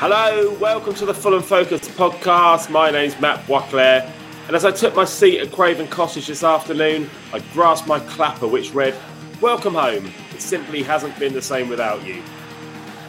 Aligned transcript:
Hello, 0.00 0.54
welcome 0.60 0.94
to 0.94 1.04
the 1.04 1.12
Fulham 1.12 1.42
Focus 1.42 1.80
podcast. 1.88 2.70
My 2.70 2.92
name's 2.92 3.20
Matt 3.20 3.44
Boisclair, 3.46 4.08
and 4.46 4.54
as 4.54 4.64
I 4.64 4.70
took 4.70 4.94
my 4.94 5.04
seat 5.04 5.40
at 5.40 5.50
Craven 5.50 5.88
Cottage 5.88 6.28
this 6.28 6.44
afternoon, 6.44 7.10
I 7.32 7.40
grasped 7.52 7.88
my 7.88 7.98
clapper 7.98 8.46
which 8.46 8.72
read, 8.72 8.94
Welcome 9.40 9.74
home. 9.74 10.12
It 10.32 10.40
simply 10.40 10.84
hasn't 10.84 11.18
been 11.18 11.32
the 11.32 11.42
same 11.42 11.68
without 11.68 12.06
you. 12.06 12.22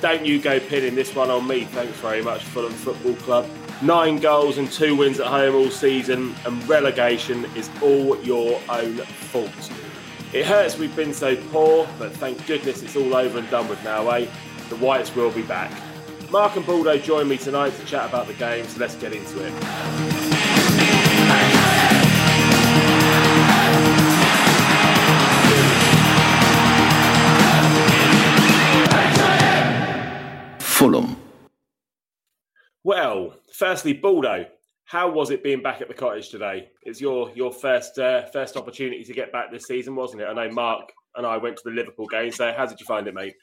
Don't 0.02 0.26
you 0.26 0.42
go 0.42 0.60
pinning 0.60 0.96
this 0.96 1.14
one 1.14 1.30
on 1.30 1.48
me, 1.48 1.66
thanks 1.66 1.96
very 2.00 2.24
much, 2.24 2.44
Fulham 2.46 2.74
Football 2.74 3.14
Club. 3.18 3.48
Nine 3.84 4.18
goals 4.18 4.58
and 4.58 4.72
two 4.72 4.96
wins 4.96 5.20
at 5.20 5.28
home 5.28 5.54
all 5.54 5.70
season, 5.70 6.34
and 6.44 6.68
relegation 6.68 7.46
is 7.56 7.70
all 7.84 8.20
your 8.24 8.60
own 8.68 8.98
fault. 8.98 9.72
It 10.34 10.44
hurts 10.44 10.80
we've 10.80 10.96
been 10.96 11.14
so 11.14 11.36
poor, 11.52 11.88
but 12.00 12.14
thank 12.14 12.48
goodness 12.48 12.82
it's 12.82 12.96
all 12.96 13.14
over 13.16 13.38
and 13.38 13.50
done 13.52 13.70
with 13.70 13.84
now, 13.84 14.10
eh? 14.10 14.26
The 14.70 14.76
Whites 14.78 15.16
will 15.16 15.32
be 15.32 15.44
back. 15.44 15.72
Mark 16.32 16.56
and 16.56 16.66
Baldo 16.66 16.96
join 17.00 17.28
me 17.28 17.38
tonight 17.38 17.76
to 17.76 17.86
chat 17.86 18.08
about 18.08 18.28
the 18.28 18.36
game, 18.36 18.64
so 18.68 18.80
let's 18.80 18.96
get 18.96 19.14
into 19.14 19.44
it. 19.44 19.52
Fulham. 30.62 31.18
Well, 32.84 33.34
firstly, 33.52 33.94
Baldo, 33.94 34.46
how 34.86 35.10
was 35.10 35.32
it 35.32 35.44
being 35.44 35.64
back 35.64 35.82
at 35.82 35.88
the 35.88 35.96
cottage 35.96 36.30
today? 36.30 36.70
It's 36.84 37.02
your 37.02 37.32
your 37.32 37.52
first 37.52 37.98
uh, 37.98 38.28
first 38.28 38.56
opportunity 38.56 39.04
to 39.04 39.14
get 39.14 39.32
back 39.32 39.52
this 39.52 39.66
season, 39.66 39.96
wasn't 39.96 40.22
it? 40.22 40.26
I 40.26 40.34
know 40.34 40.52
Mark 40.54 40.92
and 41.16 41.26
I 41.26 41.38
went 41.38 41.58
to 41.58 41.64
the 41.66 41.72
Liverpool 41.72 42.06
game, 42.06 42.32
so 42.32 42.54
how 42.56 42.68
did 42.68 42.80
you 42.80 42.86
find 42.86 43.08
it, 43.08 43.16
mate? 43.16 43.34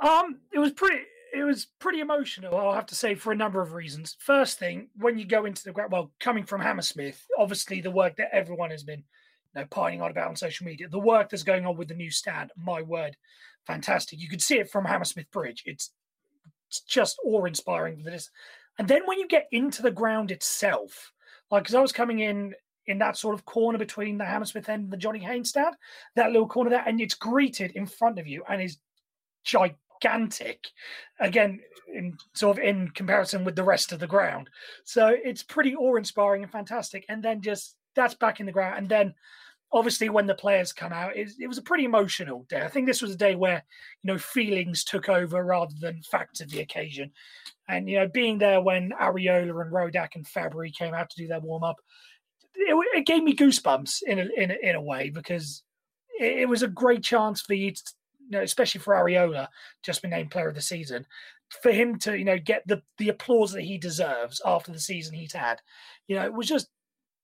Um, 0.00 0.38
it 0.52 0.60
was 0.60 0.72
pretty 0.72 1.02
it 1.32 1.44
was 1.44 1.66
pretty 1.78 2.00
emotional, 2.00 2.56
I'll 2.56 2.74
have 2.74 2.86
to 2.86 2.94
say, 2.94 3.14
for 3.14 3.32
a 3.32 3.36
number 3.36 3.60
of 3.60 3.72
reasons. 3.72 4.16
First 4.20 4.58
thing, 4.58 4.88
when 4.96 5.18
you 5.18 5.24
go 5.24 5.44
into 5.44 5.64
the 5.64 5.72
ground, 5.72 5.92
well, 5.92 6.12
coming 6.20 6.44
from 6.44 6.60
Hammersmith, 6.60 7.26
obviously 7.38 7.80
the 7.80 7.90
work 7.90 8.16
that 8.16 8.34
everyone 8.34 8.70
has 8.70 8.82
been 8.82 9.00
you 9.54 9.60
know, 9.60 9.66
pining 9.70 10.02
on 10.02 10.10
about 10.10 10.28
on 10.28 10.36
social 10.36 10.66
media, 10.66 10.88
the 10.88 10.98
work 10.98 11.30
that's 11.30 11.42
going 11.42 11.66
on 11.66 11.76
with 11.76 11.88
the 11.88 11.94
new 11.94 12.10
stand, 12.10 12.52
my 12.56 12.82
word, 12.82 13.16
fantastic. 13.66 14.20
You 14.20 14.28
could 14.28 14.42
see 14.42 14.58
it 14.58 14.70
from 14.70 14.84
Hammersmith 14.84 15.30
Bridge. 15.30 15.62
It's, 15.66 15.92
it's 16.68 16.80
just 16.82 17.18
awe-inspiring 17.24 17.98
for 17.98 18.10
this. 18.10 18.30
And 18.78 18.86
then 18.86 19.02
when 19.06 19.18
you 19.18 19.26
get 19.26 19.48
into 19.52 19.82
the 19.82 19.90
ground 19.90 20.30
itself, 20.30 21.12
like 21.50 21.64
because 21.64 21.74
I 21.74 21.80
was 21.80 21.92
coming 21.92 22.20
in 22.20 22.54
in 22.86 22.98
that 22.98 23.16
sort 23.16 23.34
of 23.34 23.44
corner 23.44 23.78
between 23.78 24.18
the 24.18 24.24
Hammersmith 24.24 24.68
end 24.68 24.84
and 24.84 24.92
the 24.92 24.96
Johnny 24.96 25.18
Haynes 25.20 25.48
stand, 25.48 25.74
that 26.14 26.30
little 26.30 26.46
corner 26.46 26.70
there, 26.70 26.84
and 26.86 27.00
it's 27.00 27.14
greeted 27.14 27.72
in 27.72 27.86
front 27.86 28.18
of 28.18 28.26
you 28.26 28.44
and 28.48 28.62
is 28.62 28.78
gigantic 29.44 29.78
gigantic 30.00 30.66
again 31.20 31.60
in 31.92 32.16
sort 32.34 32.58
of 32.58 32.64
in 32.64 32.88
comparison 32.90 33.44
with 33.44 33.56
the 33.56 33.64
rest 33.64 33.92
of 33.92 34.00
the 34.00 34.06
ground. 34.06 34.50
So 34.84 35.08
it's 35.08 35.42
pretty 35.42 35.74
awe-inspiring 35.74 36.42
and 36.42 36.52
fantastic. 36.52 37.04
And 37.08 37.22
then 37.22 37.40
just 37.40 37.76
that's 37.94 38.14
back 38.14 38.40
in 38.40 38.46
the 38.46 38.52
ground. 38.52 38.78
And 38.78 38.88
then 38.88 39.14
obviously 39.72 40.08
when 40.08 40.26
the 40.26 40.34
players 40.34 40.72
come 40.72 40.92
out 40.92 41.16
it, 41.16 41.30
it 41.40 41.48
was 41.48 41.58
a 41.58 41.62
pretty 41.62 41.84
emotional 41.84 42.46
day. 42.48 42.62
I 42.62 42.68
think 42.68 42.86
this 42.86 43.02
was 43.02 43.12
a 43.12 43.16
day 43.16 43.34
where 43.34 43.64
you 44.02 44.12
know 44.12 44.18
feelings 44.18 44.84
took 44.84 45.08
over 45.08 45.44
rather 45.44 45.74
than 45.80 46.02
facts 46.02 46.40
of 46.40 46.50
the 46.50 46.60
occasion. 46.60 47.12
And 47.68 47.88
you 47.88 47.98
know 47.98 48.08
being 48.08 48.38
there 48.38 48.60
when 48.60 48.92
areola 49.00 49.62
and 49.62 49.72
rodak 49.72 50.14
and 50.14 50.26
Fabri 50.26 50.74
came 50.74 50.94
out 50.94 51.10
to 51.10 51.16
do 51.16 51.28
their 51.28 51.40
warm-up 51.40 51.76
it, 52.56 52.98
it 52.98 53.06
gave 53.06 53.22
me 53.22 53.36
goosebumps 53.36 54.02
in 54.06 54.18
a, 54.18 54.28
in 54.36 54.50
a, 54.50 54.56
in 54.62 54.76
a 54.76 54.82
way 54.82 55.10
because 55.10 55.62
it, 56.18 56.40
it 56.40 56.48
was 56.48 56.62
a 56.62 56.68
great 56.68 57.02
chance 57.02 57.40
for 57.40 57.54
you 57.54 57.72
to, 57.72 57.82
you 58.28 58.38
know, 58.38 58.42
especially 58.42 58.80
for 58.80 58.94
Areola, 58.94 59.48
just 59.82 60.02
been 60.02 60.10
named 60.10 60.30
player 60.30 60.48
of 60.48 60.54
the 60.54 60.60
season, 60.60 61.06
for 61.62 61.72
him 61.72 61.98
to, 62.00 62.16
you 62.18 62.24
know, 62.24 62.38
get 62.38 62.66
the 62.66 62.82
the 62.98 63.08
applause 63.08 63.52
that 63.52 63.62
he 63.62 63.78
deserves 63.78 64.40
after 64.44 64.72
the 64.72 64.80
season 64.80 65.14
he's 65.14 65.32
had, 65.32 65.60
you 66.08 66.16
know, 66.16 66.24
it 66.24 66.32
was 66.32 66.48
just 66.48 66.68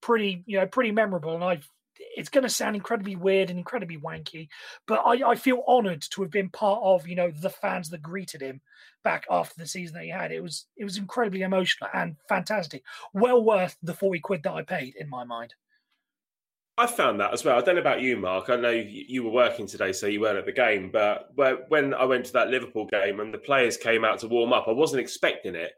pretty, 0.00 0.42
you 0.46 0.58
know, 0.58 0.66
pretty 0.66 0.92
memorable. 0.92 1.34
And 1.34 1.44
I've 1.44 1.68
it's 2.16 2.28
going 2.28 2.42
to 2.42 2.48
sound 2.48 2.74
incredibly 2.74 3.16
weird 3.16 3.50
and 3.50 3.58
incredibly 3.58 3.98
wanky, 3.98 4.48
but 4.86 5.02
I, 5.04 5.30
I 5.30 5.34
feel 5.36 5.62
honoured 5.68 6.02
to 6.10 6.22
have 6.22 6.30
been 6.30 6.48
part 6.48 6.80
of, 6.82 7.06
you 7.06 7.14
know, 7.14 7.30
the 7.30 7.50
fans 7.50 7.90
that 7.90 8.02
greeted 8.02 8.40
him 8.40 8.60
back 9.04 9.24
after 9.30 9.54
the 9.56 9.66
season 9.66 9.94
that 9.94 10.04
he 10.04 10.10
had. 10.10 10.32
It 10.32 10.42
was 10.42 10.66
it 10.76 10.84
was 10.84 10.96
incredibly 10.96 11.42
emotional 11.42 11.90
and 11.92 12.16
fantastic. 12.28 12.82
Well 13.12 13.42
worth 13.42 13.76
the 13.82 13.94
forty 13.94 14.20
quid 14.20 14.42
that 14.44 14.52
I 14.52 14.62
paid 14.62 14.94
in 14.96 15.08
my 15.08 15.24
mind. 15.24 15.54
I 16.78 16.86
found 16.86 17.20
that 17.20 17.34
as 17.34 17.44
well. 17.44 17.58
I 17.58 17.60
don't 17.60 17.74
know 17.74 17.82
about 17.82 18.00
you, 18.00 18.16
Mark. 18.16 18.48
I 18.48 18.56
know 18.56 18.70
you 18.70 19.24
were 19.24 19.30
working 19.30 19.66
today, 19.66 19.92
so 19.92 20.06
you 20.06 20.20
weren't 20.20 20.38
at 20.38 20.46
the 20.46 20.52
game. 20.52 20.90
But 20.90 21.30
when 21.68 21.92
I 21.92 22.04
went 22.04 22.24
to 22.26 22.32
that 22.32 22.48
Liverpool 22.48 22.86
game 22.86 23.20
and 23.20 23.32
the 23.32 23.38
players 23.38 23.76
came 23.76 24.04
out 24.04 24.20
to 24.20 24.28
warm 24.28 24.52
up, 24.52 24.68
I 24.68 24.72
wasn't 24.72 25.00
expecting 25.00 25.54
it. 25.54 25.72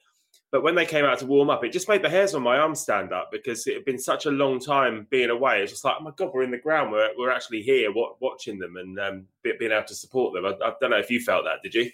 But 0.53 0.62
when 0.62 0.77
they 0.77 0.87
came 0.87 1.05
out 1.05 1.19
to 1.19 1.27
warm 1.27 1.50
up, 1.50 1.65
it 1.65 1.72
just 1.72 1.88
made 1.88 2.03
the 2.03 2.09
hairs 2.09 2.32
on 2.32 2.44
my 2.44 2.59
arm 2.59 2.77
stand 2.77 3.12
up 3.12 3.31
because 3.32 3.66
it 3.66 3.75
had 3.75 3.84
been 3.84 3.99
such 3.99 4.27
a 4.27 4.31
long 4.31 4.60
time 4.60 5.09
being 5.10 5.31
away. 5.31 5.62
It's 5.62 5.72
just 5.72 5.84
like, 5.84 5.97
oh 5.99 6.05
my 6.05 6.12
God, 6.16 6.31
we're 6.32 6.44
in 6.44 6.53
the 6.53 6.59
ground. 6.59 6.93
We're, 6.93 7.11
we're 7.19 7.32
actually 7.32 7.62
here 7.62 7.93
watching 8.21 8.61
them 8.61 8.76
and 8.76 9.00
um, 9.00 9.26
being 9.43 9.72
able 9.72 9.82
to 9.88 9.94
support 9.97 10.32
them. 10.32 10.47
I, 10.47 10.50
I 10.65 10.75
don't 10.81 10.91
know 10.91 10.99
if 10.99 11.11
you 11.11 11.19
felt 11.19 11.44
that, 11.44 11.62
did 11.65 11.75
you? 11.75 11.91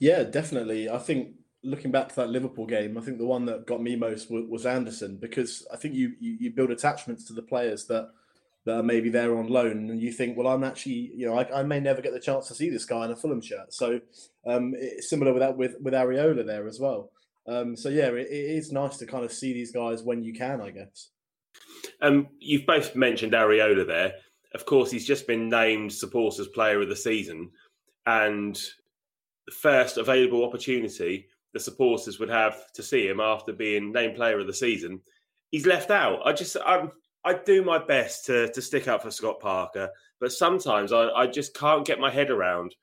Yeah, 0.00 0.24
definitely. 0.24 0.90
I 0.90 0.98
think 0.98 1.34
looking 1.62 1.90
back 1.90 2.08
to 2.08 2.16
that 2.16 2.30
Liverpool 2.30 2.66
game, 2.66 2.96
I 2.96 3.00
think 3.00 3.18
the 3.18 3.26
one 3.26 3.44
that 3.46 3.66
got 3.66 3.82
me 3.82 3.96
most 3.96 4.30
was, 4.30 4.44
was 4.48 4.66
Anderson 4.66 5.16
because 5.16 5.66
I 5.72 5.76
think 5.76 5.94
you, 5.94 6.14
you, 6.20 6.36
you 6.40 6.50
build 6.50 6.70
attachments 6.70 7.24
to 7.26 7.32
the 7.32 7.42
players 7.42 7.86
that 7.86 8.10
that 8.66 8.76
are 8.76 8.82
maybe 8.82 9.08
there 9.08 9.38
on 9.38 9.48
loan, 9.48 9.88
and 9.88 10.02
you 10.02 10.12
think, 10.12 10.36
well, 10.36 10.46
I'm 10.46 10.64
actually, 10.64 11.12
you 11.14 11.26
know, 11.26 11.38
I, 11.38 11.60
I 11.60 11.62
may 11.62 11.80
never 11.80 12.02
get 12.02 12.12
the 12.12 12.20
chance 12.20 12.46
to 12.48 12.54
see 12.54 12.68
this 12.68 12.84
guy 12.84 13.06
in 13.06 13.10
a 13.10 13.16
Fulham 13.16 13.40
shirt. 13.40 13.72
So 13.72 14.00
um, 14.46 14.74
it's 14.76 15.08
similar 15.08 15.32
with 15.32 15.40
that 15.40 15.56
with 15.56 15.76
with 15.80 15.94
Areola 15.94 16.44
there 16.44 16.66
as 16.68 16.78
well. 16.78 17.10
Um, 17.46 17.74
so 17.74 17.88
yeah, 17.88 18.08
it, 18.08 18.28
it 18.30 18.56
is 18.56 18.70
nice 18.70 18.98
to 18.98 19.06
kind 19.06 19.24
of 19.24 19.32
see 19.32 19.54
these 19.54 19.72
guys 19.72 20.02
when 20.02 20.22
you 20.22 20.34
can, 20.34 20.60
I 20.60 20.70
guess. 20.70 21.08
Um, 22.02 22.28
you've 22.38 22.66
both 22.66 22.94
mentioned 22.94 23.32
Areola 23.32 23.86
there. 23.86 24.12
Of 24.54 24.66
course, 24.66 24.90
he's 24.90 25.06
just 25.06 25.26
been 25.26 25.48
named 25.48 25.92
supporters 25.92 26.48
player 26.48 26.82
of 26.82 26.90
the 26.90 26.96
season, 26.96 27.50
and 28.04 28.56
the 29.46 29.52
first 29.52 29.96
available 29.96 30.44
opportunity 30.44 31.28
the 31.52 31.60
supporters 31.60 32.18
would 32.18 32.28
have 32.28 32.72
to 32.72 32.82
see 32.82 33.06
him 33.08 33.20
after 33.20 33.52
being 33.52 33.92
named 33.92 34.16
player 34.16 34.38
of 34.38 34.46
the 34.46 34.52
season. 34.52 35.00
He's 35.50 35.66
left 35.66 35.90
out. 35.90 36.20
I 36.24 36.32
just 36.32 36.56
I'm 36.64 36.92
I 37.24 37.34
do 37.34 37.62
my 37.62 37.78
best 37.78 38.26
to 38.26 38.50
to 38.52 38.62
stick 38.62 38.88
up 38.88 39.02
for 39.02 39.10
Scott 39.10 39.40
Parker, 39.40 39.90
but 40.20 40.32
sometimes 40.32 40.92
I, 40.92 41.08
I 41.10 41.26
just 41.26 41.54
can't 41.54 41.86
get 41.86 42.00
my 42.00 42.10
head 42.10 42.30
around 42.30 42.74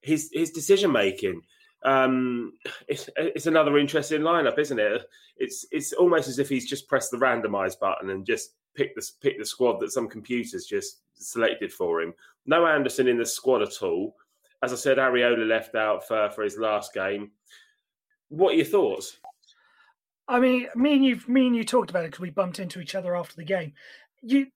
his 0.00 0.30
his 0.32 0.50
decision 0.50 0.92
making. 0.92 1.42
Um, 1.84 2.52
it's, 2.86 3.10
it's 3.16 3.46
another 3.46 3.76
interesting 3.76 4.20
lineup, 4.20 4.58
isn't 4.58 4.78
it? 4.78 5.02
It's 5.36 5.66
it's 5.70 5.92
almost 5.92 6.28
as 6.28 6.38
if 6.38 6.48
he's 6.48 6.68
just 6.68 6.88
pressed 6.88 7.10
the 7.10 7.18
randomize 7.18 7.78
button 7.78 8.10
and 8.10 8.26
just 8.26 8.54
picked 8.74 8.96
the 8.96 9.08
pick 9.20 9.38
the 9.38 9.44
squad 9.44 9.80
that 9.80 9.92
some 9.92 10.08
computers 10.08 10.66
just 10.66 11.00
selected 11.14 11.72
for 11.72 12.00
him. 12.00 12.14
No 12.46 12.66
Anderson 12.66 13.08
in 13.08 13.18
the 13.18 13.26
squad 13.26 13.62
at 13.62 13.82
all. 13.82 14.16
As 14.62 14.72
I 14.72 14.76
said, 14.76 14.98
Areola 14.98 15.46
left 15.46 15.74
out 15.74 16.06
for, 16.06 16.30
for 16.30 16.42
his 16.42 16.56
last 16.56 16.94
game. 16.94 17.32
What 18.32 18.54
are 18.54 18.56
your 18.56 18.64
thoughts? 18.64 19.18
I 20.26 20.40
mean, 20.40 20.66
me 20.74 20.94
and 20.94 21.04
you, 21.04 21.20
me 21.28 21.46
and 21.48 21.54
you 21.54 21.64
talked 21.64 21.90
about 21.90 22.04
it 22.04 22.12
because 22.12 22.20
we 22.20 22.30
bumped 22.30 22.60
into 22.60 22.80
each 22.80 22.94
other 22.94 23.14
after 23.14 23.36
the 23.36 23.44
game. 23.44 23.74
You, 24.22 24.46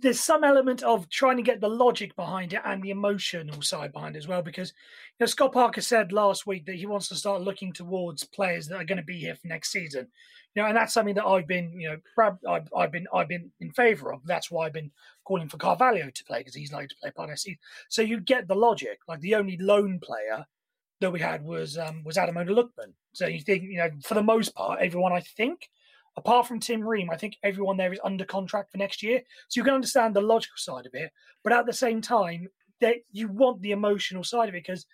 there's 0.00 0.20
some 0.20 0.44
element 0.44 0.84
of 0.84 1.08
trying 1.10 1.36
to 1.36 1.42
get 1.42 1.60
the 1.60 1.68
logic 1.68 2.14
behind 2.14 2.52
it 2.52 2.60
and 2.64 2.80
the 2.80 2.90
emotional 2.90 3.60
side 3.60 3.92
behind 3.92 4.14
it 4.14 4.20
as 4.20 4.28
well. 4.28 4.40
Because 4.40 4.72
you 5.18 5.24
know, 5.24 5.26
Scott 5.26 5.52
Parker 5.52 5.80
said 5.80 6.12
last 6.12 6.46
week 6.46 6.64
that 6.66 6.76
he 6.76 6.86
wants 6.86 7.08
to 7.08 7.16
start 7.16 7.42
looking 7.42 7.72
towards 7.72 8.22
players 8.22 8.68
that 8.68 8.76
are 8.76 8.84
going 8.84 8.98
to 8.98 9.04
be 9.04 9.18
here 9.18 9.34
for 9.34 9.48
next 9.48 9.72
season. 9.72 10.06
You 10.54 10.62
know, 10.62 10.68
and 10.68 10.76
that's 10.76 10.94
something 10.94 11.16
that 11.16 11.26
I've 11.26 11.48
been, 11.48 11.80
you 11.80 11.88
know, 11.88 12.32
I've, 12.48 12.68
I've 12.76 12.92
been, 12.92 13.08
I've 13.12 13.28
been 13.28 13.50
in 13.60 13.72
favour 13.72 14.12
of. 14.12 14.24
That's 14.26 14.48
why 14.48 14.66
I've 14.66 14.72
been 14.72 14.92
calling 15.24 15.48
for 15.48 15.56
Carvalho 15.56 16.08
to 16.08 16.24
play 16.24 16.38
because 16.38 16.54
he's 16.54 16.72
likely 16.72 16.88
to 16.88 16.96
play 17.02 17.10
part 17.10 17.30
next 17.30 17.42
season. 17.42 17.58
So 17.88 18.02
you 18.02 18.20
get 18.20 18.46
the 18.46 18.54
logic. 18.54 19.00
Like 19.08 19.18
the 19.20 19.34
only 19.34 19.56
lone 19.56 19.98
player 19.98 20.46
that 21.02 21.12
we 21.12 21.20
had 21.20 21.44
was 21.44 21.76
um, 21.76 22.02
was 22.04 22.16
Ademola 22.16 22.48
Lookman. 22.48 22.92
So 23.12 23.26
you 23.26 23.40
think, 23.40 23.64
you 23.64 23.76
know, 23.76 23.90
for 24.02 24.14
the 24.14 24.22
most 24.22 24.54
part, 24.54 24.80
everyone 24.80 25.12
I 25.12 25.20
think, 25.20 25.68
apart 26.16 26.46
from 26.46 26.60
Tim 26.60 26.82
Ream, 26.82 27.10
I 27.10 27.16
think 27.16 27.36
everyone 27.42 27.76
there 27.76 27.92
is 27.92 28.00
under 28.02 28.24
contract 28.24 28.72
for 28.72 28.78
next 28.78 29.02
year. 29.02 29.20
So 29.48 29.60
you 29.60 29.64
can 29.64 29.74
understand 29.74 30.14
the 30.14 30.20
logical 30.22 30.56
side 30.56 30.86
of 30.86 30.94
it, 30.94 31.10
but 31.44 31.52
at 31.52 31.66
the 31.66 31.72
same 31.72 32.00
time, 32.00 32.48
that 32.80 32.96
you 33.12 33.28
want 33.28 33.62
the 33.62 33.72
emotional 33.72 34.24
side 34.24 34.48
of 34.48 34.54
it 34.54 34.64
because 34.64 34.86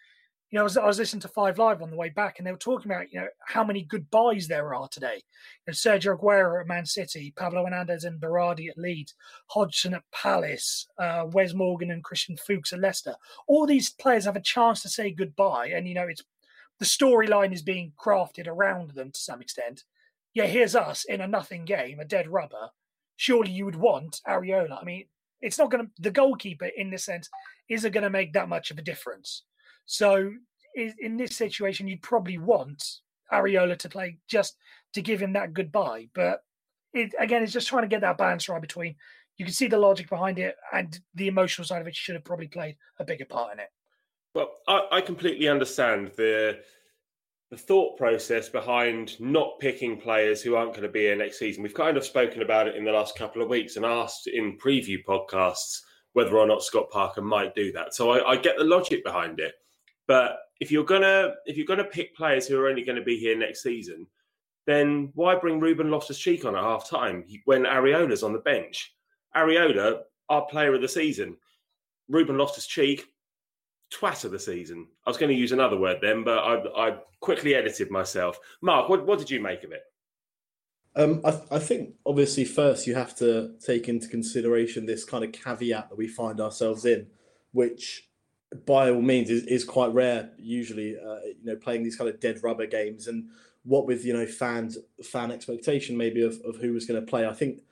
you 0.51 0.57
know, 0.57 0.63
I 0.63 0.65
was, 0.65 0.77
I 0.79 0.87
was, 0.87 0.99
listening 0.99 1.21
to 1.21 1.29
Five 1.29 1.59
Live 1.59 1.83
on 1.83 1.91
the 1.91 1.97
way 1.97 2.09
back, 2.09 2.39
and 2.39 2.47
they 2.47 2.53
were 2.53 2.59
talking 2.59 2.91
about, 2.91 3.13
you 3.13 3.21
know, 3.21 3.29
how 3.47 3.63
many 3.63 3.83
goodbyes 3.83 4.49
there 4.49 4.75
are 4.75 4.89
today. 4.89 5.17
You 5.17 5.21
know, 5.67 5.73
Sergio 5.73 6.19
Aguero 6.19 6.61
at 6.61 6.67
Man 6.67 6.87
City, 6.87 7.35
Pablo 7.37 7.65
Hernandez 7.65 8.05
and 8.05 8.19
Berardi 8.19 8.71
at 8.71 8.79
Leeds, 8.79 9.15
Hodgson 9.49 9.93
at 9.93 10.05
Palace, 10.11 10.87
uh, 10.99 11.27
Wes 11.31 11.53
Morgan 11.53 11.91
and 11.91 12.03
Christian 12.03 12.39
Fuchs 12.39 12.73
at 12.73 12.81
Leicester. 12.81 13.15
All 13.47 13.67
these 13.67 13.91
players 13.91 14.25
have 14.25 14.37
a 14.37 14.41
chance 14.41 14.81
to 14.83 14.89
say 14.89 15.11
goodbye, 15.11 15.69
and 15.75 15.87
you 15.87 15.95
know, 15.95 16.07
it's 16.09 16.23
the 16.79 16.87
storyline 16.87 17.53
is 17.53 17.63
being 17.63 17.93
crafted 18.03 18.47
around 18.47 18.93
them 18.93 19.11
to 19.11 19.21
some 19.21 19.43
extent. 19.43 19.85
Yeah, 20.33 20.47
here's 20.47 20.77
us 20.77 21.05
in 21.05 21.21
a 21.21 21.29
nothing 21.29 21.67
game, 21.67 22.01
a 22.01 22.05
dead 22.05 22.29
rubber. 22.29 22.71
Surely 23.17 23.51
you 23.51 23.67
would 23.67 23.77
want 23.77 24.21
Areola. 24.27 24.81
I 24.81 24.85
mean, 24.85 25.07
it's 25.43 25.59
not 25.59 25.71
going 25.71 25.87
to. 25.87 25.93
The 25.99 26.11
goalkeeper, 26.11 26.71
in 26.77 26.89
this 26.91 27.05
sense, 27.05 27.29
isn't 27.69 27.93
going 27.93 28.05
to 28.05 28.11
make 28.11 28.33
that 28.33 28.49
much 28.49 28.71
of 28.71 28.79
a 28.79 28.83
difference. 28.83 29.43
So 29.89 30.31
in 30.77 31.17
this 31.17 31.35
situation, 31.35 31.89
you'd 31.89 32.03
probably 32.03 32.39
want 32.39 32.85
Areola 33.33 33.77
to 33.79 33.89
play 33.89 34.19
just 34.29 34.57
to 34.93 35.03
give 35.03 35.21
him 35.21 35.33
that 35.33 35.55
goodbye. 35.55 36.09
But 36.15 36.43
it, 36.93 37.15
again, 37.19 37.43
it's 37.43 37.53
just 37.53 37.69
trying 37.69 37.83
to 37.83 37.89
get 37.89 38.03
that 38.03 38.19
balance 38.19 38.49
right 38.49 38.61
between 38.61 38.95
you 39.39 39.45
can 39.45 39.55
see 39.55 39.69
the 39.69 39.79
logic 39.79 40.11
behind 40.11 40.39
it 40.39 40.57
and 40.73 41.01
the 41.15 41.29
emotional 41.29 41.65
side 41.65 41.81
of 41.81 41.87
it 41.87 41.95
should 41.95 42.17
have 42.17 42.25
probably 42.25 42.49
played 42.49 42.77
a 42.99 43.05
bigger 43.05 43.25
part 43.25 43.53
in 43.53 43.61
it. 43.61 43.69
Well, 44.35 44.51
I, 44.67 44.87
I 44.93 45.01
completely 45.01 45.49
understand 45.49 46.13
the 46.17 46.61
the 47.51 47.57
thought 47.57 47.97
process 47.97 48.51
behind 48.51 49.19
not 49.19 49.59
picking 49.59 49.99
players 49.99 50.43
who 50.43 50.55
aren't 50.55 50.73
going 50.73 50.83
to 50.83 50.89
be 50.91 51.01
here 51.01 51.17
next 51.17 51.39
season. 51.39 51.63
We've 51.63 51.73
kind 51.73 51.97
of 51.97 52.05
spoken 52.05 52.43
about 52.43 52.69
it 52.69 52.77
in 52.77 52.85
the 52.85 52.93
last 52.93 53.17
couple 53.17 53.41
of 53.41 53.49
weeks 53.49 53.77
and 53.77 53.87
asked 53.87 54.27
in 54.27 54.59
preview 54.59 54.99
podcasts 55.03 55.81
whether 56.13 56.37
or 56.37 56.47
not 56.47 56.63
Scott 56.63 56.91
Parker 56.91 57.23
might 57.23 57.55
do 57.55 57.73
that. 57.73 57.95
So 57.95 58.11
I, 58.11 58.33
I 58.33 58.37
get 58.37 58.59
the 58.59 58.65
logic 58.65 59.03
behind 59.03 59.41
it, 59.41 59.55
but 60.09 60.39
if 60.59 60.73
you're 60.73 60.85
gonna 60.85 61.35
if 61.47 61.57
you're 61.57 61.67
gonna 61.67 61.85
pick 61.85 62.17
players 62.17 62.49
who 62.49 62.59
are 62.59 62.69
only 62.69 62.83
going 62.83 62.99
to 62.99 63.05
be 63.05 63.17
here 63.17 63.39
next 63.39 63.63
season, 63.63 64.09
then 64.67 65.11
why 65.15 65.37
bring 65.37 65.61
Ruben 65.61 65.91
Loftus 65.91 66.19
Cheek 66.19 66.45
on 66.45 66.57
at 66.57 66.63
half 66.63 66.91
time 66.91 67.25
when 67.45 67.63
Areola's 67.63 68.25
on 68.25 68.33
the 68.33 68.41
bench? 68.41 68.95
Areola, 69.37 70.01
our 70.29 70.45
player 70.47 70.75
of 70.75 70.83
the 70.83 70.89
season. 70.89 71.37
Ruben 72.09 72.37
Loftus 72.37 72.67
Cheek, 72.67 73.07
twat 73.93 74.25
of 74.25 74.31
the 74.31 74.39
season. 74.39 74.89
I 75.07 75.11
was 75.11 75.17
going 75.17 75.31
to 75.31 75.39
use 75.39 75.53
another 75.53 75.79
word 75.79 75.99
then, 76.03 76.25
but 76.25 76.39
I, 76.39 76.89
I 76.89 76.97
quickly 77.21 77.55
edited 77.55 77.91
myself. 77.91 78.39
Mark, 78.63 78.89
what, 78.89 79.07
what 79.07 79.19
did 79.19 79.31
you 79.31 79.41
make 79.41 79.65
of 79.65 79.73
it? 79.73 79.83
Um, 80.97 81.21
I, 81.25 81.41
I, 81.51 81.59
think 81.59 81.95
obviously 82.05 82.45
first 82.45 82.87
you 82.87 82.95
have 82.95 83.15
to 83.17 83.55
take 83.65 83.89
into 83.89 84.09
consideration 84.09 84.85
this 84.85 85.05
kind 85.05 85.23
of 85.23 85.33
caveat 85.33 85.91
that 85.91 85.97
we 85.97 86.09
find 86.09 86.41
ourselves 86.41 86.87
in, 86.87 87.07
which 87.53 88.08
by 88.67 88.91
all 88.91 89.03
means 89.03 89.31
is, 89.31 89.45
is 89.45 89.65
quite 89.65 89.93
rare. 89.93 90.31
Usually, 90.39 90.97
uh, 90.97 91.21
you 91.25 91.45
know, 91.45 91.57
playing 91.57 91.83
these 91.83 91.97
kind 91.97 92.09
of 92.09 92.21
dead 92.21 92.43
rubber 92.43 92.67
games, 92.67 93.07
and 93.07 93.29
what 93.65 93.87
with 93.87 94.05
you 94.05 94.13
know 94.13 94.27
fans 94.27 94.79
fan 95.03 95.31
expectation 95.31 95.97
maybe 95.97 96.23
of, 96.23 96.41
of 96.45 96.57
who 96.57 96.73
was 96.73 96.87
going 96.87 97.01
to 97.01 97.07
play. 97.07 97.27
I 97.27 97.35
think 97.35 97.63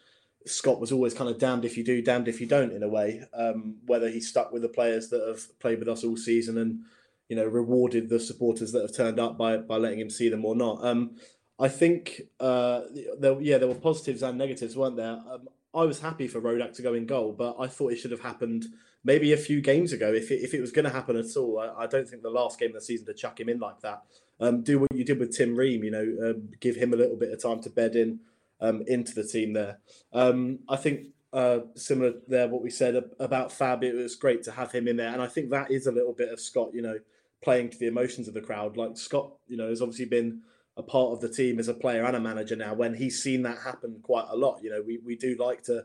Scott 0.47 0.81
was 0.81 0.93
always 0.93 1.15
kind 1.15 1.31
of 1.31 1.39
damned 1.39 1.65
if 1.65 1.77
you 1.77 1.85
do, 1.85 2.03
damned 2.03 2.29
if 2.29 2.41
you 2.41 2.47
don't, 2.47 2.73
in 2.73 2.83
a 2.83 2.89
way. 2.89 3.23
Um, 3.33 3.77
whether 3.87 4.09
he 4.09 4.21
stuck 4.21 4.53
with 4.53 4.63
the 4.63 4.69
players 4.69 5.09
that 5.09 5.27
have 5.27 5.59
played 5.59 5.79
with 5.79 5.89
us 5.89 6.05
all 6.05 6.17
season 6.17 6.59
and 6.59 6.81
you 7.29 7.37
know 7.37 7.47
rewarded 7.47 8.09
the 8.09 8.21
supporters 8.21 8.73
that 8.73 8.83
have 8.83 8.95
turned 8.95 9.19
up 9.19 9.37
by 9.39 9.57
by 9.57 9.77
letting 9.77 10.01
him 10.01 10.11
see 10.11 10.29
them 10.29 10.45
or 10.45 10.55
not. 10.55 10.85
Um, 10.85 11.17
I 11.59 11.69
think 11.69 12.23
uh, 12.39 12.83
there, 13.19 13.41
yeah, 13.41 13.59
there 13.59 13.69
were 13.69 13.75
positives 13.75 14.23
and 14.23 14.37
negatives, 14.37 14.77
weren't 14.77 14.97
there? 14.97 15.19
Um, 15.31 15.49
I 15.77 15.85
was 15.85 16.01
happy 16.01 16.27
for 16.27 16.41
Rodak 16.41 16.75
to 16.75 16.83
go 16.83 16.95
in 16.95 17.07
goal, 17.07 17.33
but 17.33 17.57
I 17.61 17.67
thought 17.67 17.93
it 17.93 17.97
should 17.97 18.11
have 18.11 18.21
happened 18.21 18.67
maybe 19.05 19.33
a 19.33 19.37
few 19.37 19.61
games 19.61 19.93
ago 19.93 20.13
if 20.13 20.31
it, 20.31 20.43
if 20.43 20.55
it 20.55 20.61
was 20.61 20.73
going 20.73 20.85
to 20.85 20.91
happen 20.91 21.17
at 21.17 21.37
all. 21.37 21.61
I, 21.61 21.85
I, 21.85 21.87
don't 21.87 22.09
think 22.09 22.23
the 22.23 22.31
last 22.31 22.59
game 22.59 22.71
of 22.71 22.75
the 22.75 22.81
season 22.81 23.07
to 23.07 23.15
chuck 23.15 23.39
him 23.39 23.49
in 23.49 23.61
like 23.61 23.81
that. 23.83 24.03
Um, 24.41 24.63
do 24.63 24.79
what 24.79 24.95
you 24.95 25.05
did 25.05 25.21
with 25.21 25.37
Tim 25.37 25.55
Ream, 25.55 25.85
you 25.85 25.91
know, 25.91 26.17
uh, 26.25 26.41
give 26.61 26.77
him 26.77 26.93
a 26.93 26.97
little 26.97 27.17
bit 27.17 27.33
of 27.33 27.43
time 27.43 27.61
to 27.63 27.71
bed 27.71 27.95
in 27.95 28.21
um, 28.61 28.83
into 28.87 29.15
the 29.15 29.25
team 29.25 29.53
there. 29.53 29.79
Um, 30.13 30.61
I 30.69 30.77
think 30.77 31.09
uh, 31.33 31.61
similar 31.75 32.15
there 32.27 32.49
what 32.49 32.63
we 32.63 32.71
said 32.71 33.03
about 33.21 33.53
Fab. 33.53 33.85
It 33.85 33.95
was 33.95 34.17
great 34.17 34.43
to 34.45 34.53
have 34.53 34.73
him 34.73 34.89
in 34.89 34.97
there, 34.97 35.13
and 35.13 35.23
I 35.23 35.27
think 35.27 35.51
that 35.51 35.71
is 35.71 35.87
a 35.87 35.93
little 35.93 36.13
bit 36.13 36.31
of 36.31 36.41
Scott, 36.41 36.71
you 36.73 36.83
know, 36.83 36.99
playing 37.43 37.71
to 37.71 37.79
the 37.79 37.87
emotions 37.87 38.29
of 38.29 38.35
the 38.35 38.41
crowd. 38.41 38.77
Like 38.77 38.97
Scott, 38.97 39.33
you 39.47 39.57
know, 39.57 39.69
has 39.69 39.83
obviously 39.83 40.07
been 40.07 40.41
a 40.77 40.83
part 40.83 41.13
of 41.13 41.21
the 41.21 41.29
team 41.29 41.59
as 41.59 41.69
a 41.69 41.75
player 41.75 42.05
and 42.05 42.17
a 42.17 42.21
manager 42.21 42.57
now. 42.57 42.75
When 42.75 42.95
he's 42.95 43.23
seen 43.23 43.43
that 43.43 43.59
happen 43.59 43.99
quite 44.03 44.27
a 44.29 44.37
lot, 44.37 44.63
you 44.63 44.71
know, 44.71 44.83
we, 44.87 44.99
we 44.99 45.17
do 45.17 45.37
like 45.39 45.63
to 45.65 45.85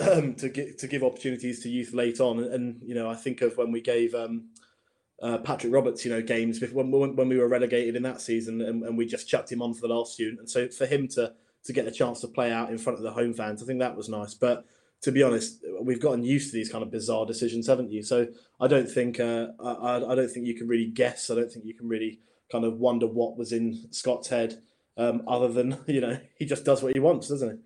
um, 0.00 0.34
to 0.38 0.48
give 0.48 0.76
to 0.78 0.86
give 0.86 1.02
opportunities 1.02 1.62
to 1.62 1.68
youth 1.68 1.92
late 1.92 2.20
on, 2.20 2.38
and, 2.38 2.52
and 2.52 2.82
you 2.82 2.94
know, 2.94 3.08
I 3.08 3.14
think 3.14 3.42
of 3.42 3.56
when 3.56 3.72
we 3.72 3.80
gave. 3.80 4.14
Um, 4.14 4.50
uh, 5.22 5.38
Patrick 5.38 5.72
Roberts, 5.72 6.04
you 6.04 6.10
know, 6.10 6.20
games 6.20 6.60
when, 6.60 6.90
when 6.90 7.28
we 7.30 7.38
were 7.38 7.48
relegated 7.48 7.96
in 7.96 8.02
that 8.02 8.20
season, 8.20 8.60
and, 8.60 8.82
and 8.82 8.98
we 8.98 9.06
just 9.06 9.26
chucked 9.26 9.50
him 9.50 9.62
on 9.62 9.72
for 9.72 9.80
the 9.88 9.94
last 9.94 10.12
student. 10.12 10.40
And 10.40 10.50
so 10.50 10.68
for 10.68 10.84
him 10.84 11.08
to 11.08 11.32
to 11.66 11.72
get 11.72 11.86
a 11.86 11.90
chance 11.90 12.20
to 12.20 12.28
play 12.28 12.52
out 12.52 12.70
in 12.70 12.78
front 12.78 12.98
of 12.98 13.02
the 13.02 13.10
home 13.10 13.34
fans. 13.34 13.62
I 13.62 13.66
think 13.66 13.80
that 13.80 13.96
was 13.96 14.08
nice. 14.08 14.34
But 14.34 14.64
to 15.02 15.12
be 15.12 15.22
honest, 15.22 15.64
we've 15.80 16.00
gotten 16.00 16.24
used 16.24 16.50
to 16.50 16.56
these 16.56 16.70
kind 16.70 16.82
of 16.82 16.90
bizarre 16.90 17.26
decisions, 17.26 17.66
haven't 17.66 17.90
you? 17.90 18.02
So 18.02 18.28
I 18.60 18.68
don't 18.68 18.90
think 18.90 19.20
uh, 19.20 19.48
I, 19.60 19.96
I, 19.96 20.14
don't 20.14 20.30
think 20.30 20.46
you 20.46 20.54
can 20.54 20.68
really 20.68 20.86
guess. 20.86 21.30
I 21.30 21.34
don't 21.34 21.50
think 21.50 21.66
you 21.66 21.74
can 21.74 21.88
really 21.88 22.20
kind 22.50 22.64
of 22.64 22.78
wonder 22.78 23.06
what 23.06 23.36
was 23.36 23.52
in 23.52 23.88
Scott's 23.90 24.28
head, 24.28 24.62
um, 24.96 25.22
other 25.26 25.48
than 25.48 25.78
you 25.86 26.00
know 26.00 26.18
he 26.38 26.44
just 26.44 26.64
does 26.64 26.82
what 26.82 26.94
he 26.94 27.00
wants, 27.00 27.28
doesn't 27.28 27.50
he? 27.50 27.56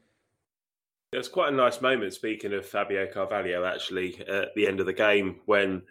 It 1.12 1.18
was 1.18 1.28
quite 1.28 1.52
a 1.52 1.56
nice 1.56 1.80
moment. 1.80 2.14
Speaking 2.14 2.52
of 2.52 2.64
Fabio 2.64 3.06
Carvalho, 3.12 3.64
actually, 3.64 4.20
at 4.28 4.54
the 4.54 4.66
end 4.66 4.78
of 4.78 4.86
the 4.86 4.92
game 4.92 5.40
when 5.46 5.82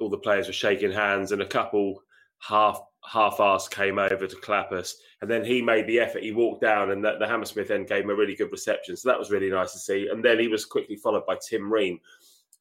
all 0.00 0.08
the 0.08 0.16
players 0.16 0.46
were 0.46 0.54
shaking 0.54 0.90
hands 0.90 1.32
and 1.32 1.42
a 1.42 1.46
couple 1.46 2.02
half 2.38 2.80
half-assed 3.04 3.70
came 3.70 3.98
over 3.98 4.26
to 4.26 4.36
clap 4.36 4.72
us, 4.72 4.96
and 5.20 5.30
then 5.30 5.44
he 5.44 5.60
made 5.60 5.86
the 5.86 5.98
effort. 5.98 6.22
He 6.22 6.32
walked 6.32 6.62
down, 6.62 6.90
and 6.90 7.04
the, 7.04 7.16
the 7.18 7.26
Hammersmith 7.26 7.70
end 7.70 7.88
gave 7.88 8.04
him 8.04 8.10
a 8.10 8.14
really 8.14 8.36
good 8.36 8.52
reception. 8.52 8.96
So 8.96 9.08
that 9.08 9.18
was 9.18 9.30
really 9.30 9.50
nice 9.50 9.72
to 9.72 9.78
see. 9.78 10.08
And 10.08 10.24
then 10.24 10.38
he 10.38 10.48
was 10.48 10.64
quickly 10.64 10.96
followed 10.96 11.26
by 11.26 11.36
Tim 11.36 11.72
Ream. 11.72 11.98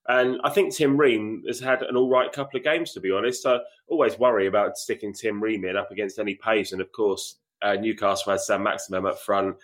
And 0.08 0.40
I 0.44 0.50
think 0.50 0.76
Tim 0.76 0.98
Ream 0.98 1.44
has 1.48 1.60
had 1.60 1.84
an 1.84 1.96
all 1.96 2.10
right 2.10 2.32
couple 2.32 2.58
of 2.58 2.64
games, 2.64 2.92
to 2.94 3.00
be 3.00 3.12
honest. 3.12 3.46
I 3.46 3.60
always 3.88 4.18
worry 4.18 4.48
about 4.48 4.78
sticking 4.78 5.14
Tim 5.14 5.42
Ream 5.42 5.64
in 5.66 5.78
up 5.78 5.92
against 5.92 6.20
any 6.20 6.36
pace. 6.36 6.72
And 6.72 6.82
of 6.82 6.92
course, 6.92 7.38
uh, 7.62 7.76
Newcastle 7.76 8.32
had 8.32 8.42
Saint-Maximin 8.42 9.06
up 9.06 9.20
front. 9.20 9.56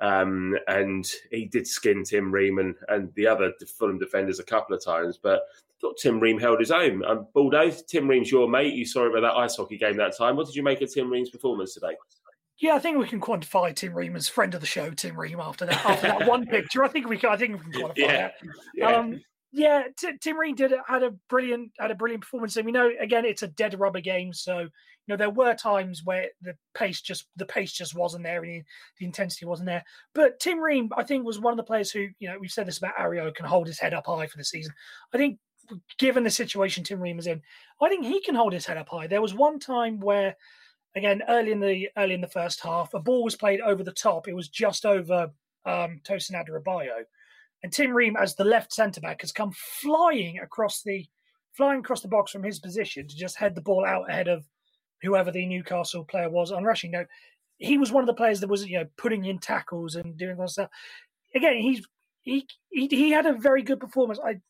Um, 0.00 0.56
and 0.66 1.08
he 1.30 1.44
did 1.46 1.68
skin 1.68 2.02
Tim 2.02 2.32
Ream 2.32 2.58
and, 2.58 2.74
and 2.88 3.14
the 3.14 3.28
other 3.28 3.52
Fulham 3.78 3.98
defenders 3.98 4.40
a 4.40 4.44
couple 4.44 4.74
of 4.74 4.84
times. 4.84 5.18
But 5.22 5.42
thought 5.80 5.98
Tim 5.98 6.18
Ream 6.18 6.38
held 6.38 6.60
his 6.60 6.70
own. 6.70 7.04
Um, 7.04 7.26
Baldo, 7.34 7.70
Tim 7.70 8.08
Ream's 8.08 8.30
your 8.30 8.48
mate. 8.48 8.74
You 8.74 8.86
saw 8.86 9.06
him 9.06 9.16
at 9.16 9.20
that 9.20 9.34
ice 9.34 9.56
hockey 9.56 9.78
game 9.78 9.96
that 9.98 10.16
time. 10.16 10.36
What 10.36 10.46
did 10.46 10.56
you 10.56 10.62
make 10.62 10.80
of 10.80 10.92
Tim 10.92 11.10
Ream's 11.10 11.30
performance 11.30 11.74
today? 11.74 11.96
Yeah, 12.58 12.74
I 12.74 12.78
think 12.78 12.98
we 12.98 13.06
can 13.06 13.20
quantify 13.20 13.74
Tim 13.74 13.94
Ream 13.94 14.16
as 14.16 14.28
friend 14.28 14.54
of 14.54 14.60
the 14.60 14.66
show, 14.66 14.90
Tim 14.90 15.18
Ream. 15.18 15.40
After 15.40 15.66
that, 15.66 15.84
after 15.84 16.06
that 16.06 16.28
one 16.28 16.46
picture, 16.46 16.84
I 16.84 16.88
think 16.88 17.08
we 17.08 17.18
can. 17.18 17.30
I 17.30 17.36
think 17.36 17.64
we 17.64 17.72
can 17.72 17.82
quantify 17.82 17.92
yeah. 17.96 18.16
that. 18.16 18.34
Yeah. 18.74 18.92
Um, 18.92 19.20
yeah, 19.56 19.84
T- 19.96 20.18
Tim 20.20 20.36
Ream 20.36 20.56
did 20.56 20.72
had 20.88 21.04
a 21.04 21.12
brilliant 21.28 21.70
had 21.78 21.92
a 21.92 21.94
brilliant 21.94 22.22
performance, 22.22 22.56
and 22.56 22.66
we 22.66 22.72
know 22.72 22.90
again 23.00 23.24
it's 23.24 23.44
a 23.44 23.48
dead 23.48 23.78
rubber 23.78 24.00
game. 24.00 24.32
So 24.32 24.58
you 24.58 24.68
know 25.06 25.16
there 25.16 25.30
were 25.30 25.54
times 25.54 26.02
where 26.04 26.26
the 26.42 26.56
pace 26.74 27.00
just 27.00 27.28
the 27.36 27.46
pace 27.46 27.72
just 27.72 27.94
wasn't 27.94 28.24
there, 28.24 28.42
and 28.42 28.64
the, 28.98 29.06
intensity 29.06 29.46
wasn't 29.46 29.66
there. 29.66 29.84
But 30.12 30.40
Tim 30.40 30.58
Ream, 30.58 30.90
I 30.96 31.04
think, 31.04 31.24
was 31.24 31.38
one 31.38 31.52
of 31.52 31.56
the 31.56 31.62
players 31.62 31.92
who 31.92 32.08
you 32.18 32.28
know 32.28 32.36
we've 32.40 32.50
said 32.50 32.66
this 32.66 32.78
about 32.78 32.96
Ario 32.96 33.32
can 33.32 33.46
hold 33.46 33.68
his 33.68 33.78
head 33.78 33.94
up 33.94 34.06
high 34.06 34.26
for 34.26 34.38
the 34.38 34.44
season. 34.44 34.74
I 35.14 35.18
think 35.18 35.38
given 35.98 36.24
the 36.24 36.30
situation 36.30 36.82
Tim 36.82 37.00
Ream 37.00 37.20
is 37.20 37.28
in, 37.28 37.40
I 37.80 37.88
think 37.88 38.04
he 38.04 38.20
can 38.20 38.34
hold 38.34 38.52
his 38.52 38.66
head 38.66 38.76
up 38.76 38.88
high. 38.88 39.06
There 39.06 39.22
was 39.22 39.34
one 39.34 39.60
time 39.60 40.00
where, 40.00 40.34
again, 40.96 41.22
early 41.28 41.52
in 41.52 41.60
the 41.60 41.88
early 41.96 42.14
in 42.14 42.20
the 42.20 42.26
first 42.26 42.60
half, 42.60 42.92
a 42.92 42.98
ball 42.98 43.22
was 43.22 43.36
played 43.36 43.60
over 43.60 43.84
the 43.84 43.92
top. 43.92 44.26
It 44.26 44.34
was 44.34 44.48
just 44.48 44.84
over 44.84 45.30
um, 45.64 46.00
Tosin 46.02 46.32
Adarabioyo, 46.32 47.04
and 47.64 47.72
Tim 47.72 47.92
Ream, 47.92 48.14
as 48.14 48.34
the 48.34 48.44
left 48.44 48.74
centre 48.74 49.00
back, 49.00 49.22
has 49.22 49.32
come 49.32 49.50
flying 49.50 50.38
across 50.38 50.82
the 50.82 51.06
flying 51.54 51.80
across 51.80 52.02
the 52.02 52.08
box 52.08 52.30
from 52.30 52.42
his 52.42 52.58
position 52.58 53.08
to 53.08 53.16
just 53.16 53.38
head 53.38 53.54
the 53.54 53.62
ball 53.62 53.86
out 53.86 54.10
ahead 54.10 54.28
of 54.28 54.44
whoever 55.00 55.30
the 55.30 55.46
Newcastle 55.46 56.04
player 56.04 56.28
was 56.28 56.52
on 56.52 56.62
rushing. 56.62 56.90
Now, 56.90 57.06
he 57.56 57.78
was 57.78 57.90
one 57.90 58.02
of 58.02 58.06
the 58.06 58.12
players 58.12 58.40
that 58.40 58.50
was 58.50 58.66
you 58.68 58.78
know 58.78 58.86
putting 58.98 59.24
in 59.24 59.38
tackles 59.38 59.96
and 59.96 60.14
doing 60.18 60.38
all 60.38 60.46
stuff. 60.46 60.68
Again, 61.34 61.56
he's 61.56 61.88
he, 62.20 62.46
he 62.68 62.86
he 62.86 63.10
had 63.10 63.24
a 63.24 63.32
very 63.32 63.62
good 63.62 63.80
performance. 63.80 64.20
I 64.22 64.40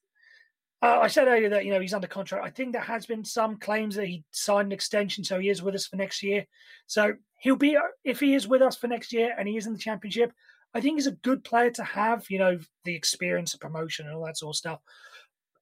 uh, 0.83 0.99
I 1.03 1.07
said 1.07 1.29
earlier 1.29 1.51
that 1.51 1.65
you 1.65 1.73
know 1.73 1.81
he's 1.81 1.95
under 1.95 2.09
contract. 2.09 2.45
I 2.45 2.51
think 2.51 2.73
there 2.73 2.83
has 2.83 3.07
been 3.07 3.25
some 3.25 3.59
claims 3.59 3.95
that 3.95 4.09
he 4.09 4.25
signed 4.33 4.67
an 4.67 4.73
extension, 4.73 5.23
so 5.23 5.39
he 5.39 5.51
is 5.51 5.63
with 5.63 5.77
us 5.77 5.87
for 5.87 5.95
next 5.95 6.21
year. 6.21 6.47
So 6.89 7.15
he'll 7.39 7.55
be 7.55 7.79
if 8.03 8.19
he 8.19 8.35
is 8.35 8.49
with 8.49 8.61
us 8.61 8.77
for 8.77 8.89
next 8.89 9.13
year 9.13 9.37
and 9.39 9.47
he 9.47 9.57
is 9.57 9.69
in 9.69 9.73
the 9.73 9.79
championship. 9.79 10.33
I 10.75 10.81
think 10.81 10.97
he's 10.97 11.07
a 11.07 11.13
good 11.13 11.45
player 11.45 11.71
to 11.71 11.85
have. 11.85 12.27
You 12.29 12.39
know 12.39 12.59
the 12.85 12.95
experience 12.95 13.55
of 13.55 13.61
promotion 13.61 14.07
and 14.07 14.15
all 14.15 14.25
that 14.27 14.39
sort 14.39 14.55
of 14.55 14.59
stuff. 14.59 14.81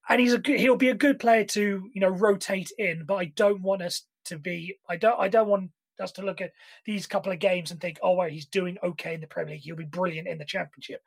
And 0.08 0.20
he's 0.20 0.32
a 0.32 0.38
good, 0.38 0.58
he'll 0.58 0.76
be 0.76 0.88
a 0.88 0.94
good 0.94 1.18
player 1.18 1.44
to 1.44 1.90
you 1.92 2.00
know 2.00 2.08
rotate 2.08 2.72
in. 2.78 3.04
But 3.04 3.16
I 3.16 3.24
don't 3.26 3.62
want 3.62 3.82
us 3.82 4.02
to 4.26 4.38
be. 4.38 4.78
I 4.88 4.96
don't. 4.96 5.18
I 5.18 5.28
don't 5.28 5.48
want 5.48 5.70
us 6.00 6.12
to 6.12 6.22
look 6.22 6.40
at 6.40 6.52
these 6.84 7.06
couple 7.06 7.32
of 7.32 7.38
games 7.38 7.70
and 7.70 7.80
think, 7.80 7.98
oh, 8.02 8.14
well, 8.14 8.28
he's 8.28 8.46
doing 8.46 8.76
okay 8.82 9.14
in 9.14 9.20
the 9.20 9.26
Premier 9.26 9.54
League. 9.54 9.62
He'll 9.62 9.76
be 9.76 9.84
brilliant 9.84 10.28
in 10.28 10.38
the 10.38 10.44
Championship. 10.44 11.02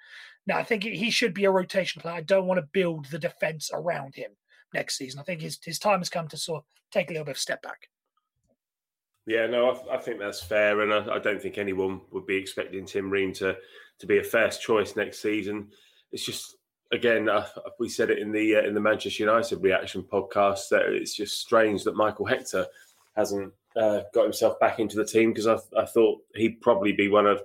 Now, 0.47 0.57
I 0.57 0.63
think 0.63 0.83
he 0.83 1.09
should 1.09 1.33
be 1.33 1.45
a 1.45 1.51
rotation 1.51 2.01
player. 2.01 2.15
I 2.15 2.21
don't 2.21 2.47
want 2.47 2.59
to 2.59 2.69
build 2.71 3.05
the 3.05 3.19
defence 3.19 3.71
around 3.73 4.15
him 4.15 4.31
next 4.73 4.97
season. 4.97 5.19
I 5.19 5.23
think 5.23 5.41
his, 5.41 5.59
his 5.63 5.79
time 5.79 5.99
has 5.99 6.09
come 6.09 6.27
to 6.29 6.37
sort 6.37 6.59
of 6.59 6.65
take 6.91 7.09
a 7.09 7.13
little 7.13 7.25
bit 7.25 7.31
of 7.31 7.39
step 7.39 7.61
back. 7.61 7.89
Yeah, 9.27 9.47
no, 9.47 9.71
I, 9.71 9.95
I 9.95 9.97
think 9.97 10.19
that's 10.19 10.43
fair, 10.43 10.81
and 10.81 10.93
I, 10.93 11.15
I, 11.15 11.19
don't 11.19 11.41
think 11.41 11.57
anyone 11.57 12.01
would 12.11 12.27
be 12.27 12.35
expecting 12.35 12.85
Tim 12.85 13.09
Ream 13.09 13.33
to 13.33 13.57
to 13.99 14.07
be 14.07 14.17
a 14.19 14.23
first 14.23 14.61
choice 14.61 14.95
next 14.95 15.21
season. 15.21 15.69
It's 16.11 16.25
just 16.25 16.55
again, 16.91 17.29
uh, 17.29 17.47
we 17.79 17.89
said 17.89 18.09
it 18.09 18.19
in 18.19 18.31
the 18.31 18.57
uh, 18.57 18.63
in 18.63 18.73
the 18.73 18.79
Manchester 18.79 19.23
United 19.23 19.61
reaction 19.61 20.03
podcast 20.03 20.69
that 20.69 20.83
it's 20.83 21.15
just 21.15 21.39
strange 21.39 21.83
that 21.83 21.95
Michael 21.95 22.25
Hector 22.25 22.65
hasn't 23.15 23.53
uh, 23.75 24.01
got 24.13 24.23
himself 24.23 24.59
back 24.59 24.79
into 24.79 24.95
the 24.95 25.05
team 25.05 25.31
because 25.31 25.47
I, 25.47 25.57
I, 25.77 25.85
thought 25.85 26.21
he'd 26.33 26.61
probably 26.61 26.91
be 26.91 27.09
one 27.09 27.25
of 27.25 27.41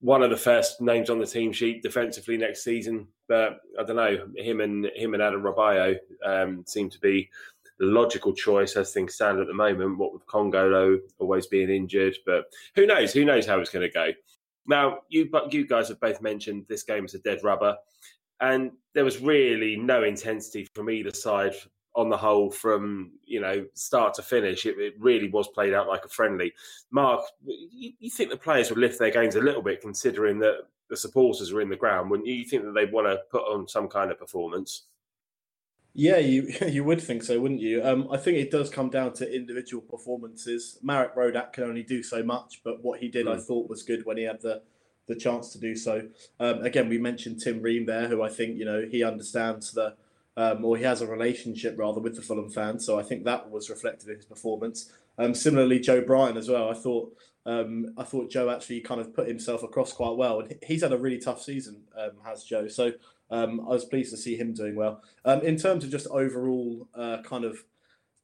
one 0.00 0.22
of 0.22 0.30
the 0.30 0.36
first 0.36 0.80
names 0.80 1.10
on 1.10 1.18
the 1.18 1.26
team 1.26 1.52
sheet 1.52 1.82
defensively 1.82 2.36
next 2.36 2.64
season. 2.64 3.06
But 3.28 3.60
I 3.78 3.84
don't 3.84 3.96
know 3.96 4.26
him 4.36 4.60
and 4.60 4.86
him 4.94 5.14
and 5.14 5.22
Adarabioyo 5.22 5.96
um, 6.24 6.64
seem 6.66 6.90
to 6.90 6.98
be 7.00 7.28
the 7.78 7.86
logical 7.86 8.32
choice 8.32 8.74
as 8.76 8.92
things 8.92 9.14
stand 9.14 9.38
at 9.38 9.46
the 9.46 9.54
moment. 9.54 9.98
What 9.98 10.12
with 10.12 10.26
Kongolo 10.26 10.98
always 11.18 11.46
being 11.46 11.70
injured, 11.70 12.16
but 12.26 12.52
who 12.74 12.86
knows? 12.86 13.12
Who 13.12 13.24
knows 13.24 13.46
how 13.46 13.60
it's 13.60 13.70
going 13.70 13.88
to 13.88 13.92
go? 13.92 14.10
Now, 14.68 14.98
you 15.08 15.28
but 15.30 15.52
you 15.52 15.66
guys 15.66 15.88
have 15.88 15.98
both 15.98 16.20
mentioned 16.20 16.66
this 16.68 16.82
game 16.82 17.04
is 17.04 17.14
a 17.14 17.18
dead 17.18 17.40
rubber, 17.42 17.76
and 18.40 18.70
there 18.94 19.04
was 19.04 19.20
really 19.20 19.76
no 19.76 20.04
intensity 20.04 20.68
from 20.74 20.90
either 20.90 21.12
side 21.12 21.54
on 21.94 22.10
the 22.10 22.16
whole 22.16 22.50
from 22.50 23.10
you 23.24 23.40
know 23.40 23.66
start 23.74 24.14
to 24.14 24.22
finish. 24.22 24.66
It, 24.66 24.78
it 24.78 24.94
really 24.98 25.28
was 25.30 25.48
played 25.48 25.72
out 25.72 25.88
like 25.88 26.04
a 26.04 26.08
friendly. 26.08 26.52
Mark, 26.90 27.22
you, 27.44 27.92
you, 27.98 28.10
think 28.10 28.30
the 28.30 28.36
players 28.36 28.68
would 28.68 28.78
lift 28.78 28.98
their 28.98 29.10
games 29.10 29.36
a 29.36 29.40
little 29.40 29.62
bit 29.62 29.80
considering 29.80 30.38
that 30.40 30.58
the 30.90 30.96
supporters 30.96 31.50
are 31.50 31.60
in 31.62 31.70
the 31.70 31.76
ground? 31.76 32.10
Wouldn't 32.10 32.28
you? 32.28 32.34
You 32.34 32.44
think 32.44 32.64
that 32.64 32.72
they'd 32.74 32.92
want 32.92 33.06
to 33.06 33.18
put 33.30 33.42
on 33.42 33.66
some 33.66 33.88
kind 33.88 34.10
of 34.10 34.18
performance? 34.18 34.84
Yeah, 35.98 36.18
you 36.18 36.54
you 36.68 36.84
would 36.84 37.00
think 37.00 37.24
so, 37.24 37.40
wouldn't 37.40 37.60
you? 37.60 37.84
Um, 37.84 38.06
I 38.12 38.18
think 38.18 38.38
it 38.38 38.52
does 38.52 38.70
come 38.70 38.88
down 38.88 39.14
to 39.14 39.34
individual 39.34 39.82
performances. 39.82 40.78
Marek 40.80 41.16
Rodak 41.16 41.52
can 41.52 41.64
only 41.64 41.82
do 41.82 42.04
so 42.04 42.22
much, 42.22 42.60
but 42.62 42.84
what 42.84 43.00
he 43.00 43.08
did, 43.08 43.26
mm. 43.26 43.32
I 43.32 43.34
hmm. 43.34 43.40
thought, 43.40 43.68
was 43.68 43.82
good 43.82 44.06
when 44.06 44.16
he 44.16 44.22
had 44.22 44.40
the 44.40 44.62
the 45.08 45.16
chance 45.16 45.52
to 45.52 45.58
do 45.58 45.74
so. 45.74 46.06
Um, 46.38 46.62
again, 46.62 46.88
we 46.88 46.98
mentioned 46.98 47.40
Tim 47.40 47.60
Ream 47.60 47.84
there, 47.84 48.06
who 48.06 48.22
I 48.22 48.28
think 48.28 48.58
you 48.58 48.64
know 48.64 48.86
he 48.88 49.02
understands 49.02 49.72
the 49.72 49.96
um, 50.36 50.64
or 50.64 50.76
he 50.76 50.84
has 50.84 51.02
a 51.02 51.06
relationship 51.06 51.74
rather 51.76 52.00
with 52.00 52.14
the 52.14 52.22
Fulham 52.22 52.48
fans. 52.48 52.86
So 52.86 52.96
I 52.96 53.02
think 53.02 53.24
that 53.24 53.50
was 53.50 53.68
reflected 53.68 54.08
in 54.08 54.16
his 54.16 54.24
performance. 54.24 54.92
Um, 55.18 55.34
similarly, 55.34 55.80
Joe 55.80 56.02
Bryan 56.02 56.36
as 56.36 56.48
well. 56.48 56.70
I 56.70 56.74
thought 56.74 57.12
um, 57.44 57.92
I 57.98 58.04
thought 58.04 58.30
Joe 58.30 58.50
actually 58.50 58.82
kind 58.82 59.00
of 59.00 59.12
put 59.12 59.26
himself 59.26 59.64
across 59.64 59.92
quite 59.92 60.16
well, 60.16 60.38
and 60.38 60.54
he's 60.62 60.82
had 60.82 60.92
a 60.92 60.98
really 60.98 61.18
tough 61.18 61.42
season, 61.42 61.82
um, 61.98 62.12
has 62.24 62.44
Joe. 62.44 62.68
So 62.68 62.92
um, 63.30 63.60
I 63.60 63.70
was 63.70 63.84
pleased 63.84 64.10
to 64.12 64.16
see 64.16 64.36
him 64.36 64.52
doing 64.54 64.74
well. 64.74 65.02
Um, 65.24 65.40
in 65.42 65.56
terms 65.56 65.84
of 65.84 65.90
just 65.90 66.06
overall 66.08 66.88
uh, 66.94 67.18
kind 67.22 67.44
of 67.44 67.64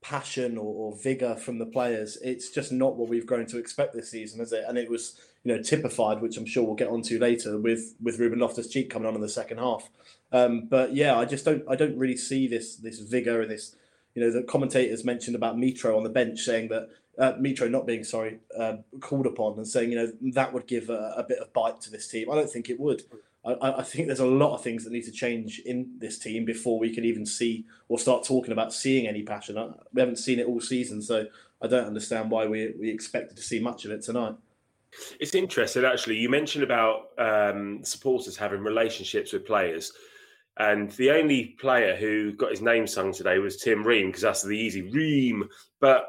passion 0.00 0.58
or, 0.58 0.64
or 0.92 0.96
vigor 0.96 1.34
from 1.34 1.58
the 1.58 1.66
players, 1.66 2.18
it's 2.22 2.50
just 2.50 2.72
not 2.72 2.96
what 2.96 3.08
we've 3.08 3.26
grown 3.26 3.46
to 3.46 3.58
expect 3.58 3.94
this 3.94 4.10
season, 4.10 4.40
is 4.40 4.52
it? 4.52 4.64
And 4.66 4.78
it 4.78 4.90
was 4.90 5.18
you 5.44 5.54
know 5.54 5.62
typified, 5.62 6.20
which 6.20 6.36
I'm 6.36 6.46
sure 6.46 6.64
we'll 6.64 6.74
get 6.74 6.88
onto 6.88 7.18
later 7.18 7.58
with 7.58 7.94
with 8.02 8.18
Ruben 8.18 8.38
Loftus 8.38 8.68
Cheek 8.68 8.90
coming 8.90 9.08
on 9.08 9.14
in 9.14 9.20
the 9.20 9.28
second 9.28 9.58
half. 9.58 9.90
Um, 10.32 10.66
but 10.68 10.94
yeah, 10.94 11.16
I 11.16 11.24
just 11.24 11.44
don't 11.44 11.62
I 11.68 11.76
don't 11.76 11.96
really 11.96 12.16
see 12.16 12.48
this 12.48 12.76
this 12.76 12.98
vigor 13.00 13.42
and 13.42 13.50
this 13.50 13.76
you 14.14 14.22
know 14.22 14.30
the 14.30 14.42
commentators 14.42 15.04
mentioned 15.04 15.36
about 15.36 15.56
Mitro 15.56 15.96
on 15.96 16.02
the 16.02 16.10
bench 16.10 16.40
saying 16.40 16.68
that 16.68 16.88
uh, 17.18 17.32
Mitro 17.34 17.70
not 17.70 17.86
being 17.86 18.04
sorry 18.04 18.38
uh, 18.58 18.76
called 19.00 19.26
upon 19.26 19.56
and 19.56 19.68
saying 19.68 19.92
you 19.92 19.96
know 19.96 20.12
that 20.32 20.52
would 20.52 20.66
give 20.66 20.90
a, 20.90 21.14
a, 21.16 21.22
bit 21.22 21.38
of 21.38 21.52
bite 21.52 21.80
to 21.82 21.90
this 21.90 22.08
team. 22.08 22.30
I 22.30 22.34
don't 22.34 22.50
think 22.50 22.70
it 22.70 22.80
would. 22.80 23.02
I, 23.44 23.78
I, 23.78 23.82
think 23.82 24.06
there's 24.06 24.20
a 24.20 24.26
lot 24.26 24.54
of 24.54 24.62
things 24.62 24.84
that 24.84 24.92
need 24.92 25.04
to 25.04 25.12
change 25.12 25.60
in 25.60 25.90
this 25.98 26.18
team 26.18 26.44
before 26.44 26.78
we 26.78 26.94
can 26.94 27.04
even 27.04 27.26
see 27.26 27.66
or 27.88 27.98
start 27.98 28.24
talking 28.24 28.52
about 28.52 28.72
seeing 28.72 29.06
any 29.06 29.22
passion. 29.22 29.74
We 29.92 30.00
haven't 30.00 30.16
seen 30.16 30.38
it 30.38 30.46
all 30.46 30.60
season, 30.60 31.02
so 31.02 31.26
I 31.60 31.66
don't 31.66 31.86
understand 31.86 32.30
why 32.30 32.46
we 32.46 32.74
we 32.78 32.90
expected 32.90 33.36
to 33.36 33.42
see 33.42 33.60
much 33.60 33.84
of 33.84 33.90
it 33.90 34.02
tonight. 34.02 34.34
It's 35.20 35.34
interesting, 35.34 35.84
actually. 35.84 36.16
You 36.16 36.28
mentioned 36.30 36.64
about 36.64 37.08
um, 37.18 37.84
supporters 37.84 38.36
having 38.36 38.60
relationships 38.60 39.32
with 39.32 39.46
players, 39.46 39.92
and 40.56 40.90
the 40.92 41.10
only 41.10 41.56
player 41.58 41.96
who 41.96 42.32
got 42.32 42.50
his 42.50 42.62
name 42.62 42.86
sung 42.86 43.12
today 43.12 43.38
was 43.38 43.58
Tim 43.58 43.84
Ream 43.84 44.06
because 44.06 44.22
that's 44.22 44.42
the 44.42 44.56
easy 44.56 44.82
Ream. 44.82 45.48
But 45.80 46.08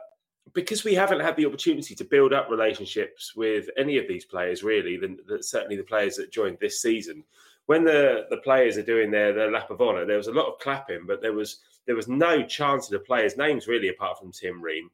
because 0.54 0.84
we 0.84 0.94
haven't 0.94 1.22
had 1.22 1.36
the 1.36 1.46
opportunity 1.46 1.96
to 1.96 2.04
build 2.04 2.34
up 2.34 2.50
relationships 2.50 3.36
with 3.36 3.68
any 3.78 3.98
of 3.98 4.08
these 4.08 4.26
players, 4.26 4.64
really, 4.64 4.98
then 4.98 5.18
certainly 5.42 5.76
the 5.76 5.84
players 5.84 6.16
that 6.16 6.32
joined 6.32 6.58
this 6.60 6.82
season, 6.82 7.24
when 7.66 7.84
the, 7.84 8.26
the 8.30 8.38
players 8.38 8.78
are 8.78 8.84
doing 8.84 9.10
their, 9.10 9.34
their 9.34 9.52
lap 9.52 9.72
of 9.72 9.82
honour, 9.82 10.06
there 10.06 10.18
was 10.18 10.28
a 10.28 10.34
lot 10.34 10.48
of 10.48 10.60
clapping, 10.60 11.06
but 11.08 11.22
there 11.22 11.34
was 11.34 11.60
there 11.86 11.96
was 11.96 12.08
no 12.08 12.44
chance 12.44 12.88
of 12.88 12.92
the 12.92 13.00
players' 13.00 13.38
names 13.38 13.68
really, 13.68 13.90
apart 13.90 14.18
from 14.20 14.32
Tim 14.32 14.62
Ream. 14.62 14.90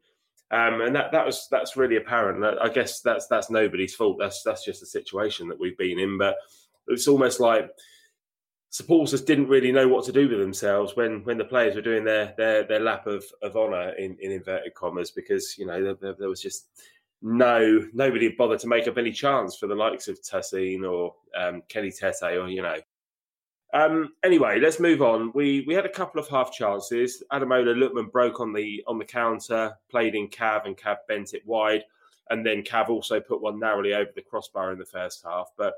Um, 0.51 0.81
and 0.81 0.93
that, 0.95 1.13
that 1.13 1.25
was 1.25 1.47
that's 1.49 1.77
really 1.77 1.95
apparent. 1.95 2.43
I 2.61 2.67
guess 2.67 2.99
that's 3.01 3.27
that's 3.27 3.49
nobody's 3.49 3.95
fault. 3.95 4.17
That's 4.19 4.43
that's 4.43 4.65
just 4.65 4.81
the 4.81 4.85
situation 4.85 5.47
that 5.47 5.59
we've 5.59 5.77
been 5.77 5.99
in. 5.99 6.17
But 6.17 6.35
it's 6.87 7.07
almost 7.07 7.39
like 7.39 7.69
supporters 8.71 9.21
didn't 9.21 9.49
really 9.49 9.71
know 9.71 9.87
what 9.87 10.05
to 10.05 10.13
do 10.13 10.27
with 10.29 10.39
themselves 10.39 10.95
when 10.95 11.23
when 11.25 11.37
the 11.37 11.45
players 11.45 11.75
were 11.75 11.81
doing 11.81 12.05
their 12.05 12.33
their, 12.37 12.63
their 12.63 12.79
lap 12.79 13.05
of, 13.05 13.23
of 13.43 13.55
honour 13.55 13.89
in, 13.91 14.17
in 14.21 14.31
inverted 14.31 14.73
commas 14.73 15.11
because 15.11 15.57
you 15.57 15.65
know 15.65 15.93
there, 15.99 16.15
there, 16.17 16.29
was 16.29 16.41
just 16.41 16.69
no 17.21 17.85
nobody 17.93 18.29
bothered 18.29 18.59
to 18.59 18.67
make 18.67 18.87
up 18.87 18.97
any 18.97 19.11
chance 19.11 19.57
for 19.57 19.67
the 19.67 19.75
likes 19.75 20.07
of 20.07 20.21
Tosin 20.21 20.89
or 20.89 21.13
um, 21.37 21.61
Kenny 21.67 21.91
Tete 21.91 22.37
or 22.37 22.49
you 22.49 22.61
know 22.61 22.77
um, 23.73 24.13
anyway, 24.23 24.59
let's 24.59 24.81
move 24.81 25.01
on. 25.01 25.31
We 25.33 25.63
we 25.65 25.73
had 25.73 25.85
a 25.85 25.89
couple 25.89 26.19
of 26.19 26.27
half 26.27 26.51
chances. 26.51 27.23
Ademola 27.31 27.73
Lookman 27.73 28.11
broke 28.11 28.41
on 28.41 28.51
the 28.51 28.83
on 28.85 28.97
the 28.97 29.05
counter, 29.05 29.73
played 29.89 30.13
in 30.13 30.27
Cav, 30.27 30.65
and 30.65 30.77
Cav 30.77 30.97
bent 31.07 31.33
it 31.33 31.45
wide, 31.45 31.83
and 32.29 32.45
then 32.45 32.63
Cav 32.63 32.89
also 32.89 33.21
put 33.21 33.41
one 33.41 33.59
narrowly 33.59 33.93
over 33.93 34.11
the 34.13 34.21
crossbar 34.21 34.73
in 34.73 34.79
the 34.79 34.85
first 34.85 35.23
half. 35.23 35.51
But 35.57 35.75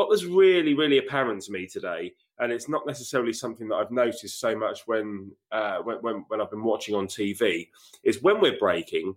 what 0.00 0.08
was 0.08 0.24
really 0.24 0.72
really 0.72 0.96
apparent 0.96 1.42
to 1.42 1.52
me 1.52 1.66
today, 1.66 2.14
and 2.38 2.50
it's 2.50 2.70
not 2.70 2.86
necessarily 2.86 3.34
something 3.34 3.68
that 3.68 3.74
I've 3.74 3.90
noticed 3.90 4.40
so 4.40 4.56
much 4.56 4.86
when 4.86 5.30
uh, 5.52 5.80
when, 5.80 5.98
when 5.98 6.24
when 6.28 6.40
I've 6.40 6.50
been 6.50 6.64
watching 6.64 6.94
on 6.94 7.06
TV, 7.06 7.68
is 8.02 8.22
when 8.22 8.40
we're 8.40 8.58
breaking. 8.58 9.14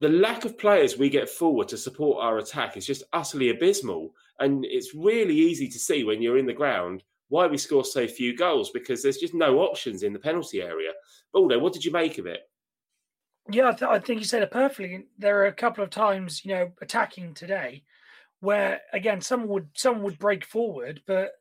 The 0.00 0.08
lack 0.08 0.46
of 0.46 0.56
players 0.58 0.96
we 0.96 1.10
get 1.10 1.28
forward 1.28 1.68
to 1.68 1.76
support 1.76 2.24
our 2.24 2.38
attack 2.38 2.78
is 2.78 2.86
just 2.86 3.04
utterly 3.12 3.50
abysmal. 3.50 4.14
And 4.40 4.64
it's 4.64 4.94
really 4.94 5.36
easy 5.36 5.68
to 5.68 5.78
see 5.78 6.02
when 6.02 6.20
you're 6.20 6.36
in 6.36 6.46
the 6.46 6.52
ground 6.52 7.04
why 7.28 7.46
we 7.46 7.56
score 7.56 7.84
so 7.84 8.06
few 8.06 8.36
goals 8.36 8.70
because 8.70 9.02
there's 9.02 9.18
just 9.18 9.34
no 9.34 9.60
options 9.60 10.02
in 10.02 10.12
the 10.12 10.18
penalty 10.18 10.60
area. 10.60 10.90
Baldo, 11.32 11.58
what 11.58 11.72
did 11.72 11.84
you 11.84 11.92
make 11.92 12.18
of 12.18 12.26
it? 12.26 12.40
Yeah, 13.50 13.68
I, 13.68 13.72
th- 13.72 13.90
I 13.90 13.98
think 13.98 14.20
you 14.20 14.26
said 14.26 14.42
it 14.42 14.50
perfectly. 14.50 15.04
There 15.18 15.40
are 15.40 15.46
a 15.46 15.52
couple 15.52 15.84
of 15.84 15.90
times, 15.90 16.44
you 16.44 16.52
know, 16.54 16.72
attacking 16.82 17.34
today, 17.34 17.84
where 18.44 18.80
again 18.92 19.20
someone 19.20 19.48
would 19.48 19.68
someone 19.74 20.04
would 20.04 20.18
break 20.18 20.44
forward, 20.44 21.02
but 21.06 21.32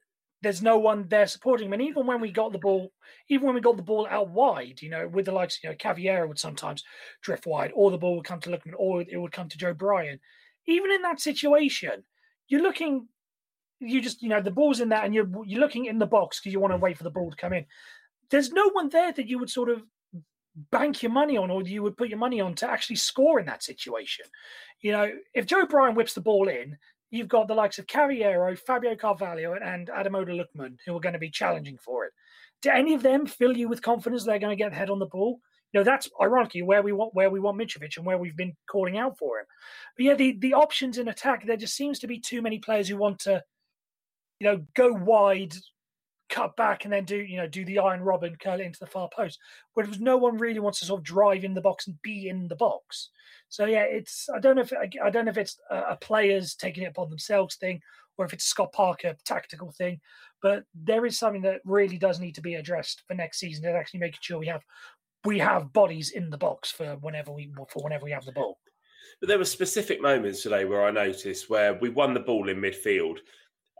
there's 0.42 0.62
no 0.62 0.78
one 0.78 1.08
there 1.08 1.26
supporting 1.26 1.68
him. 1.68 1.74
And 1.74 1.82
even 1.82 2.06
when 2.06 2.20
we 2.20 2.30
got 2.30 2.52
the 2.52 2.60
ball, 2.60 2.92
even 3.30 3.46
when 3.46 3.56
we 3.56 3.62
got 3.62 3.78
the 3.78 3.84
ball 3.84 4.06
out 4.10 4.30
wide, 4.30 4.82
you 4.82 4.90
know, 4.90 5.08
with 5.08 5.26
the 5.26 5.32
likes, 5.32 5.58
you 5.64 5.70
know, 5.70 5.76
Cavaleiro 5.76 6.28
would 6.28 6.38
sometimes 6.38 6.84
drift 7.22 7.46
wide, 7.46 7.72
or 7.74 7.92
the 7.92 7.98
ball 7.98 8.18
would 8.18 8.26
come 8.26 8.42
to 8.42 8.50
Lookman, 8.50 8.74
or 8.78 9.02
it 9.02 9.18
would 9.18 9.32
come 9.32 9.48
to 9.48 9.58
Joe 9.58 9.74
Bryan. 9.74 10.20
Even 10.68 10.92
in 10.92 11.02
that 11.02 11.22
situation, 11.22 12.04
you're 12.50 12.62
looking, 12.62 13.08
you 13.80 14.02
just, 14.02 14.22
you 14.22 14.28
know, 14.28 14.42
the 14.42 14.52
ball's 14.52 14.82
in 14.82 14.90
there, 14.90 15.04
and 15.04 15.14
you're, 15.14 15.30
you're 15.46 15.62
looking 15.62 15.86
in 15.86 15.98
the 15.98 16.06
box 16.06 16.40
because 16.40 16.52
you 16.52 16.60
want 16.60 16.74
to 16.74 16.78
wait 16.78 16.98
for 16.98 17.04
the 17.04 17.10
ball 17.10 17.32
to 17.32 17.38
come 17.38 17.54
in. 17.54 17.66
There's 18.30 18.52
no 18.52 18.70
one 18.70 18.90
there 18.90 19.14
that 19.14 19.30
you 19.30 19.40
would 19.40 19.50
sort 19.50 19.70
of 19.70 19.82
bank 20.72 21.02
your 21.02 21.12
money 21.12 21.38
on 21.38 21.50
or 21.50 21.64
you 21.64 21.82
would 21.82 21.98
put 21.98 22.10
your 22.10 22.20
money 22.20 22.40
on 22.40 22.54
to 22.56 22.70
actually 22.70 22.96
score 22.96 23.40
in 23.40 23.46
that 23.46 23.64
situation. 23.64 24.26
You 24.82 24.92
know, 24.92 25.12
if 25.34 25.46
Joe 25.46 25.66
Bryan 25.66 25.96
whips 25.96 26.14
the 26.14 26.22
ball 26.22 26.48
in, 26.48 26.78
you've 27.14 27.28
got 27.28 27.48
the 27.48 27.54
likes 27.54 27.78
of 27.78 27.86
Cavaleiro, 27.86 28.56
Fabio 28.56 28.96
Carvalho, 28.96 29.54
and 29.54 29.88
Ademola 29.90 30.36
Lookman 30.36 30.78
who 30.84 30.98
are 30.98 31.00
going 31.00 31.14
to 31.14 31.20
be 31.20 31.30
challenging 31.30 31.78
for 31.78 32.06
it. 32.06 32.12
Do 32.64 32.72
any 32.72 32.96
of 32.96 33.04
them 33.04 33.28
fill 33.28 33.56
you 33.56 33.70
with 33.70 33.84
confidence 33.84 34.24
they're 34.24 34.40
going 34.40 34.58
to 34.58 34.62
get 34.62 34.74
head 34.74 34.90
on 34.90 34.98
the 34.98 35.06
ball? 35.06 35.40
You 35.72 35.80
know, 35.80 35.84
that's 35.84 36.10
ironically 36.20 36.64
where 36.64 36.82
we 36.82 36.92
want 36.92 37.14
where 37.14 37.30
we 37.30 37.40
want 37.40 37.60
Mitrovic 37.60 37.98
and 37.98 38.06
where 38.06 38.18
we've 38.18 38.36
been 38.36 38.56
calling 38.68 38.98
out 38.98 39.18
for 39.20 39.40
him. 39.40 39.46
But 39.96 40.06
yeah, 40.06 40.14
the, 40.16 40.38
the 40.40 40.56
options 40.56 40.98
in 40.98 41.08
attack, 41.08 41.46
there 41.46 41.56
just 41.56 41.76
seems 41.76 42.00
to 42.00 42.08
be 42.08 42.20
too 42.20 42.42
many 42.42 42.58
players 42.58 42.88
who 42.88 42.98
want 42.98 43.20
to, 43.20 43.44
you 44.40 44.48
know, 44.48 44.66
go 44.76 44.92
wide, 44.92 45.54
cut 46.34 46.56
back, 46.56 46.84
and 46.84 46.94
then 46.94 47.06
do, 47.06 47.18
you 47.18 47.38
know, 47.38 47.48
do 47.48 47.64
the 47.64 47.78
Arjen 47.78 48.04
Robben 48.04 48.40
curl 48.40 48.60
it 48.60 48.66
into 48.66 48.80
the 48.80 48.88
far 48.88 49.08
post. 49.16 49.40
Whereas 49.74 50.00
no 50.00 50.18
one 50.18 50.38
really 50.38 50.60
wants 50.60 50.80
to 50.80 50.86
sort 50.86 51.00
of 51.00 51.06
drive 51.06 51.44
in 51.44 51.54
the 51.54 51.62
box 51.62 51.88
and 51.88 52.02
be 52.02 52.28
in 52.28 52.48
the 52.48 52.56
box. 52.56 53.10
So 53.50 53.66
yeah, 53.66 53.84
it's 53.84 54.28
I 54.34 54.40
don't 54.40 54.56
know 54.56 54.64
if 54.64 54.74
I 55.04 55.10
don't 55.10 55.26
know 55.26 55.32
if 55.32 55.38
it's 55.38 55.60
a, 55.70 55.96
players 55.96 56.56
taking 56.56 56.84
it 56.84 56.88
upon 56.88 57.10
themselves 57.10 57.56
thing 57.56 57.82
or 58.18 58.26
if 58.26 58.34
it's 58.34 58.46
Scott 58.46 58.72
Parker 58.74 59.16
tactical 59.26 59.72
thing, 59.72 60.00
but 60.42 60.64
there 60.74 61.06
is 61.06 61.18
something 61.18 61.42
that 61.44 61.62
really 61.66 61.98
does 61.98 62.20
need 62.20 62.36
to 62.36 62.42
be 62.42 62.56
addressed 62.56 63.04
for 63.08 63.14
next 63.14 63.40
season 63.40 63.66
and 63.66 63.78
actually 63.78 64.00
making 64.00 64.20
sure 64.22 64.40
we 64.40 64.48
have 64.48 64.64
we 65.26 65.40
have 65.40 65.72
bodies 65.72 66.12
in 66.12 66.30
the 66.30 66.38
box 66.38 66.72
for 66.72 66.98
whenever 67.02 67.32
we 67.32 67.52
for 67.70 67.84
whenever 67.84 68.06
we 68.06 68.12
have 68.12 68.26
the 68.26 68.32
ball. 68.32 68.58
But 69.20 69.30
there 69.30 69.38
were 69.38 69.46
specific 69.46 70.02
moments 70.02 70.42
today 70.42 70.66
where 70.66 70.84
I 70.84 70.92
noticed 70.92 71.50
where 71.50 71.76
we 71.76 71.90
won 71.90 72.14
the 72.14 72.20
ball 72.20 72.50
in 72.50 72.58
midfield, 72.58 73.20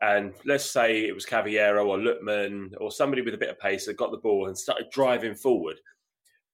and 0.04 0.34
let's 0.46 0.70
say 0.70 1.06
it 1.06 1.16
was 1.16 1.26
Cavaleiro 1.26 1.88
or 1.88 1.98
Lookman 1.98 2.72
or 2.80 2.92
somebody 2.92 3.22
with 3.22 3.34
a 3.34 3.38
bit 3.38 3.50
of 3.50 3.60
pace 3.60 3.86
that 3.86 3.96
got 3.96 4.12
the 4.12 4.18
ball 4.18 4.48
and 4.48 4.58
started 4.58 4.90
driving 4.92 5.34
forward, 5.34 5.80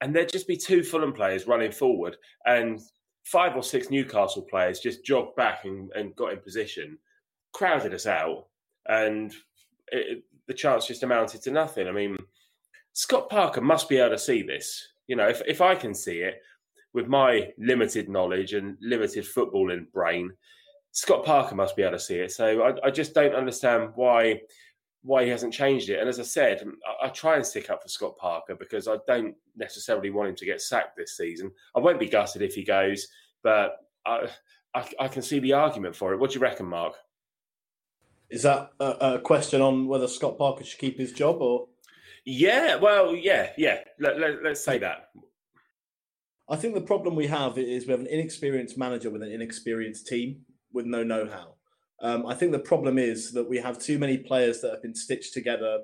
and 0.01 0.15
there'd 0.15 0.31
just 0.31 0.47
be 0.47 0.55
two 0.55 0.83
Fulham 0.83 1.11
players 1.11 1.47
running 1.47 1.71
forward, 1.71 2.15
and 2.45 2.79
five 3.23 3.55
or 3.55 3.63
six 3.63 3.89
Newcastle 3.89 4.43
players 4.43 4.79
just 4.79 5.03
jogged 5.03 5.35
back 5.35 5.65
and, 5.65 5.91
and 5.95 6.15
got 6.15 6.31
in 6.31 6.39
position, 6.39 6.97
crowded 7.51 7.93
us 7.93 8.05
out, 8.05 8.47
and 8.87 9.33
it, 9.91 10.23
the 10.47 10.53
chance 10.53 10.85
just 10.85 11.03
amounted 11.03 11.41
to 11.41 11.51
nothing. 11.51 11.87
I 11.87 11.91
mean 11.91 12.17
Scott 12.93 13.29
Parker 13.29 13.61
must 13.61 13.89
be 13.89 13.97
able 13.97 14.11
to 14.11 14.17
see 14.17 14.43
this. 14.43 14.89
You 15.07 15.15
know, 15.15 15.27
if, 15.27 15.41
if 15.47 15.61
I 15.61 15.73
can 15.73 15.95
see 15.95 16.19
it 16.19 16.41
with 16.93 17.07
my 17.07 17.49
limited 17.57 18.09
knowledge 18.09 18.53
and 18.53 18.77
limited 18.81 19.25
footballing 19.25 19.91
brain, 19.91 20.31
Scott 20.99 21.23
Parker 21.23 21.55
must 21.55 21.77
be 21.77 21.81
able 21.81 21.93
to 21.93 21.99
see 21.99 22.15
it. 22.15 22.29
So 22.29 22.61
I, 22.61 22.87
I 22.87 22.91
just 22.91 23.13
don't 23.13 23.33
understand 23.33 23.91
why 23.95 24.41
why 25.01 25.23
he 25.23 25.29
hasn't 25.29 25.53
changed 25.53 25.89
it. 25.89 25.97
And 25.97 26.09
as 26.09 26.19
I 26.19 26.23
said, 26.23 26.61
I, 26.85 27.05
I, 27.05 27.09
try 27.09 27.37
and 27.37 27.45
stick 27.45 27.69
up 27.69 27.81
for 27.81 27.87
Scott 27.87 28.17
Parker 28.17 28.53
because 28.53 28.85
I 28.85 28.97
don't 29.07 29.33
necessarily 29.55 30.09
want 30.09 30.27
him 30.27 30.35
to 30.35 30.45
get 30.45 30.61
sacked 30.61 30.97
this 30.97 31.15
season. 31.15 31.51
I 31.73 31.79
won't 31.79 32.01
be 32.01 32.09
gutted 32.09 32.41
if 32.41 32.53
he 32.53 32.65
goes, 32.65 33.07
but 33.41 33.77
I, 34.05 34.27
I, 34.75 34.89
I 34.99 35.07
can 35.07 35.21
see 35.21 35.39
the 35.39 35.53
argument 35.53 35.95
for 35.95 36.11
it. 36.11 36.19
What 36.19 36.31
do 36.31 36.33
you 36.35 36.41
reckon, 36.41 36.65
Mark? 36.65 36.95
Is 38.29 38.43
that 38.43 38.71
a, 38.81 39.13
a, 39.13 39.19
question 39.19 39.61
on 39.61 39.87
whether 39.87 40.05
Scott 40.05 40.37
Parker 40.37 40.65
should 40.65 40.81
keep 40.81 40.99
his 40.99 41.13
job 41.13 41.41
or? 41.41 41.67
Yeah, 42.25 42.75
well, 42.75 43.15
yeah, 43.15 43.51
yeah. 43.57 43.77
Let, 44.01 44.19
let, 44.19 44.43
let's 44.43 44.65
say 44.65 44.79
that. 44.79 45.11
I 46.49 46.57
think 46.57 46.73
the 46.73 46.81
problem 46.81 47.15
we 47.15 47.27
have 47.27 47.57
is 47.57 47.85
we 47.85 47.91
have 47.91 48.01
an 48.01 48.07
inexperienced 48.07 48.77
manager 48.77 49.09
with 49.09 49.23
an 49.23 49.31
inexperienced 49.31 50.05
team 50.05 50.41
with 50.73 50.85
no 50.85 51.03
know-how. 51.03 51.55
Um, 52.01 52.25
I 52.25 52.33
think 52.33 52.51
the 52.51 52.59
problem 52.59 52.97
is 52.97 53.31
that 53.33 53.49
we 53.49 53.57
have 53.57 53.77
too 53.77 53.99
many 53.99 54.17
players 54.17 54.61
that 54.61 54.71
have 54.71 54.81
been 54.81 54.95
stitched 54.95 55.33
together. 55.33 55.79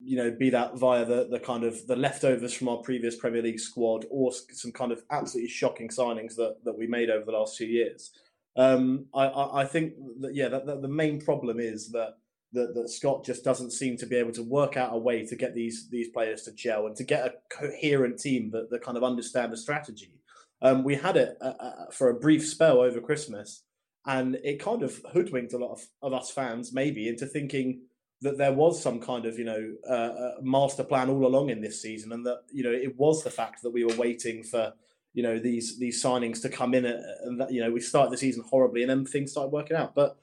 You 0.00 0.16
know, 0.16 0.30
be 0.30 0.50
that 0.50 0.76
via 0.76 1.04
the 1.04 1.28
the 1.28 1.40
kind 1.40 1.64
of 1.64 1.86
the 1.86 1.96
leftovers 1.96 2.54
from 2.54 2.68
our 2.68 2.78
previous 2.78 3.16
Premier 3.16 3.42
League 3.42 3.60
squad, 3.60 4.04
or 4.10 4.32
some 4.52 4.72
kind 4.72 4.92
of 4.92 5.02
absolutely 5.10 5.50
shocking 5.50 5.88
signings 5.88 6.34
that 6.36 6.56
that 6.64 6.76
we 6.76 6.86
made 6.86 7.10
over 7.10 7.24
the 7.24 7.32
last 7.32 7.56
few 7.56 7.66
years. 7.66 8.10
Um, 8.56 9.06
I, 9.14 9.26
I, 9.26 9.60
I, 9.62 9.64
think 9.64 9.94
that 10.20 10.34
yeah, 10.34 10.48
that, 10.48 10.66
that 10.66 10.82
the 10.82 10.88
main 10.88 11.20
problem 11.20 11.60
is 11.60 11.90
that, 11.92 12.14
that 12.52 12.74
that 12.74 12.90
Scott 12.90 13.24
just 13.24 13.44
doesn't 13.44 13.70
seem 13.70 13.96
to 13.98 14.06
be 14.06 14.16
able 14.16 14.32
to 14.32 14.42
work 14.42 14.76
out 14.76 14.92
a 14.92 14.98
way 14.98 15.24
to 15.24 15.36
get 15.36 15.54
these 15.54 15.88
these 15.90 16.08
players 16.08 16.42
to 16.42 16.52
gel 16.52 16.86
and 16.86 16.96
to 16.96 17.04
get 17.04 17.24
a 17.24 17.34
coherent 17.56 18.18
team 18.18 18.50
that, 18.50 18.68
that 18.70 18.82
kind 18.82 18.96
of 18.96 19.04
understand 19.04 19.52
the 19.52 19.56
strategy. 19.56 20.12
Um, 20.60 20.82
we 20.82 20.96
had 20.96 21.16
it 21.16 21.36
uh, 21.40 21.52
uh, 21.60 21.90
for 21.92 22.10
a 22.10 22.14
brief 22.14 22.44
spell 22.44 22.80
over 22.80 23.00
Christmas, 23.00 23.62
and 24.08 24.36
it 24.42 24.58
kind 24.58 24.82
of 24.82 25.00
hoodwinked 25.12 25.52
a 25.52 25.58
lot 25.58 25.72
of, 25.72 25.80
of 26.02 26.12
us 26.14 26.30
fans 26.30 26.72
maybe 26.72 27.08
into 27.08 27.26
thinking 27.26 27.82
that 28.22 28.38
there 28.38 28.52
was 28.52 28.82
some 28.82 29.00
kind 29.00 29.26
of 29.26 29.38
you 29.38 29.44
know 29.44 29.74
uh, 29.88 30.40
master 30.42 30.82
plan 30.82 31.10
all 31.10 31.26
along 31.26 31.50
in 31.50 31.60
this 31.60 31.80
season, 31.80 32.12
and 32.12 32.26
that 32.26 32.40
you 32.50 32.64
know 32.64 32.72
it 32.72 32.96
was 32.96 33.22
the 33.22 33.30
fact 33.30 33.62
that 33.62 33.70
we 33.70 33.84
were 33.84 33.94
waiting 33.94 34.42
for 34.42 34.72
you 35.12 35.22
know 35.22 35.38
these 35.38 35.78
these 35.78 36.02
signings 36.02 36.40
to 36.42 36.48
come 36.48 36.74
in, 36.74 36.86
uh, 36.86 37.00
and 37.24 37.40
that 37.40 37.52
you 37.52 37.60
know 37.60 37.70
we 37.70 37.80
started 37.80 38.10
the 38.10 38.16
season 38.16 38.42
horribly, 38.48 38.82
and 38.82 38.90
then 38.90 39.04
things 39.04 39.30
started 39.30 39.52
working 39.52 39.76
out. 39.76 39.94
But 39.94 40.16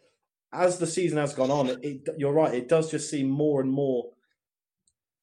as 0.51 0.79
the 0.79 0.87
season 0.87 1.19
has 1.19 1.33
gone 1.33 1.51
on, 1.51 1.79
it, 1.83 2.07
you're 2.17 2.33
right. 2.33 2.53
It 2.53 2.67
does 2.67 2.89
just 2.89 3.09
seem 3.09 3.29
more 3.29 3.61
and 3.61 3.71
more 3.71 4.09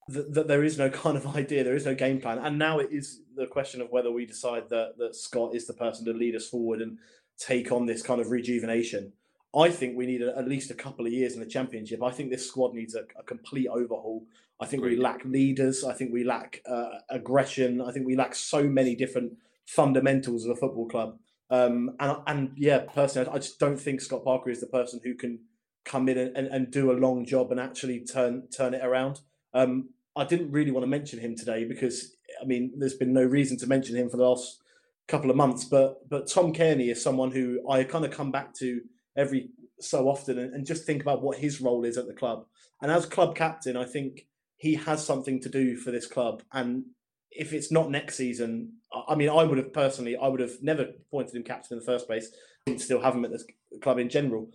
that, 0.09 0.35
that, 0.35 0.49
there 0.49 0.63
is 0.63 0.79
no 0.79 0.89
kind 0.89 1.17
of 1.17 1.27
idea, 1.37 1.65
there 1.65 1.77
is 1.77 1.87
no 1.87 1.97
game 1.97 2.21
plan, 2.21 2.39
and 2.39 2.59
now 2.59 2.79
it 2.79 2.91
is 2.93 3.23
the 3.35 3.47
question 3.47 3.81
of 3.81 3.91
whether 3.91 4.13
we 4.13 4.25
decide 4.25 4.69
that 4.71 4.97
that 4.99 5.17
Scott 5.17 5.57
is 5.57 5.67
the 5.67 5.75
person 5.75 6.05
to 6.05 6.13
lead 6.13 6.37
us 6.37 6.49
forward 6.49 6.81
and 6.81 6.99
take 7.39 7.73
on 7.73 7.87
this 7.87 8.03
kind 8.03 8.21
of 8.21 8.31
rejuvenation. 8.31 9.13
I 9.55 9.69
think 9.71 9.97
we 9.97 10.07
need 10.07 10.23
a, 10.23 10.37
at 10.37 10.49
least 10.49 10.71
a 10.71 10.75
couple 10.75 11.07
of 11.07 11.13
years 11.13 11.35
in 11.35 11.41
the 11.41 11.47
championship. 11.47 12.03
I 12.03 12.11
think 12.11 12.31
this 12.31 12.47
squad 12.47 12.75
needs 12.75 12.95
a, 12.95 13.03
a 13.19 13.23
complete 13.23 13.69
overhaul. 13.69 14.25
I 14.61 14.67
think 14.67 14.83
Great. 14.83 14.99
we 14.99 15.03
lack 15.03 15.25
leaders. 15.25 15.85
I 15.85 15.93
think 15.93 16.13
we 16.13 16.25
lack 16.25 16.63
uh, 16.67 17.01
aggression. 17.11 17.83
I 17.83 17.93
think 17.93 18.07
we 18.07 18.17
lack 18.17 18.35
so 18.35 18.63
many 18.63 18.95
different 18.95 19.35
fundamentals 19.67 20.45
of 20.45 20.53
a 20.53 20.57
football 20.57 20.89
club. 20.89 21.19
Um, 21.51 21.97
and, 22.01 22.17
and 22.27 22.53
yeah, 22.57 22.79
personally, 22.79 23.29
I 23.31 23.37
just 23.37 23.59
don't 23.59 23.77
think 23.79 24.01
Scott 24.01 24.25
Parker 24.25 24.51
is 24.51 24.61
the 24.61 24.67
person 24.67 25.01
who 25.05 25.15
can 25.15 25.41
come 25.85 26.09
in 26.09 26.17
and, 26.17 26.37
and, 26.37 26.47
and 26.47 26.71
do 26.71 26.91
a 26.91 26.95
long 26.95 27.27
job 27.27 27.51
and 27.51 27.61
actually 27.61 28.01
turn 28.01 28.49
turn 28.57 28.73
it 28.73 28.85
around. 28.85 29.21
Um, 29.53 29.91
I 30.17 30.25
didn't 30.25 30.51
really 30.51 30.71
want 30.71 30.85
to 30.85 30.89
mention 30.89 31.19
him 31.19 31.37
today 31.37 31.65
because 31.65 32.17
I 32.41 32.45
mean, 32.47 32.73
there's 32.77 32.95
been 32.95 33.13
no 33.13 33.25
reason 33.25 33.59
to 33.59 33.67
mention 33.67 33.97
him 33.97 34.09
for 34.09 34.17
the 34.17 34.25
last 34.25 34.62
couple 35.09 35.31
of 35.31 35.37
months. 35.37 35.65
But 35.65 36.09
but 36.09 36.29
Tom 36.29 36.53
Cairney 36.53 36.91
is 36.91 37.03
someone 37.03 37.31
who 37.31 37.61
I 37.69 37.85
kind 37.85 38.05
of 38.05 38.11
come 38.11 38.31
back 38.31 38.55
to 38.57 38.81
every 39.17 39.51
so 39.81 40.09
often 40.09 40.39
and, 40.39 40.55
and 40.55 40.67
just 40.67 40.85
think 40.85 41.03
about 41.03 41.23
what 41.23 41.39
his 41.39 41.61
role 41.61 41.85
is 41.85 41.99
at 41.99 42.07
the 42.07 42.15
club. 42.15 42.47
And 42.81 42.91
as 42.91 43.07
club 43.07 43.35
captain, 43.35 43.77
I 43.77 43.85
think 43.85 44.27
he 44.57 44.75
has 44.75 45.05
something 45.05 45.41
to 45.41 45.49
do 45.49 45.77
for 45.77 45.91
this 45.91 46.07
club. 46.07 46.43
And 46.53 46.85
if 47.31 47.53
it's 47.53 47.73
not 47.73 47.91
next 47.91 48.17
season, 48.17 48.75
I 49.09 49.15
mean, 49.15 49.29
I 49.29 49.43
would 49.45 49.59
have 49.59 49.73
personally, 49.73 50.17
I 50.17 50.29
would 50.29 50.41
have 50.41 50.63
never 50.63 50.83
appointed 50.83 51.35
him 51.35 51.43
captain 51.43 51.77
in 51.77 51.81
the 51.81 51.87
first 51.87 52.07
place. 52.07 52.31
Still 52.77 53.01
have 53.01 53.15
him 53.15 53.25
at 53.25 53.33
the 53.33 53.45
club 53.81 53.99
in 53.99 54.09
general. 54.09 54.51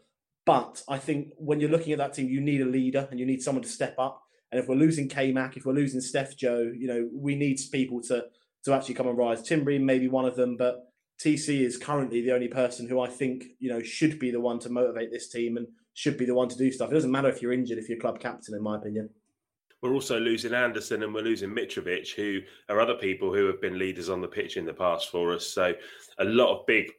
But 0.45 0.81
I 0.87 0.97
think 0.97 1.33
when 1.37 1.59
you're 1.59 1.69
looking 1.69 1.91
at 1.91 1.97
that 1.99 2.13
team, 2.13 2.29
you 2.29 2.39
need 2.39 2.61
a 2.61 2.65
leader 2.65 3.07
and 3.11 3.19
you 3.19 3.25
need 3.25 3.41
someone 3.41 3.63
to 3.63 3.69
step 3.69 3.95
up. 3.97 4.23
And 4.51 4.61
if 4.61 4.69
we're 4.69 4.75
losing 4.75 5.09
K 5.09 5.33
Mac, 5.33 5.57
if 5.57 5.65
we're 5.65 5.73
losing 5.73 5.99
Steph 5.99 6.37
Joe, 6.37 6.71
you 6.73 6.87
know, 6.87 7.09
we 7.13 7.35
need 7.35 7.59
people 7.69 8.01
to 8.03 8.25
to 8.67 8.73
actually 8.73 8.95
come 8.95 9.07
and 9.07 9.17
rise. 9.17 9.41
Tim 9.41 9.63
Ream 9.63 9.85
may 9.85 9.97
be 9.97 10.07
one 10.07 10.25
of 10.25 10.35
them, 10.35 10.57
but 10.57 10.91
TC 11.19 11.61
is 11.61 11.77
currently 11.77 12.21
the 12.21 12.33
only 12.33 12.47
person 12.47 12.87
who 12.87 12.99
I 12.99 13.07
think 13.07 13.45
you 13.59 13.69
know 13.69 13.81
should 13.81 14.19
be 14.19 14.29
the 14.29 14.39
one 14.39 14.59
to 14.59 14.69
motivate 14.69 15.11
this 15.11 15.29
team 15.29 15.57
and 15.57 15.67
should 15.93 16.17
be 16.17 16.25
the 16.25 16.35
one 16.35 16.49
to 16.49 16.57
do 16.57 16.71
stuff. 16.71 16.91
It 16.91 16.93
doesn't 16.93 17.11
matter 17.11 17.29
if 17.29 17.41
you're 17.41 17.53
injured 17.53 17.79
if 17.79 17.89
you're 17.89 17.97
club 17.97 18.19
captain, 18.19 18.53
in 18.53 18.61
my 18.61 18.75
opinion. 18.75 19.09
We're 19.81 19.93
also 19.93 20.19
losing 20.19 20.53
Anderson 20.53 21.03
and 21.03 21.13
we're 21.13 21.21
losing 21.21 21.51
Mitrovic, 21.51 22.13
who 22.13 22.39
are 22.67 22.79
other 22.79 22.95
people 22.95 23.33
who 23.33 23.45
have 23.45 23.61
been 23.61 23.77
leaders 23.77 24.09
on 24.09 24.21
the 24.21 24.27
pitch 24.27 24.57
in 24.57 24.65
the 24.65 24.73
past 24.73 25.11
for 25.11 25.33
us. 25.33 25.45
So 25.45 25.73
a 26.19 26.25
lot 26.25 26.51
of 26.51 26.65
big 26.65 26.91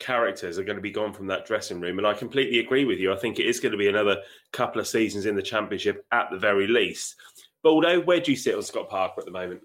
characters 0.00 0.58
are 0.58 0.64
going 0.64 0.76
to 0.76 0.82
be 0.82 0.90
gone 0.90 1.12
from 1.12 1.28
that 1.28 1.46
dressing 1.46 1.80
room. 1.80 1.98
And 1.98 2.06
I 2.06 2.12
completely 2.12 2.58
agree 2.58 2.84
with 2.84 2.98
you. 2.98 3.12
I 3.12 3.16
think 3.16 3.38
it 3.38 3.46
is 3.46 3.60
going 3.60 3.72
to 3.72 3.78
be 3.78 3.88
another 3.88 4.16
couple 4.52 4.80
of 4.80 4.88
seasons 4.88 5.26
in 5.26 5.36
the 5.36 5.42
championship 5.42 6.04
at 6.10 6.28
the 6.30 6.38
very 6.38 6.66
least. 6.66 7.14
Baldo, 7.62 8.00
where 8.02 8.20
do 8.20 8.32
you 8.32 8.36
sit 8.36 8.56
on 8.56 8.62
Scott 8.62 8.90
Parker 8.90 9.20
at 9.20 9.26
the 9.26 9.32
moment? 9.32 9.60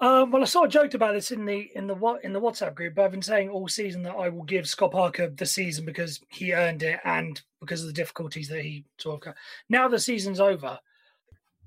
Um, 0.00 0.30
well, 0.30 0.42
I 0.42 0.46
sort 0.46 0.66
of 0.66 0.72
joked 0.72 0.94
about 0.94 1.14
this 1.14 1.32
in 1.32 1.44
the 1.44 1.70
in 1.74 1.88
the 1.88 1.94
what 1.94 2.24
in 2.24 2.32
the 2.32 2.40
WhatsApp 2.40 2.76
group, 2.76 2.94
but 2.94 3.04
I've 3.04 3.10
been 3.10 3.20
saying 3.20 3.48
all 3.48 3.66
season 3.66 4.02
that 4.04 4.14
I 4.14 4.28
will 4.28 4.44
give 4.44 4.68
Scott 4.68 4.92
Parker 4.92 5.28
the 5.28 5.46
season 5.46 5.84
because 5.84 6.20
he 6.28 6.52
earned 6.52 6.84
it 6.84 7.00
and 7.04 7.40
because 7.60 7.80
of 7.80 7.88
the 7.88 7.92
difficulties 7.92 8.48
that 8.48 8.62
he 8.62 8.84
sort 8.98 9.26
of. 9.26 9.34
Now 9.68 9.88
the 9.88 9.98
season's 9.98 10.38
over, 10.38 10.78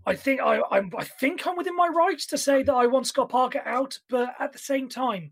I 0.05 0.15
think 0.15 0.39
I 0.39 0.61
I'm, 0.71 0.91
I 0.97 1.03
think 1.03 1.45
I'm 1.45 1.57
within 1.57 1.75
my 1.75 1.87
rights 1.87 2.25
to 2.27 2.37
say 2.37 2.63
that 2.63 2.73
I 2.73 2.87
want 2.87 3.07
Scott 3.07 3.29
Parker 3.29 3.61
out, 3.65 3.99
but 4.09 4.33
at 4.39 4.53
the 4.53 4.59
same 4.59 4.87
time, 4.87 5.31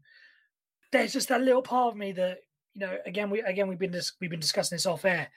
there's 0.91 1.13
just 1.13 1.29
that 1.29 1.41
little 1.41 1.61
part 1.61 1.93
of 1.93 1.97
me 1.97 2.11
that 2.13 2.39
you 2.73 2.81
know. 2.81 2.97
Again, 3.05 3.29
we 3.29 3.41
again 3.41 3.69
we've 3.69 3.79
been 3.79 3.91
dis- 3.91 4.13
we've 4.19 4.29
been 4.29 4.41
discussing 4.41 4.75
this 4.75 4.85
off 4.85 5.05
air 5.05 5.29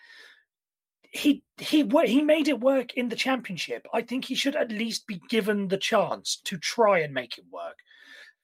he 1.13 1.43
he 1.59 1.89
he 2.07 2.23
made 2.23 2.49
it 2.49 2.59
work 2.59 2.95
in 2.95 3.11
the 3.11 3.17
championship. 3.17 3.87
I 3.93 4.01
think 4.01 4.25
he 4.25 4.35
should 4.35 4.57
at 4.57 4.73
least 4.73 5.07
be 5.07 5.21
given 5.29 5.69
the 5.69 5.77
chance 5.77 6.41
to 6.45 6.57
try 6.57 7.01
and 7.01 7.13
make 7.13 7.37
it 7.37 7.45
work. 7.53 7.77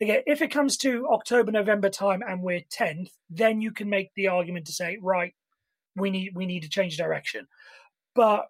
Again, 0.00 0.22
if 0.26 0.42
it 0.42 0.52
comes 0.52 0.76
to 0.78 1.08
October 1.08 1.50
November 1.50 1.88
time 1.88 2.22
and 2.26 2.42
we're 2.42 2.62
tenth, 2.70 3.10
then 3.30 3.60
you 3.60 3.72
can 3.72 3.88
make 3.88 4.10
the 4.14 4.28
argument 4.28 4.66
to 4.66 4.72
say, 4.72 4.98
right, 5.02 5.32
we 5.96 6.10
need 6.10 6.32
we 6.36 6.44
need 6.44 6.62
to 6.62 6.68
change 6.68 6.98
direction. 6.98 7.48
But 8.14 8.48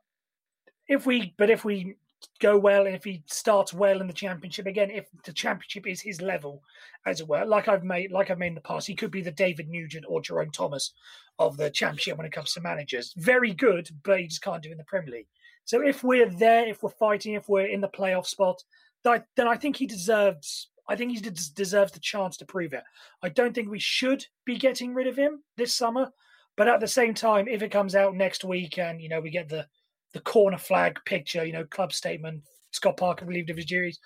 if 0.89 1.07
we 1.07 1.35
but 1.39 1.49
if 1.49 1.65
we 1.65 1.95
go 2.41 2.59
well 2.59 2.87
and 2.87 2.97
if 2.97 3.05
he 3.05 3.23
starts 3.27 3.73
well 3.73 4.01
in 4.01 4.09
the 4.09 4.13
championship 4.13 4.67
again 4.67 4.91
if 4.91 5.07
the 5.25 5.33
championship 5.33 5.87
is 5.87 6.01
his 6.01 6.21
level 6.21 6.63
as 7.07 7.21
it 7.21 7.29
were 7.29 7.45
like 7.45 7.69
i've 7.69 7.85
made 7.85 8.11
like 8.11 8.29
i've 8.29 8.39
made 8.39 8.49
in 8.49 8.55
the 8.55 8.61
past 8.61 8.89
he 8.89 8.95
could 8.95 9.13
be 9.13 9.23
the 9.23 9.31
david 9.31 9.69
nugent 9.69 10.05
or 10.09 10.21
jerome 10.21 10.51
thomas 10.51 10.93
of 11.39 11.57
the 11.57 11.71
championship 11.71 12.17
when 12.17 12.27
it 12.27 12.33
comes 12.33 12.53
to 12.53 12.61
managers 12.61 13.13
very 13.17 13.53
good 13.53 13.89
but 14.05 14.21
he 14.21 14.27
just 14.27 14.43
can't 14.43 14.63
do 14.63 14.71
in 14.71 14.79
the 14.79 14.85
premier 14.85 15.13
league 15.13 15.27
so 15.65 15.81
if 15.81 16.03
we're 16.03 16.31
there 16.31 16.69
if 16.69 16.83
we're 16.83 16.91
fighting 16.91 17.35
if 17.35 17.49
we're 17.49 17.67
in 17.67 17.81
the 17.81 17.89
playoff 17.89 18.27
spot 18.27 18.63
then 19.05 19.49
i 19.49 19.57
think 19.57 19.77
he 19.77 19.87
deserves 19.87 20.71
i 20.89 20.97
think 20.97 21.13
he 21.13 21.31
deserves 21.55 21.93
the 21.93 22.01
chance 22.01 22.37
to 22.37 22.45
prove 22.45 22.73
it 22.73 22.83
i 23.23 23.29
don't 23.29 23.55
think 23.55 23.71
we 23.71 23.79
should 23.79 24.25
be 24.45 24.57
getting 24.57 24.95
rid 24.95 25.07
of 25.07 25.17
him 25.17 25.43
this 25.57 25.75
summer 25.75 26.11
but 26.57 26.69
at 26.69 26.81
the 26.81 26.89
same 26.89 27.15
time 27.15 27.47
if 27.49 27.63
it 27.63 27.71
comes 27.71 27.95
out 27.95 28.15
next 28.15 28.45
week 28.45 28.79
and 28.79 29.01
you 29.01 29.09
know 29.09 29.21
we 29.21 29.31
get 29.31 29.49
the 29.49 29.67
the 30.13 30.21
corner 30.21 30.59
flag 30.59 30.99
picture, 31.05 31.45
you 31.45 31.53
know, 31.53 31.65
club 31.65 31.93
statement, 31.93 32.43
Scott 32.73 32.97
Parker 32.97 33.25
relieved 33.25 33.51
of 33.51 33.57
his 33.57 33.67
duties. 33.67 33.99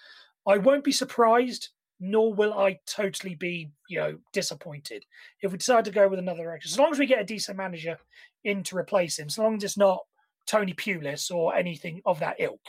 I 0.47 0.59
won't 0.59 0.85
be 0.85 0.92
surprised, 0.92 1.68
nor 2.03 2.35
will 2.35 2.53
I 2.53 2.81
totally 2.85 3.37
be, 3.37 3.71
you 3.88 3.99
know, 4.01 4.19
disappointed 4.33 5.05
if 5.41 5.53
we 5.53 5.59
decide 5.59 5.85
to 5.85 5.93
go 5.93 6.09
with 6.09 6.19
another 6.19 6.43
direction. 6.43 6.69
As 6.69 6.79
long 6.79 6.91
as 6.91 6.99
we 6.99 7.07
get 7.07 7.21
a 7.21 7.25
decent 7.25 7.57
manager 7.57 7.97
in 8.43 8.65
to 8.65 8.77
replace 8.77 9.21
him, 9.21 9.31
so 9.31 9.45
long 9.45 9.57
as 9.57 9.62
it's 9.62 9.77
not 9.77 10.01
Tony 10.45 10.75
Pulis 10.75 11.33
or 11.33 11.55
anything 11.55 12.03
of 12.05 12.19
that 12.19 12.37
ilk, 12.41 12.61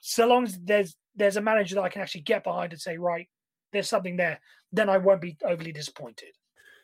so 0.00 0.26
long 0.26 0.44
as 0.44 0.58
there's 0.64 0.96
there's 1.14 1.36
a 1.36 1.42
manager 1.42 1.74
that 1.74 1.82
I 1.82 1.90
can 1.90 2.00
actually 2.00 2.22
get 2.22 2.42
behind 2.42 2.72
and 2.72 2.80
say, 2.80 2.96
right, 2.96 3.28
there's 3.72 3.88
something 3.88 4.16
there, 4.16 4.40
then 4.72 4.88
I 4.88 4.96
won't 4.96 5.20
be 5.20 5.36
overly 5.44 5.72
disappointed. 5.72 6.30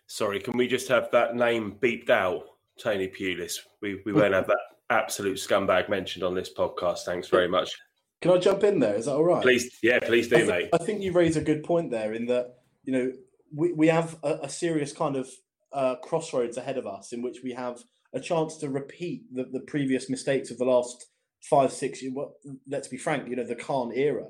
Sorry, 0.06 0.38
can 0.38 0.58
we 0.58 0.68
just 0.68 0.88
have 0.88 1.10
that 1.12 1.34
name 1.34 1.76
beeped 1.80 2.10
out, 2.10 2.44
Tony 2.78 3.08
Pulis? 3.08 3.54
We 3.80 4.02
we 4.04 4.12
won't 4.12 4.34
have 4.34 4.48
that 4.48 4.58
absolute 4.90 5.38
scumbag 5.38 5.88
mentioned 5.88 6.24
on 6.24 6.34
this 6.34 6.52
podcast. 6.52 7.04
Thanks 7.06 7.28
very 7.28 7.48
much. 7.58 7.74
Can 8.20 8.30
I 8.30 8.38
jump 8.38 8.64
in 8.64 8.80
there? 8.80 8.94
Is 8.94 9.04
that 9.04 9.14
all 9.14 9.24
right? 9.24 9.42
Please, 9.42 9.78
yeah, 9.82 9.98
please 10.00 10.28
do, 10.28 10.36
I 10.36 10.38
th- 10.38 10.48
mate. 10.48 10.68
I 10.72 10.78
think 10.78 11.02
you 11.02 11.12
raise 11.12 11.36
a 11.36 11.42
good 11.42 11.62
point 11.62 11.90
there 11.90 12.12
in 12.14 12.26
that 12.26 12.54
you 12.84 12.92
know 12.92 13.12
we 13.54 13.72
we 13.72 13.88
have 13.88 14.18
a, 14.22 14.38
a 14.42 14.48
serious 14.48 14.92
kind 14.92 15.16
of 15.16 15.28
uh, 15.72 15.96
crossroads 15.96 16.56
ahead 16.56 16.78
of 16.78 16.86
us 16.86 17.12
in 17.12 17.22
which 17.22 17.38
we 17.44 17.52
have 17.52 17.82
a 18.14 18.20
chance 18.20 18.56
to 18.56 18.70
repeat 18.70 19.22
the, 19.34 19.44
the 19.44 19.60
previous 19.60 20.08
mistakes 20.08 20.50
of 20.50 20.58
the 20.58 20.64
last 20.64 21.06
five, 21.42 21.72
six. 21.72 22.00
Well, 22.10 22.34
let's 22.66 22.88
be 22.88 22.96
frank, 22.96 23.28
you 23.28 23.36
know, 23.36 23.44
the 23.44 23.54
Khan 23.54 23.92
era. 23.94 24.28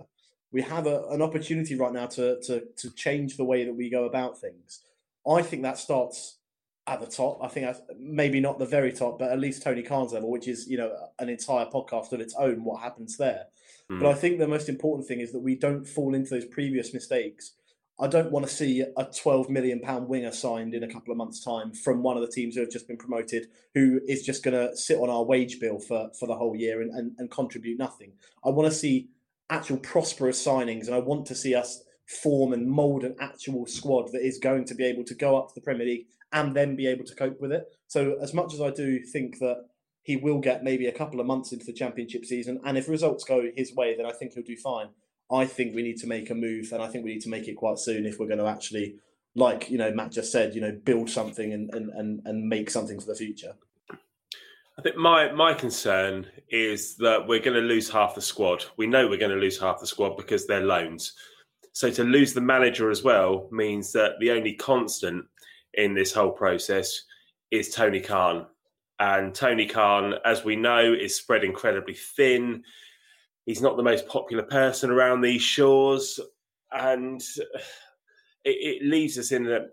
We 0.52 0.62
have 0.62 0.86
a, 0.86 1.04
an 1.10 1.22
opportunity 1.22 1.76
right 1.76 1.92
now 1.92 2.06
to, 2.06 2.40
to 2.42 2.64
to 2.76 2.90
change 2.94 3.36
the 3.36 3.44
way 3.44 3.64
that 3.64 3.74
we 3.74 3.90
go 3.90 4.04
about 4.04 4.40
things. 4.40 4.82
I 5.28 5.42
think 5.42 5.62
that 5.62 5.78
starts 5.78 6.38
at 6.86 7.00
the 7.00 7.06
top. 7.06 7.38
I 7.42 7.48
think 7.48 7.74
maybe 7.98 8.40
not 8.40 8.58
the 8.58 8.66
very 8.66 8.92
top, 8.92 9.18
but 9.18 9.30
at 9.30 9.40
least 9.40 9.62
Tony 9.62 9.82
Khan's 9.82 10.12
level, 10.12 10.30
which 10.30 10.48
is 10.48 10.68
you 10.68 10.78
know 10.78 10.94
an 11.18 11.28
entire 11.28 11.66
podcast 11.66 12.12
of 12.12 12.20
its 12.20 12.34
own. 12.38 12.64
What 12.64 12.82
happens 12.82 13.16
there? 13.16 13.46
Mm. 13.90 14.00
But 14.00 14.08
I 14.10 14.14
think 14.14 14.38
the 14.38 14.48
most 14.48 14.68
important 14.68 15.06
thing 15.06 15.20
is 15.20 15.32
that 15.32 15.40
we 15.40 15.56
don't 15.56 15.86
fall 15.86 16.14
into 16.14 16.30
those 16.30 16.46
previous 16.46 16.94
mistakes. 16.94 17.52
I 17.98 18.08
don't 18.08 18.30
want 18.30 18.46
to 18.46 18.52
see 18.52 18.80
a 18.80 19.04
12 19.04 19.48
million 19.48 19.80
pound 19.80 20.06
winger 20.06 20.30
signed 20.30 20.74
in 20.74 20.82
a 20.82 20.88
couple 20.88 21.12
of 21.12 21.16
months' 21.16 21.42
time 21.42 21.72
from 21.72 22.02
one 22.02 22.16
of 22.16 22.22
the 22.22 22.30
teams 22.30 22.54
who 22.54 22.60
have 22.60 22.70
just 22.70 22.86
been 22.86 22.98
promoted, 22.98 23.46
who 23.74 24.00
is 24.06 24.22
just 24.22 24.44
going 24.44 24.54
to 24.54 24.76
sit 24.76 24.98
on 24.98 25.08
our 25.08 25.24
wage 25.24 25.60
bill 25.60 25.78
for, 25.78 26.10
for 26.18 26.26
the 26.26 26.34
whole 26.34 26.54
year 26.54 26.82
and, 26.82 26.90
and, 26.90 27.12
and 27.16 27.30
contribute 27.30 27.78
nothing. 27.78 28.12
I 28.44 28.50
want 28.50 28.70
to 28.70 28.76
see 28.76 29.08
actual 29.48 29.78
prosperous 29.78 30.44
signings, 30.44 30.86
and 30.86 30.94
I 30.94 30.98
want 30.98 31.24
to 31.26 31.34
see 31.34 31.54
us 31.54 31.82
form 32.06 32.52
and 32.52 32.68
mould 32.68 33.04
an 33.04 33.16
actual 33.20 33.66
squad 33.66 34.12
that 34.12 34.24
is 34.24 34.38
going 34.38 34.64
to 34.64 34.74
be 34.74 34.84
able 34.84 35.04
to 35.04 35.14
go 35.14 35.36
up 35.36 35.48
to 35.48 35.54
the 35.54 35.60
Premier 35.60 35.86
League 35.86 36.06
and 36.32 36.54
then 36.54 36.76
be 36.76 36.86
able 36.86 37.04
to 37.04 37.14
cope 37.14 37.40
with 37.40 37.52
it. 37.52 37.64
So, 37.88 38.16
as 38.20 38.34
much 38.34 38.54
as 38.54 38.60
I 38.60 38.70
do 38.70 39.00
think 39.00 39.38
that 39.38 39.64
he 40.02 40.16
will 40.16 40.38
get 40.38 40.64
maybe 40.64 40.86
a 40.86 40.92
couple 40.92 41.20
of 41.20 41.26
months 41.26 41.52
into 41.52 41.66
the 41.66 41.72
championship 41.72 42.24
season, 42.24 42.60
and 42.64 42.78
if 42.78 42.88
results 42.88 43.24
go 43.24 43.50
his 43.56 43.74
way, 43.74 43.96
then 43.96 44.06
I 44.06 44.12
think 44.12 44.32
he'll 44.32 44.44
do 44.44 44.56
fine. 44.56 44.88
I 45.30 45.46
think 45.46 45.74
we 45.74 45.82
need 45.82 45.96
to 45.98 46.06
make 46.06 46.30
a 46.30 46.34
move, 46.34 46.70
and 46.72 46.82
I 46.82 46.86
think 46.88 47.04
we 47.04 47.12
need 47.14 47.22
to 47.22 47.28
make 47.28 47.48
it 47.48 47.54
quite 47.54 47.78
soon 47.78 48.06
if 48.06 48.18
we're 48.18 48.28
going 48.28 48.38
to 48.38 48.46
actually, 48.46 48.96
like 49.34 49.68
you 49.70 49.78
know, 49.78 49.92
Matt 49.92 50.12
just 50.12 50.30
said, 50.30 50.54
you 50.54 50.60
know, 50.60 50.78
build 50.84 51.10
something 51.10 51.52
and 51.52 51.72
and 51.74 51.90
and, 51.90 52.22
and 52.24 52.48
make 52.48 52.70
something 52.70 53.00
for 53.00 53.06
the 53.06 53.16
future. 53.16 53.54
I 54.78 54.82
think 54.82 54.96
my 54.96 55.32
my 55.32 55.54
concern 55.54 56.26
is 56.50 56.96
that 56.96 57.26
we're 57.26 57.40
going 57.40 57.60
to 57.60 57.66
lose 57.66 57.88
half 57.88 58.14
the 58.14 58.20
squad. 58.20 58.64
We 58.76 58.86
know 58.86 59.08
we're 59.08 59.18
going 59.18 59.32
to 59.32 59.38
lose 59.38 59.58
half 59.58 59.80
the 59.80 59.86
squad 59.86 60.16
because 60.16 60.46
they're 60.46 60.60
loans. 60.60 61.14
So 61.76 61.90
to 61.90 62.04
lose 62.04 62.32
the 62.32 62.40
manager 62.40 62.88
as 62.90 63.02
well 63.04 63.50
means 63.52 63.92
that 63.92 64.12
the 64.18 64.30
only 64.30 64.54
constant 64.54 65.26
in 65.74 65.92
this 65.92 66.10
whole 66.10 66.30
process 66.30 67.02
is 67.50 67.68
Tony 67.68 68.00
Khan. 68.00 68.46
And 68.98 69.34
Tony 69.34 69.66
Khan, 69.66 70.14
as 70.24 70.42
we 70.42 70.56
know, 70.56 70.94
is 70.94 71.14
spread 71.14 71.44
incredibly 71.44 71.92
thin. 71.92 72.64
He's 73.44 73.60
not 73.60 73.76
the 73.76 73.82
most 73.82 74.08
popular 74.08 74.42
person 74.44 74.90
around 74.90 75.20
these 75.20 75.42
shores. 75.42 76.18
And 76.72 77.20
it, 78.42 78.56
it 78.82 78.82
leaves 78.82 79.18
us 79.18 79.30
in 79.30 79.46
a, 79.46 79.66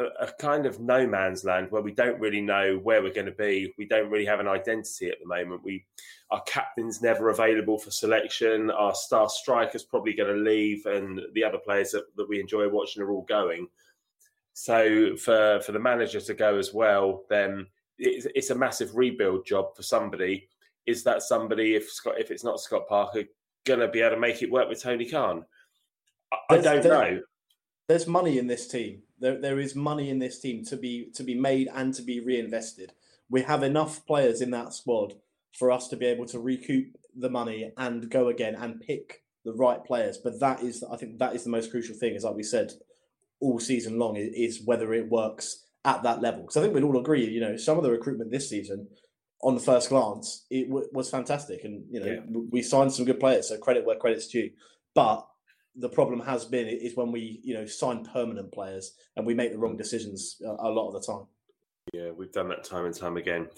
a, 0.00 0.24
a, 0.24 0.32
kind 0.38 0.66
of 0.66 0.80
no 0.80 1.06
man's 1.06 1.44
land 1.44 1.70
where 1.70 1.82
we 1.82 1.92
don't 1.92 2.20
really 2.20 2.40
know 2.40 2.78
where 2.82 3.02
we're 3.02 3.12
going 3.12 3.26
to 3.26 3.32
be. 3.32 3.72
We 3.78 3.86
don't 3.86 4.10
really 4.10 4.24
have 4.26 4.40
an 4.40 4.48
identity 4.48 5.08
at 5.08 5.18
the 5.20 5.26
moment. 5.26 5.62
We, 5.62 5.84
our 6.30 6.42
captain's 6.42 7.02
never 7.02 7.30
available 7.30 7.78
for 7.78 7.90
selection. 7.90 8.70
Our 8.70 8.94
star 8.94 9.28
striker's 9.28 9.84
probably 9.84 10.14
going 10.14 10.34
to 10.34 10.42
leave, 10.42 10.86
and 10.86 11.20
the 11.34 11.44
other 11.44 11.58
players 11.58 11.90
that, 11.92 12.04
that 12.16 12.28
we 12.28 12.40
enjoy 12.40 12.68
watching 12.68 13.02
are 13.02 13.10
all 13.10 13.22
going. 13.22 13.68
So 14.52 15.16
for 15.16 15.60
for 15.60 15.72
the 15.72 15.78
manager 15.78 16.20
to 16.20 16.34
go 16.34 16.58
as 16.58 16.74
well, 16.74 17.24
then 17.30 17.66
it's, 17.98 18.26
it's 18.34 18.50
a 18.50 18.54
massive 18.54 18.96
rebuild 18.96 19.46
job 19.46 19.76
for 19.76 19.82
somebody. 19.82 20.48
Is 20.86 21.04
that 21.04 21.22
somebody, 21.22 21.74
if 21.74 21.90
Scott, 21.90 22.14
if 22.18 22.30
it's 22.30 22.44
not 22.44 22.60
Scott 22.60 22.88
Parker, 22.88 23.24
going 23.64 23.80
to 23.80 23.88
be 23.88 24.00
able 24.00 24.16
to 24.16 24.20
make 24.20 24.42
it 24.42 24.50
work 24.50 24.68
with 24.68 24.82
Tony 24.82 25.08
Khan? 25.08 25.44
I, 26.32 26.54
I 26.54 26.58
don't 26.58 26.84
know. 26.84 27.20
There's 27.88 28.06
money 28.06 28.38
in 28.38 28.46
this 28.46 28.68
team. 28.68 29.02
There, 29.20 29.40
there 29.40 29.58
is 29.58 29.74
money 29.76 30.08
in 30.08 30.18
this 30.18 30.40
team 30.40 30.64
to 30.66 30.76
be 30.76 31.10
to 31.14 31.22
be 31.22 31.34
made 31.34 31.68
and 31.74 31.94
to 31.94 32.02
be 32.02 32.20
reinvested. 32.20 32.92
We 33.28 33.42
have 33.42 33.62
enough 33.62 34.06
players 34.06 34.40
in 34.40 34.50
that 34.52 34.72
squad 34.72 35.14
for 35.56 35.70
us 35.70 35.88
to 35.88 35.96
be 35.96 36.06
able 36.06 36.26
to 36.26 36.38
recoup 36.38 36.96
the 37.16 37.30
money 37.30 37.72
and 37.76 38.10
go 38.10 38.28
again 38.28 38.54
and 38.54 38.80
pick 38.80 39.22
the 39.44 39.52
right 39.52 39.84
players. 39.84 40.18
But 40.18 40.40
that 40.40 40.62
is, 40.62 40.84
I 40.90 40.96
think, 40.96 41.18
that 41.18 41.34
is 41.34 41.44
the 41.44 41.50
most 41.50 41.70
crucial 41.70 41.96
thing. 41.96 42.14
Is 42.14 42.24
like 42.24 42.34
we 42.34 42.42
said, 42.42 42.72
all 43.40 43.60
season 43.60 43.98
long 43.98 44.16
is 44.16 44.62
whether 44.64 44.92
it 44.94 45.10
works 45.10 45.64
at 45.84 46.02
that 46.02 46.20
level. 46.20 46.42
Because 46.42 46.56
I 46.56 46.62
think 46.62 46.74
we'd 46.74 46.84
all 46.84 46.98
agree, 46.98 47.26
you 47.26 47.40
know, 47.40 47.56
some 47.56 47.76
of 47.76 47.84
the 47.84 47.90
recruitment 47.90 48.30
this 48.30 48.48
season, 48.48 48.88
on 49.42 49.54
the 49.54 49.60
first 49.60 49.88
glance, 49.88 50.44
it 50.50 50.68
w- 50.68 50.88
was 50.92 51.10
fantastic, 51.10 51.64
and 51.64 51.84
you 51.90 52.00
know, 52.00 52.06
yeah. 52.06 52.40
we 52.50 52.62
signed 52.62 52.92
some 52.92 53.06
good 53.06 53.20
players. 53.20 53.48
So 53.48 53.56
credit 53.56 53.86
where 53.86 53.96
credit's 53.96 54.28
due. 54.28 54.50
But 54.94 55.26
the 55.76 55.88
problem 55.88 56.20
has 56.20 56.44
been 56.44 56.66
is 56.66 56.96
when 56.96 57.12
we, 57.12 57.40
you 57.42 57.54
know, 57.54 57.66
sign 57.66 58.04
permanent 58.04 58.52
players 58.52 58.94
and 59.16 59.26
we 59.26 59.34
make 59.34 59.52
the 59.52 59.58
wrong 59.58 59.76
decisions 59.76 60.40
a, 60.44 60.68
lot 60.68 60.88
of 60.88 60.94
the 60.94 61.12
time. 61.12 61.26
Yeah, 61.92 62.10
we've 62.10 62.32
done 62.32 62.48
that 62.48 62.64
time 62.64 62.84
and 62.84 62.94
time 62.94 63.16
again. 63.16 63.48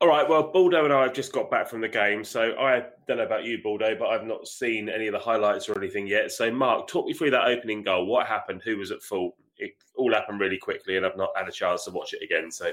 All 0.00 0.08
right, 0.08 0.28
well, 0.28 0.52
Baldo 0.52 0.84
and 0.84 0.92
I 0.92 1.02
have 1.02 1.12
just 1.12 1.32
got 1.32 1.50
back 1.50 1.68
from 1.68 1.80
the 1.80 1.88
game, 1.88 2.22
so 2.22 2.56
I 2.58 2.84
don't 3.06 3.16
know 3.18 3.24
about 3.24 3.44
you, 3.44 3.58
Baldo, 3.62 3.96
but 3.98 4.08
I've 4.08 4.26
not 4.26 4.46
seen 4.46 4.88
any 4.88 5.08
of 5.08 5.12
the 5.12 5.18
highlights 5.18 5.68
or 5.68 5.76
anything 5.76 6.06
yet. 6.06 6.30
So, 6.30 6.52
Mark, 6.52 6.86
talk 6.86 7.06
me 7.06 7.14
through 7.14 7.32
that 7.32 7.48
opening 7.48 7.82
goal. 7.82 8.06
What 8.06 8.26
happened? 8.26 8.62
Who 8.64 8.78
was 8.78 8.92
at 8.92 9.02
fault? 9.02 9.34
It 9.56 9.72
all 9.96 10.12
happened 10.12 10.40
really 10.40 10.58
quickly, 10.58 10.96
and 10.96 11.04
I've 11.04 11.16
not 11.16 11.30
had 11.36 11.48
a 11.48 11.52
chance 11.52 11.84
to 11.84 11.90
watch 11.90 12.12
it 12.12 12.22
again. 12.22 12.50
So, 12.50 12.70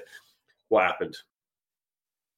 what 0.70 0.84
happened? 0.84 1.18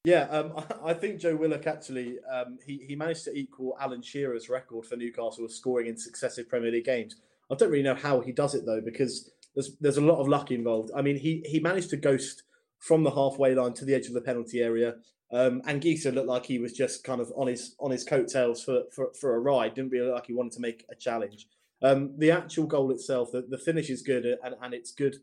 Yeah, 0.04 0.24
um, 0.24 0.54
I 0.84 0.94
think 0.94 1.20
Joe 1.20 1.36
Willock 1.36 1.68
actually 1.68 2.18
um, 2.32 2.58
he 2.66 2.84
he 2.88 2.96
managed 2.96 3.26
to 3.26 3.36
equal 3.36 3.78
Alan 3.80 4.02
Shearer's 4.02 4.50
record 4.50 4.86
for 4.86 4.96
Newcastle 4.96 5.46
of 5.46 5.52
scoring 5.52 5.88
in 5.88 5.98
successive 5.98 6.50
Premier 6.50 6.72
League 6.72 6.86
games. 6.86 7.16
I 7.52 7.56
don't 7.56 7.72
really 7.72 7.84
know 7.84 7.96
how 7.96 8.20
he 8.20 8.32
does 8.32 8.56
it 8.56 8.66
though, 8.66 8.82
because 8.82 9.32
there's 9.56 9.76
there's 9.80 9.98
a 9.98 10.02
lot 10.02 10.20
of 10.20 10.28
luck 10.28 10.52
involved. 10.52 10.92
I 10.96 11.02
mean, 11.02 11.18
he 11.18 11.44
he 11.46 11.60
managed 11.60 11.90
to 11.92 11.98
ghost 11.98 12.44
from 12.80 13.04
the 13.04 13.12
halfway 13.12 13.56
line 13.56 13.74
to 13.74 13.86
the 13.86 13.96
edge 13.96 14.08
of 14.08 14.14
the 14.14 14.22
penalty 14.22 14.62
area. 14.62 14.96
Um, 15.32 15.62
and 15.68 15.82
Gisa 15.82 16.14
looked 16.14 16.28
like 16.28 16.46
he 16.46 16.58
was 16.58 16.72
just 16.72 17.04
kind 17.04 17.20
of 17.20 17.32
on 17.36 17.48
his 17.48 17.76
on 17.80 17.92
his 17.92 18.04
coattails 18.04 18.64
for, 18.64 18.84
for, 18.94 19.12
for 19.20 19.36
a 19.36 19.40
ride. 19.40 19.74
Didn't 19.74 19.92
really 19.92 20.06
look 20.06 20.16
like 20.16 20.28
he 20.28 20.34
wanted 20.34 20.54
to 20.54 20.62
make 20.62 20.86
a 20.90 20.96
challenge. 20.96 21.48
Um, 21.82 22.14
the 22.18 22.32
actual 22.32 22.66
goal 22.66 22.92
itself, 22.92 23.32
the, 23.32 23.42
the 23.48 23.58
finish 23.58 23.90
is 23.90 24.02
good 24.02 24.26
and, 24.26 24.56
and 24.62 24.74
it's 24.74 24.92
good. 24.92 25.18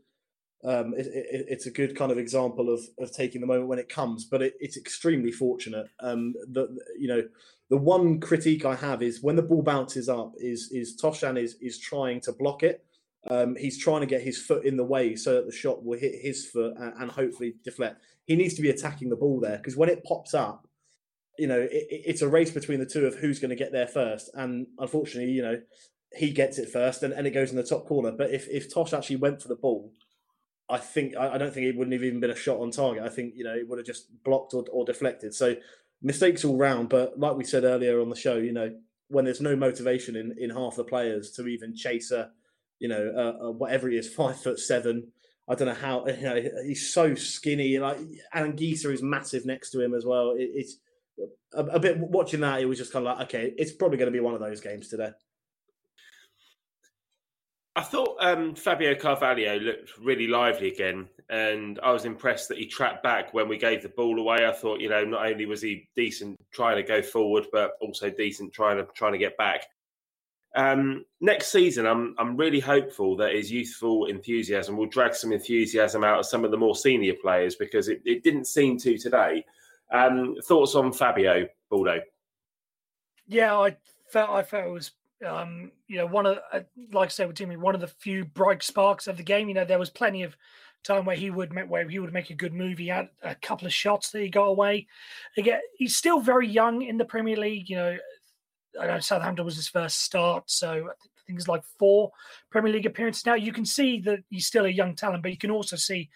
Um, 0.64 0.94
it, 0.96 1.06
it, 1.06 1.46
it's 1.48 1.66
a 1.66 1.70
good 1.70 1.94
kind 1.96 2.10
of 2.10 2.18
example 2.18 2.72
of, 2.72 2.80
of 2.98 3.12
taking 3.12 3.40
the 3.40 3.46
moment 3.46 3.68
when 3.68 3.78
it 3.78 3.88
comes, 3.88 4.24
but 4.24 4.40
it, 4.40 4.54
it's 4.60 4.78
extremely 4.78 5.30
fortunate. 5.30 5.86
Um, 6.00 6.34
the, 6.50 6.74
you 6.98 7.08
know, 7.08 7.22
the 7.68 7.76
one 7.76 8.18
critique 8.20 8.64
I 8.64 8.74
have 8.74 9.02
is 9.02 9.22
when 9.22 9.36
the 9.36 9.42
ball 9.42 9.62
bounces 9.62 10.08
up, 10.08 10.32
is 10.38 10.70
is 10.72 10.98
Toshan 11.00 11.38
is 11.38 11.56
is 11.60 11.78
trying 11.78 12.20
to 12.22 12.32
block 12.32 12.62
it, 12.62 12.84
um, 13.30 13.56
he's 13.56 13.78
trying 13.78 14.00
to 14.00 14.06
get 14.06 14.22
his 14.22 14.40
foot 14.40 14.64
in 14.64 14.76
the 14.76 14.84
way 14.84 15.16
so 15.16 15.34
that 15.34 15.46
the 15.46 15.52
shot 15.52 15.84
will 15.84 15.98
hit 15.98 16.20
his 16.20 16.46
foot 16.46 16.74
and, 16.76 16.92
and 17.00 17.10
hopefully 17.10 17.54
deflect. 17.64 18.02
He 18.26 18.36
needs 18.36 18.54
to 18.54 18.62
be 18.62 18.70
attacking 18.70 19.08
the 19.08 19.16
ball 19.16 19.40
there 19.40 19.56
because 19.56 19.76
when 19.76 19.88
it 19.88 20.04
pops 20.04 20.34
up, 20.34 20.68
you 21.38 21.46
know, 21.46 21.60
it, 21.60 21.86
it's 21.90 22.22
a 22.22 22.28
race 22.28 22.50
between 22.50 22.80
the 22.80 22.86
two 22.86 23.06
of 23.06 23.16
who's 23.16 23.38
going 23.38 23.50
to 23.50 23.56
get 23.56 23.72
there 23.72 23.86
first. 23.86 24.30
And 24.34 24.66
unfortunately, 24.78 25.32
you 25.32 25.42
know, 25.42 25.60
he 26.12 26.30
gets 26.30 26.58
it 26.58 26.68
first 26.68 27.02
and, 27.02 27.14
and 27.14 27.26
it 27.26 27.30
goes 27.30 27.50
in 27.50 27.56
the 27.56 27.62
top 27.62 27.86
corner. 27.86 28.12
But 28.12 28.30
if, 28.30 28.46
if 28.48 28.72
Tosh 28.72 28.92
actually 28.92 29.16
went 29.16 29.40
for 29.40 29.48
the 29.48 29.56
ball, 29.56 29.92
I 30.74 30.78
think 30.78 31.16
I, 31.16 31.34
I 31.34 31.38
don't 31.38 31.52
think 31.52 31.66
it 31.66 31.76
wouldn't 31.76 31.92
have 31.92 32.02
even 32.02 32.20
been 32.20 32.30
a 32.30 32.36
shot 32.36 32.60
on 32.60 32.70
target. 32.70 33.02
I 33.02 33.08
think 33.08 33.34
you 33.36 33.44
know 33.44 33.54
it 33.54 33.68
would 33.68 33.78
have 33.78 33.86
just 33.86 34.08
blocked 34.24 34.54
or, 34.54 34.64
or 34.72 34.84
deflected. 34.84 35.34
So 35.34 35.56
mistakes 36.02 36.44
all 36.44 36.56
round. 36.56 36.88
But 36.88 37.18
like 37.18 37.36
we 37.36 37.44
said 37.44 37.64
earlier 37.64 38.00
on 38.00 38.10
the 38.10 38.16
show, 38.16 38.36
you 38.36 38.52
know, 38.52 38.74
when 39.08 39.24
there's 39.24 39.40
no 39.40 39.56
motivation 39.56 40.16
in, 40.16 40.34
in 40.38 40.50
half 40.50 40.76
the 40.76 40.84
players 40.84 41.30
to 41.32 41.46
even 41.46 41.74
chase 41.74 42.10
a 42.10 42.30
you 42.78 42.88
know, 42.88 43.12
uh, 43.16 43.46
uh, 43.46 43.50
whatever 43.50 43.88
he 43.88 43.96
is, 43.96 44.12
five 44.12 44.38
foot 44.38 44.58
seven. 44.58 45.10
I 45.48 45.54
don't 45.54 45.68
know 45.68 45.74
how. 45.74 46.06
You 46.06 46.22
know, 46.22 46.42
he's 46.66 46.92
so 46.92 47.14
skinny. 47.14 47.78
Like 47.78 47.98
Alan 48.32 48.54
Gisa 48.54 48.92
is 48.92 49.02
massive 49.02 49.46
next 49.46 49.70
to 49.70 49.80
him 49.80 49.94
as 49.94 50.04
well. 50.04 50.32
It, 50.32 50.50
it's 50.54 50.76
a, 51.54 51.64
a, 51.64 51.80
bit 51.80 51.98
watching 51.98 52.40
that. 52.40 52.60
It 52.60 52.66
was 52.66 52.78
just 52.78 52.92
kind 52.92 53.06
of 53.06 53.16
like, 53.16 53.28
okay, 53.28 53.54
it's 53.56 53.72
probably 53.72 53.98
going 53.98 54.12
to 54.12 54.16
be 54.16 54.20
one 54.20 54.34
of 54.34 54.40
those 54.40 54.60
games 54.60 54.88
today. 54.88 55.10
I 57.76 57.82
thought 57.82 58.16
um, 58.20 58.54
Fabio 58.54 58.94
Carvalho 58.94 59.58
looked 59.58 59.98
really 59.98 60.28
lively 60.28 60.72
again, 60.72 61.08
and 61.28 61.80
I 61.82 61.90
was 61.90 62.04
impressed 62.04 62.48
that 62.48 62.58
he 62.58 62.66
tracked 62.66 63.02
back 63.02 63.34
when 63.34 63.48
we 63.48 63.58
gave 63.58 63.82
the 63.82 63.88
ball 63.88 64.18
away. 64.18 64.46
I 64.46 64.52
thought, 64.52 64.80
you 64.80 64.88
know, 64.88 65.04
not 65.04 65.26
only 65.26 65.46
was 65.46 65.62
he 65.62 65.88
decent 65.96 66.38
trying 66.52 66.76
to 66.76 66.84
go 66.84 67.02
forward, 67.02 67.46
but 67.50 67.72
also 67.80 68.10
decent 68.10 68.52
trying 68.52 68.76
to 68.76 68.86
trying 68.94 69.12
to 69.12 69.18
get 69.18 69.36
back. 69.36 69.66
Um, 70.54 71.04
next 71.20 71.48
season, 71.48 71.84
I'm 71.84 72.14
I'm 72.16 72.36
really 72.36 72.60
hopeful 72.60 73.16
that 73.16 73.34
his 73.34 73.50
youthful 73.50 74.06
enthusiasm 74.06 74.76
will 74.76 74.86
drag 74.86 75.14
some 75.14 75.32
enthusiasm 75.32 76.04
out 76.04 76.20
of 76.20 76.26
some 76.26 76.44
of 76.44 76.52
the 76.52 76.56
more 76.56 76.76
senior 76.76 77.14
players 77.20 77.56
because 77.56 77.88
it, 77.88 78.02
it 78.04 78.22
didn't 78.22 78.46
seem 78.46 78.78
to 78.78 78.96
today. 78.96 79.44
Um, 79.90 80.36
thoughts 80.44 80.76
on 80.76 80.92
Fabio 80.92 81.48
Baldo? 81.70 82.00
Yeah, 83.26 83.58
I 83.58 83.76
felt 84.06 84.30
I 84.30 84.44
felt 84.44 84.66
it 84.66 84.70
was 84.70 84.92
um, 85.26 85.70
you 85.88 85.96
know 85.96 86.06
one 86.06 86.26
of 86.26 86.38
uh, 86.52 86.60
like 86.92 87.06
I 87.06 87.10
said 87.10 87.28
with 87.28 87.36
Timmy 87.36 87.56
one 87.56 87.74
of 87.74 87.80
the 87.80 87.88
few 87.88 88.24
bright 88.24 88.62
sparks 88.62 89.06
of 89.06 89.16
the 89.16 89.22
game. 89.22 89.48
You 89.48 89.54
know 89.54 89.64
there 89.64 89.78
was 89.78 89.90
plenty 89.90 90.22
of 90.22 90.36
time 90.84 91.04
where 91.04 91.16
he 91.16 91.30
would 91.30 91.52
make 91.52 91.68
where 91.68 91.88
he 91.88 91.98
would 91.98 92.12
make 92.12 92.30
a 92.30 92.34
good 92.34 92.52
move. 92.52 92.78
He 92.78 92.88
had 92.88 93.08
a 93.22 93.34
couple 93.34 93.66
of 93.66 93.72
shots 93.72 94.10
that 94.10 94.22
he 94.22 94.28
got 94.28 94.44
away. 94.44 94.86
Again, 95.36 95.60
he's 95.76 95.96
still 95.96 96.20
very 96.20 96.48
young 96.48 96.82
in 96.82 96.98
the 96.98 97.04
Premier 97.04 97.36
League. 97.36 97.68
You 97.68 97.76
know, 97.76 97.96
I 98.80 98.86
know 98.86 99.00
Southampton 99.00 99.44
was 99.44 99.56
his 99.56 99.68
first 99.68 100.02
start, 100.02 100.50
so 100.50 100.90
it's 101.26 101.48
like 101.48 101.64
four 101.78 102.12
Premier 102.50 102.72
League 102.72 102.86
appearances 102.86 103.26
now. 103.26 103.34
You 103.34 103.52
can 103.52 103.64
see 103.64 104.00
that 104.00 104.20
he's 104.30 104.46
still 104.46 104.66
a 104.66 104.70
young 104.70 104.94
talent, 104.94 105.22
but 105.22 105.32
you 105.32 105.38
can 105.38 105.50
also 105.50 105.76
see 105.76 106.10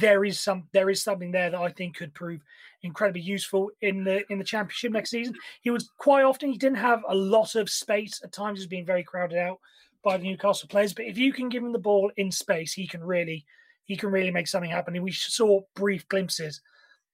there 0.00 0.24
is 0.24 0.38
some 0.38 0.68
there 0.72 0.90
is 0.90 1.02
something 1.02 1.30
there 1.30 1.50
that 1.50 1.60
I 1.60 1.70
think 1.70 1.96
could 1.96 2.14
prove 2.14 2.40
incredibly 2.82 3.22
useful 3.22 3.70
in 3.80 4.04
the 4.04 4.30
in 4.30 4.38
the 4.38 4.44
championship 4.44 4.92
next 4.92 5.10
season. 5.10 5.34
He 5.62 5.70
was 5.70 5.90
quite 5.98 6.24
often 6.24 6.50
he 6.50 6.58
didn't 6.58 6.78
have 6.78 7.02
a 7.08 7.14
lot 7.14 7.54
of 7.54 7.70
space 7.70 8.20
at 8.22 8.32
times. 8.32 8.58
He's 8.58 8.66
being 8.66 8.86
very 8.86 9.04
crowded 9.04 9.38
out 9.38 9.60
by 10.02 10.16
the 10.16 10.24
Newcastle 10.24 10.68
players, 10.68 10.92
but 10.92 11.06
if 11.06 11.16
you 11.16 11.32
can 11.32 11.48
give 11.48 11.62
him 11.62 11.72
the 11.72 11.78
ball 11.78 12.12
in 12.16 12.30
space, 12.30 12.72
he 12.72 12.86
can 12.86 13.02
really 13.02 13.44
he 13.84 13.96
can 13.96 14.10
really 14.10 14.30
make 14.30 14.48
something 14.48 14.70
happen. 14.70 14.94
And 14.94 15.04
we 15.04 15.12
saw 15.12 15.60
brief 15.74 16.06
glimpses, 16.08 16.60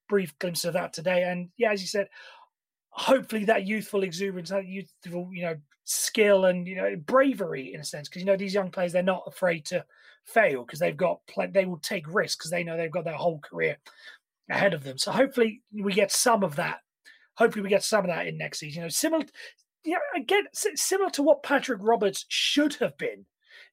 brief 0.08 0.38
glimpses 0.38 0.66
of 0.66 0.74
that 0.74 0.92
today. 0.92 1.24
And 1.24 1.50
yeah, 1.56 1.72
as 1.72 1.80
you 1.80 1.88
said, 1.88 2.08
hopefully 2.90 3.44
that 3.46 3.66
youthful 3.66 4.02
exuberance, 4.02 4.50
that 4.50 4.66
youthful, 4.66 5.30
you 5.32 5.42
know, 5.42 5.56
skill 5.84 6.44
and 6.44 6.68
you 6.68 6.76
know 6.76 6.94
bravery 6.96 7.74
in 7.74 7.80
a 7.80 7.84
sense, 7.84 8.08
because 8.08 8.22
you 8.22 8.26
know 8.26 8.36
these 8.36 8.54
young 8.54 8.70
players 8.70 8.92
they're 8.92 9.02
not 9.02 9.24
afraid 9.26 9.64
to 9.66 9.84
fail 10.26 10.64
because 10.64 10.78
they've 10.78 10.96
got 10.96 11.20
they 11.50 11.64
will 11.64 11.78
take 11.78 12.12
risks 12.12 12.36
because 12.36 12.50
they 12.50 12.64
know 12.64 12.76
they've 12.76 12.90
got 12.90 13.04
their 13.04 13.14
whole 13.14 13.40
career 13.40 13.76
ahead 14.50 14.74
of 14.74 14.84
them. 14.84 14.98
So 14.98 15.12
hopefully 15.12 15.62
we 15.72 15.92
get 15.92 16.12
some 16.12 16.42
of 16.42 16.56
that. 16.56 16.80
Hopefully 17.36 17.62
we 17.62 17.68
get 17.68 17.84
some 17.84 18.04
of 18.04 18.08
that 18.08 18.26
in 18.26 18.36
next 18.36 18.58
season. 18.58 18.80
You 18.80 18.84
know, 18.86 18.88
similar, 18.90 19.24
yeah, 19.84 19.98
again 20.16 20.44
similar 20.52 21.10
to 21.10 21.22
what 21.22 21.42
Patrick 21.42 21.80
Roberts 21.82 22.26
should 22.28 22.74
have 22.74 22.96
been 22.98 23.26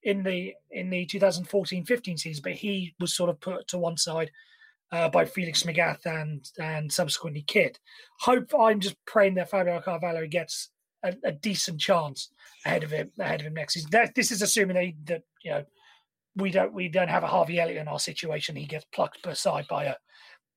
in 0.04 0.24
the 0.24 0.54
in 0.72 0.90
the 0.90 1.06
2014-15 1.06 2.20
season, 2.20 2.42
but 2.44 2.54
he 2.54 2.96
was 3.00 3.16
sort 3.16 3.30
of 3.30 3.40
put 3.40 3.68
to 3.68 3.78
one 3.78 3.98
side 3.98 4.32
uh, 4.92 5.10
by 5.10 5.26
Felix 5.26 5.64
Magath 5.64 6.06
and 6.06 6.50
and 6.60 6.92
subsequently 6.92 7.44
Kit. 7.46 7.80
Hope 8.22 8.54
I'm 8.58 8.80
just 8.80 8.96
praying 9.06 9.36
that 9.36 9.50
Fabio 9.50 9.82
Carvalho 9.82 10.28
gets 10.28 10.70
a, 11.04 11.14
a, 11.24 11.32
decent 11.32 11.80
chance 11.80 12.30
ahead 12.66 12.84
of 12.84 12.92
him 12.92 13.12
ahead 13.20 13.42
of 13.42 13.48
him 13.48 13.54
next 13.54 13.74
season. 13.74 13.90
That, 13.92 14.16
this 14.16 14.32
is 14.32 14.42
assuming 14.42 14.96
that 15.06 15.24
you 15.44 15.52
know 15.52 15.64
we 16.38 16.52
don't 16.52 16.73
we 16.73 16.88
don't 16.88 17.10
have 17.10 17.23
a 17.23 17.28
Harvey 17.28 17.60
Elliott 17.60 17.82
in 17.82 17.88
our 17.88 18.00
situation. 18.00 18.56
He 18.56 18.65
gets 18.65 18.86
plucked 18.93 19.26
aside 19.26 19.65
by 19.69 19.86
a 19.86 19.95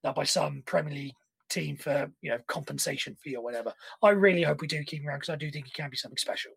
uh, 0.04 0.12
by 0.12 0.24
some 0.24 0.62
Premier 0.66 0.94
League 0.94 1.14
team 1.48 1.76
for 1.76 2.10
you 2.22 2.30
know 2.30 2.38
compensation 2.46 3.16
fee 3.22 3.36
or 3.36 3.42
whatever. 3.42 3.72
I 4.02 4.10
really 4.10 4.42
hope 4.42 4.60
we 4.60 4.66
do 4.66 4.82
keep 4.84 5.02
him 5.02 5.08
around 5.08 5.18
because 5.18 5.32
I 5.32 5.36
do 5.36 5.50
think 5.50 5.66
he 5.66 5.72
can 5.72 5.90
be 5.90 5.96
something 5.96 6.18
special. 6.18 6.52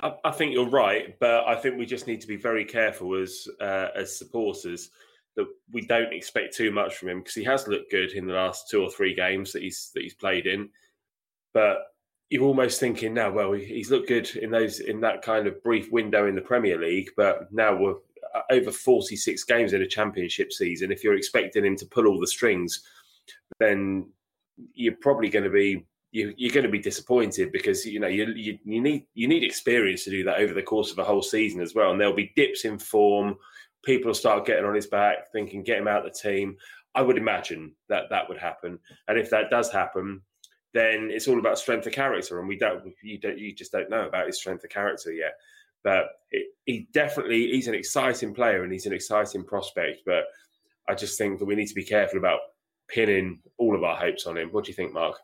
I, 0.00 0.14
I, 0.24 0.30
think 0.30 0.52
you're 0.52 0.68
right, 0.68 1.18
but 1.20 1.44
I 1.46 1.54
think 1.54 1.76
we 1.76 1.84
just 1.84 2.06
need 2.06 2.20
to 2.22 2.26
be 2.26 2.36
very 2.36 2.64
careful 2.64 3.14
as 3.14 3.46
uh, 3.60 3.88
as 3.94 4.18
supporters 4.18 4.90
that 5.36 5.46
we 5.72 5.86
don't 5.86 6.12
expect 6.12 6.54
too 6.54 6.70
much 6.70 6.96
from 6.96 7.08
him 7.08 7.20
because 7.20 7.34
he 7.34 7.44
has 7.44 7.66
looked 7.66 7.90
good 7.90 8.12
in 8.12 8.26
the 8.26 8.34
last 8.34 8.68
two 8.68 8.82
or 8.82 8.90
three 8.90 9.14
games 9.14 9.52
that 9.52 9.62
he's 9.62 9.90
that 9.94 10.02
he's 10.02 10.14
played 10.14 10.46
in. 10.46 10.68
But 11.54 11.78
you're 12.30 12.44
almost 12.44 12.80
thinking 12.80 13.12
now, 13.12 13.30
well, 13.30 13.52
he's 13.52 13.90
looked 13.90 14.08
good 14.08 14.34
in 14.36 14.50
those 14.50 14.80
in 14.80 15.00
that 15.00 15.22
kind 15.22 15.46
of 15.46 15.62
brief 15.62 15.92
window 15.92 16.26
in 16.26 16.34
the 16.34 16.40
Premier 16.40 16.78
League, 16.78 17.10
but 17.16 17.52
now 17.52 17.76
we're 17.76 17.96
over 18.50 18.70
46 18.70 19.44
games 19.44 19.72
in 19.72 19.82
a 19.82 19.86
championship 19.86 20.52
season. 20.52 20.92
If 20.92 21.04
you're 21.04 21.16
expecting 21.16 21.64
him 21.64 21.76
to 21.76 21.86
pull 21.86 22.06
all 22.06 22.20
the 22.20 22.26
strings, 22.26 22.82
then 23.58 24.10
you're 24.74 24.96
probably 25.00 25.28
going 25.28 25.44
to 25.44 25.50
be 25.50 25.84
you, 26.12 26.28
are 26.28 26.52
going 26.52 26.64
to 26.64 26.68
be 26.68 26.78
disappointed 26.78 27.52
because 27.52 27.86
you 27.86 27.98
know 27.98 28.06
you, 28.06 28.26
you, 28.34 28.58
you 28.64 28.82
need 28.82 29.06
you 29.14 29.26
need 29.26 29.42
experience 29.42 30.04
to 30.04 30.10
do 30.10 30.24
that 30.24 30.40
over 30.40 30.52
the 30.52 30.62
course 30.62 30.92
of 30.92 30.98
a 30.98 31.04
whole 31.04 31.22
season 31.22 31.60
as 31.60 31.74
well, 31.74 31.90
and 31.90 32.00
there'll 32.00 32.14
be 32.14 32.32
dips 32.36 32.64
in 32.64 32.78
form 32.78 33.36
people 33.82 34.08
will 34.08 34.14
start 34.14 34.46
getting 34.46 34.64
on 34.64 34.74
his 34.74 34.86
back, 34.86 35.30
thinking, 35.32 35.62
get 35.62 35.78
him 35.78 35.88
out 35.88 36.06
of 36.06 36.12
the 36.12 36.18
team. 36.18 36.56
I 36.94 37.02
would 37.02 37.18
imagine 37.18 37.72
that 37.88 38.04
that 38.10 38.28
would 38.28 38.38
happen. 38.38 38.78
And 39.08 39.18
if 39.18 39.30
that 39.30 39.50
does 39.50 39.72
happen, 39.72 40.22
then 40.74 41.10
it's 41.10 41.28
all 41.28 41.38
about 41.38 41.58
strength 41.58 41.86
of 41.86 41.92
character. 41.92 42.38
And 42.38 42.48
we 42.48 42.56
don't, 42.56 42.92
you 43.02 43.18
don't, 43.18 43.38
you 43.38 43.54
just 43.54 43.72
don't 43.72 43.90
know 43.90 44.06
about 44.06 44.26
his 44.26 44.38
strength 44.38 44.64
of 44.64 44.70
character 44.70 45.12
yet. 45.12 45.34
But 45.84 46.06
he 46.64 46.88
definitely, 46.92 47.48
he's 47.48 47.68
an 47.68 47.74
exciting 47.74 48.34
player 48.34 48.62
and 48.62 48.72
he's 48.72 48.86
an 48.86 48.92
exciting 48.92 49.44
prospect. 49.44 50.02
But 50.06 50.24
I 50.88 50.94
just 50.94 51.18
think 51.18 51.38
that 51.38 51.44
we 51.44 51.54
need 51.54 51.68
to 51.68 51.74
be 51.74 51.84
careful 51.84 52.18
about 52.18 52.40
pinning 52.88 53.40
all 53.58 53.74
of 53.74 53.82
our 53.82 53.96
hopes 53.96 54.26
on 54.26 54.38
him. 54.38 54.50
What 54.50 54.64
do 54.64 54.70
you 54.70 54.74
think, 54.74 54.92
Mark? 54.92 55.16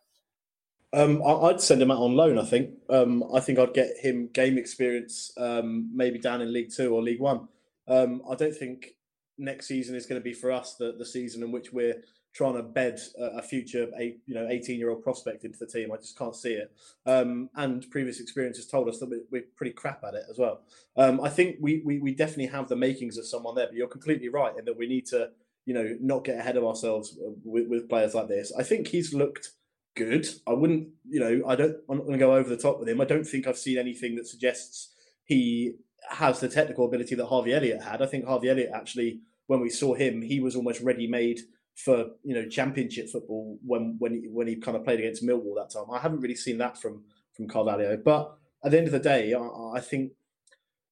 Um, 0.93 1.23
I'd 1.23 1.61
send 1.61 1.83
him 1.83 1.91
out 1.91 1.99
on 1.99 2.17
loan. 2.17 2.39
I 2.39 2.45
think. 2.45 2.71
Um, 2.89 3.23
I 3.35 3.41
think 3.41 3.59
I'd 3.59 3.75
get 3.75 3.91
him 4.01 4.31
game 4.33 4.57
experience, 4.57 5.31
um, 5.37 5.91
maybe 5.95 6.19
down 6.19 6.41
in 6.41 6.53
League 6.53 6.73
Two 6.75 6.95
or 6.95 7.03
League 7.03 7.21
One. 7.21 7.47
Um, 7.87 8.23
I 8.31 8.35
don't 8.35 8.57
think 8.57 8.95
next 9.37 9.69
season 9.69 9.95
is 9.95 10.07
going 10.07 10.21
to 10.21 10.25
be 10.25 10.33
for 10.33 10.51
us 10.51 10.77
the, 10.77 10.95
the 10.99 11.05
season 11.05 11.43
in 11.43 11.53
which 11.53 11.73
we're 11.73 12.03
trying 12.35 12.55
to 12.55 12.63
bed 12.63 13.01
a, 13.19 13.43
future 13.43 13.89
eight, 13.99 14.21
you 14.27 14.35
know 14.35 14.47
18 14.49 14.79
year 14.79 14.91
old 14.91 15.03
prospect 15.03 15.45
into 15.45 15.59
the 15.59 15.67
team. 15.67 15.91
I 15.93 15.97
just 15.97 16.17
can't 16.17 16.37
see 16.37 16.53
it. 16.53 16.73
Um, 17.07 17.51
and 17.57 17.89
previous 17.91 18.21
experience 18.21 18.57
has 18.59 18.67
told 18.67 18.89
us 18.89 18.99
that 18.99 19.09
we're, 19.09 19.25
we're 19.31 19.45
pretty 19.57 19.73
crap 19.73 20.05
at 20.05 20.15
it 20.15 20.25
as 20.31 20.39
well. 20.39 20.61
Um, 20.97 21.21
I 21.21 21.29
think 21.29 21.57
we, 21.61 21.83
we 21.85 21.99
we 21.99 22.15
definitely 22.15 22.47
have 22.47 22.69
the 22.69 22.77
makings 22.77 23.19
of 23.19 23.27
someone 23.27 23.55
there, 23.55 23.67
but 23.67 23.75
you're 23.75 23.89
completely 23.89 24.29
right 24.29 24.53
in 24.57 24.65
that 24.67 24.79
we 24.79 24.87
need 24.87 25.07
to 25.07 25.31
you 25.65 25.75
know 25.75 25.97
not 26.01 26.25
get 26.25 26.39
ahead 26.39 26.57
of 26.57 26.65
ourselves 26.65 27.17
with, 27.45 27.69
with 27.69 27.89
players 27.89 28.15
like 28.15 28.29
this. 28.29 28.53
I 28.59 28.63
think 28.63 28.89
he's 28.89 29.13
looked 29.13 29.51
good. 29.97 30.27
I 30.47 30.53
wouldn't 30.53 30.89
you 31.09 31.21
know 31.21 31.43
I 31.47 31.57
don't 31.57 31.77
I'm 31.89 31.99
not 31.99 32.07
going 32.07 32.19
to 32.19 32.25
go 32.25 32.35
over 32.35 32.49
the 32.49 32.57
top 32.57 32.79
with 32.79 32.89
him. 32.89 33.01
I 33.01 33.05
don't 33.05 33.25
think 33.25 33.47
I've 33.47 33.59
seen 33.59 33.79
anything 33.79 34.17
that 34.17 34.27
suggests 34.27 34.95
he 35.25 35.75
has 36.11 36.41
the 36.41 36.49
technical 36.49 36.87
ability 36.87 37.15
that 37.15 37.27
Harvey 37.27 37.53
Elliott 37.53 37.83
had. 37.83 38.01
I 38.01 38.07
think 38.07 38.27
Harvey 38.27 38.49
Elliott 38.49 38.71
actually, 38.75 39.21
when 39.47 39.61
we 39.61 39.71
saw 39.71 39.95
him, 39.95 40.23
he 40.23 40.41
was 40.41 40.57
almost 40.57 40.81
ready 40.81 41.07
made 41.07 41.41
for 41.85 42.07
you 42.25 42.35
know 42.35 42.49
championship 42.49 43.09
football 43.09 43.57
when 43.65 43.97
when 43.99 44.13
he, 44.13 44.29
when 44.29 44.49
he 44.49 44.57
kind 44.57 44.77
of 44.77 44.85
played 44.85 44.99
against 44.99 45.25
Millwall 45.25 45.55
that 45.57 45.71
time. 45.71 45.85
I 45.93 45.99
haven't 46.01 46.21
really 46.21 46.35
seen 46.35 46.59
that 46.59 46.77
from 46.77 47.05
from 47.35 47.47
Carvalho, 47.49 47.97
but 47.97 48.37
at 48.65 48.73
the 48.73 48.79
end 48.79 48.89
of 48.89 48.93
the 48.93 48.99
day, 48.99 49.33
I, 49.33 49.77
I 49.77 49.81
think 49.81 50.13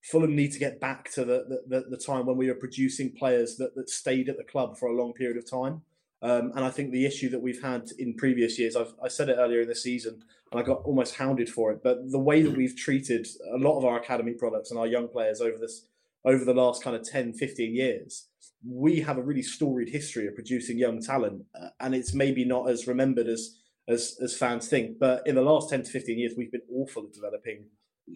Fulham 0.05 0.37
need 0.37 0.53
to 0.53 0.61
get 0.61 0.81
back 0.81 1.11
to 1.13 1.25
the, 1.25 1.63
the, 1.67 1.87
the 1.91 1.97
time 1.97 2.27
when 2.27 2.37
we 2.37 2.47
were 2.47 2.55
producing 2.55 3.11
players 3.11 3.57
that, 3.57 3.75
that 3.75 3.91
stayed 3.91 4.29
at 4.29 4.37
the 4.37 4.45
club 4.45 4.79
for 4.79 4.89
a 4.89 4.95
long 4.95 5.13
period 5.13 5.37
of 5.37 5.51
time. 5.51 5.83
Um, 6.23 6.53
and 6.55 6.65
I 6.65 6.71
think 6.71 6.93
the 6.93 7.05
issue 7.05 7.29
that 7.31 7.43
we've 7.43 7.61
had 7.61 7.91
in 7.99 8.15
previous 8.15 8.57
years, 8.57 8.77
I've, 8.77 8.95
I 9.03 9.09
said 9.09 9.29
it 9.29 9.37
earlier 9.37 9.63
in 9.63 9.69
the 9.69 9.75
season, 9.75 10.23
and 10.53 10.61
I 10.61 10.63
got 10.63 10.83
almost 10.85 11.17
hounded 11.17 11.49
for 11.49 11.73
it. 11.73 11.81
But 11.83 12.13
the 12.13 12.21
way 12.21 12.43
that 12.43 12.57
we've 12.57 12.77
treated 12.77 13.27
a 13.53 13.59
lot 13.59 13.79
of 13.79 13.85
our 13.85 13.99
academy 13.99 14.35
products 14.35 14.71
and 14.71 14.79
our 14.79 14.87
young 14.87 15.09
players 15.09 15.41
over 15.41 15.59
this 15.59 15.87
over 16.27 16.45
the 16.45 16.55
last 16.55 16.83
kind 16.83 16.97
of 16.97 17.09
10, 17.09 17.35
15 17.35 17.75
years, 17.75 18.29
we 18.69 19.01
have 19.01 19.17
a 19.17 19.23
really 19.23 19.43
storied 19.43 19.89
history 19.89 20.27
of 20.27 20.35
producing 20.35 20.77
young 20.77 21.01
talent, 21.01 21.45
uh, 21.61 21.69
and 21.81 21.95
it's 21.95 22.13
maybe 22.13 22.45
not 22.45 22.69
as 22.69 22.87
remembered 22.87 23.29
as 23.29 23.57
as 23.89 24.17
as 24.21 24.37
fans 24.37 24.69
think. 24.69 24.99
But 24.99 25.27
in 25.27 25.37
the 25.37 25.43
last 25.43 25.71
10 25.71 25.85
to 25.85 25.91
15 25.91 26.19
years, 26.19 26.35
we've 26.37 26.51
been 26.51 26.63
awful 26.73 27.05
at 27.05 27.13
developing 27.13 27.67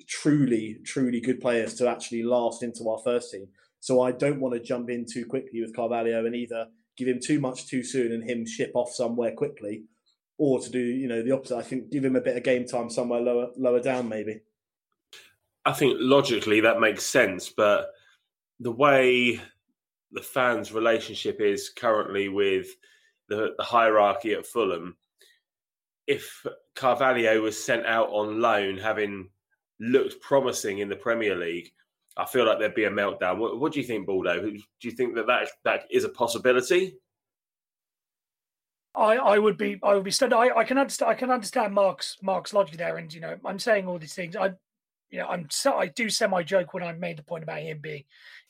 truly, 0.09 0.79
truly 0.85 1.20
good 1.20 1.40
players 1.40 1.75
to 1.75 1.88
actually 1.88 2.23
last 2.25 2.62
into 2.62 2.88
our 2.88 2.99
first 2.99 3.31
team. 3.31 3.46
So 3.79 4.03
I 4.03 4.12
don't 4.12 4.40
want 4.40 4.55
to 4.55 4.61
jump 4.61 4.90
in 4.90 5.07
too 5.11 5.25
quickly 5.25 5.61
with 5.61 5.75
Carvalho 5.75 6.27
and 6.27 6.35
either 6.35 6.66
give 6.96 7.09
him 7.09 7.20
too 7.20 7.40
much 7.40 7.66
too 7.66 7.83
soon 7.83 8.12
and 8.12 8.29
him 8.29 8.44
ship 8.44 8.73
off 8.75 8.92
somewhere 8.92 9.33
quickly, 9.33 9.85
or 10.37 10.61
to 10.61 10.68
do 10.68 10.81
you 10.81 11.07
know 11.07 11.23
the 11.23 11.33
opposite. 11.33 11.57
I 11.57 11.62
think 11.62 11.90
give 11.90 12.05
him 12.05 12.16
a 12.16 12.20
bit 12.20 12.37
of 12.37 12.42
game 12.42 12.66
time 12.66 12.90
somewhere 12.90 13.20
lower 13.20 13.51
lower 13.57 13.81
down 13.81 14.09
maybe. 14.09 14.40
I 15.64 15.73
think 15.73 15.96
logically 16.01 16.61
that 16.61 16.81
makes 16.81 17.05
sense, 17.05 17.51
but 17.51 17.90
the 18.61 18.70
way 18.70 19.40
the 20.12 20.23
fans' 20.23 20.73
relationship 20.73 21.40
is 21.40 21.70
currently 21.70 22.29
with 22.29 22.68
the, 23.29 23.55
the 23.57 23.64
hierarchy 23.64 24.33
at 24.33 24.46
Fulham, 24.46 24.96
if 26.07 26.44
Carvalho 26.75 27.40
was 27.42 27.62
sent 27.62 27.87
out 27.87 28.09
on 28.11 28.40
loan, 28.40 28.77
having 28.77 29.29
looked 29.79 30.20
promising 30.20 30.79
in 30.79 30.88
the 30.88 30.96
Premier 30.96 31.37
League, 31.37 31.70
I 32.16 32.27
feel 32.27 32.44
like 32.44 32.59
there'd 32.59 32.75
be 32.75 32.85
a 32.85 32.90
meltdown. 32.90 33.38
What, 33.38 33.61
what, 33.61 33.73
do 33.73 33.81
you 33.81 33.87
think, 33.87 34.07
Baldo? 34.07 34.42
Do 34.42 34.61
you 34.83 34.90
think 34.90 35.14
that, 35.14 35.27
that 35.29 35.49
that 35.64 35.85
is 35.90 36.05
a 36.05 36.09
possibility? 36.09 36.96
I, 38.94 39.16
I 39.16 39.38
would 39.38 39.57
be 39.57 39.79
I 39.83 39.94
would 39.94 40.05
be 40.05 40.11
stunned. 40.11 40.35
I, 40.35 40.51
I 40.57 40.64
can 40.64 40.77
understand 40.77 41.11
I 41.11 41.14
can 41.14 41.31
understand 41.31 41.73
Mark's 41.73 42.16
Mark's 42.23 42.53
logic 42.53 42.77
there, 42.77 42.96
and 42.96 43.12
you 43.12 43.20
know 43.20 43.37
I'm 43.44 43.61
saying 43.61 43.87
all 43.87 43.99
these 43.99 44.14
things. 44.14 44.35
I 44.35 44.51
you 45.11 45.20
know 45.20 45.29
I'm 45.29 45.46
so 45.51 45.77
I 45.77 45.87
do 45.87 46.11
semi 46.11 46.42
joke 46.42 46.75
when 46.75 46.83
I 46.83 46.92
made 46.92 47.16
the 47.16 47.23
point 47.23 47.44
about 47.44 47.61
him 47.61 47.79
being 47.81 48.05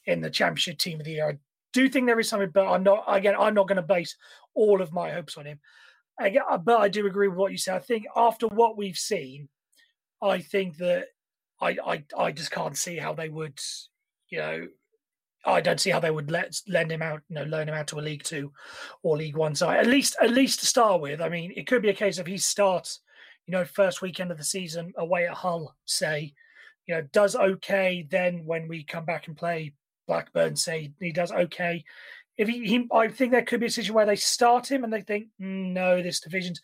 in 0.06 0.20
the 0.20 0.30
championship 0.30 0.78
team 0.78 1.00
of 1.00 1.06
the 1.06 1.12
year. 1.12 1.28
I 1.28 1.38
do 1.72 1.88
think 1.88 2.06
there 2.06 2.20
is 2.20 2.28
something, 2.28 2.50
but 2.52 2.66
I'm 2.66 2.82
not 2.82 3.04
again 3.06 3.34
I'm 3.38 3.54
not 3.54 3.68
going 3.68 3.76
to 3.76 3.82
base 3.82 4.16
all 4.54 4.82
of 4.82 4.92
my 4.92 5.10
hopes 5.10 5.36
on 5.36 5.46
him. 5.46 5.60
Again, 6.18 6.42
uh, 6.50 6.58
but 6.58 6.80
I 6.80 6.88
do 6.88 7.06
agree 7.06 7.28
with 7.28 7.38
what 7.38 7.52
you 7.52 7.58
said. 7.58 7.76
I 7.76 7.78
think 7.78 8.04
after 8.14 8.46
what 8.46 8.76
we've 8.76 8.96
seen, 8.96 9.48
I 10.22 10.40
think 10.40 10.76
that 10.78 11.06
I, 11.60 11.76
I, 11.84 12.04
I 12.16 12.32
just 12.32 12.50
can't 12.50 12.76
see 12.76 12.96
how 12.96 13.14
they 13.14 13.28
would, 13.28 13.58
you 14.30 14.38
know, 14.38 14.68
I 15.46 15.62
don't 15.62 15.80
see 15.80 15.90
how 15.90 16.00
they 16.00 16.10
would 16.10 16.30
let 16.30 16.60
lend 16.68 16.92
him 16.92 17.00
out, 17.00 17.22
you 17.28 17.36
know, 17.36 17.44
loan 17.44 17.68
him 17.68 17.74
out 17.74 17.86
to 17.88 17.98
a 17.98 18.02
League 18.02 18.22
Two 18.22 18.52
or 19.02 19.16
League 19.16 19.36
One 19.36 19.54
side. 19.54 19.78
At 19.78 19.86
least, 19.86 20.16
at 20.20 20.30
least 20.30 20.60
to 20.60 20.66
start 20.66 21.00
with. 21.00 21.22
I 21.22 21.30
mean, 21.30 21.52
it 21.56 21.66
could 21.66 21.80
be 21.80 21.88
a 21.88 21.94
case 21.94 22.18
of 22.18 22.26
he 22.26 22.36
starts, 22.36 23.00
you 23.46 23.52
know, 23.52 23.64
first 23.64 24.02
weekend 24.02 24.30
of 24.30 24.36
the 24.36 24.44
season 24.44 24.92
away 24.98 25.26
at 25.26 25.34
Hull, 25.34 25.74
say, 25.86 26.34
you 26.86 26.94
know, 26.94 27.02
does 27.12 27.34
okay. 27.34 28.06
Then 28.10 28.44
when 28.44 28.68
we 28.68 28.84
come 28.84 29.06
back 29.06 29.28
and 29.28 29.36
play 29.36 29.72
Blackburn, 30.11 30.57
say 30.57 30.92
he 30.99 31.12
does 31.12 31.31
okay. 31.31 31.85
If 32.37 32.49
he, 32.49 32.66
he 32.66 32.88
I 32.92 33.07
think 33.07 33.31
there 33.31 33.44
could 33.44 33.61
be 33.61 33.66
a 33.66 33.70
situation 33.70 33.94
where 33.94 34.07
they 34.07 34.16
start 34.16 34.68
him 34.68 34.83
and 34.83 34.92
they 34.92 35.03
think, 35.03 35.29
mm, 35.40 35.73
no, 35.73 36.03
this 36.03 36.18
division's 36.18 36.61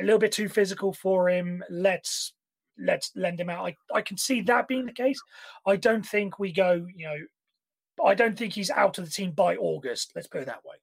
a 0.00 0.04
little 0.04 0.20
bit 0.20 0.30
too 0.30 0.48
physical 0.48 0.92
for 0.92 1.28
him. 1.28 1.64
Let's 1.68 2.34
let's 2.78 3.10
lend 3.16 3.40
him 3.40 3.50
out. 3.50 3.66
I, 3.66 3.76
I 3.92 4.02
can 4.02 4.16
see 4.16 4.42
that 4.42 4.68
being 4.68 4.86
the 4.86 4.92
case. 4.92 5.20
I 5.66 5.74
don't 5.74 6.06
think 6.06 6.38
we 6.38 6.52
go, 6.52 6.86
you 6.94 7.06
know, 7.06 8.04
I 8.04 8.14
don't 8.14 8.38
think 8.38 8.52
he's 8.52 8.70
out 8.70 8.98
of 8.98 9.06
the 9.06 9.10
team 9.10 9.32
by 9.32 9.56
August. 9.56 10.12
Let's 10.14 10.28
put 10.28 10.42
it 10.42 10.46
that 10.46 10.64
way. 10.64 10.76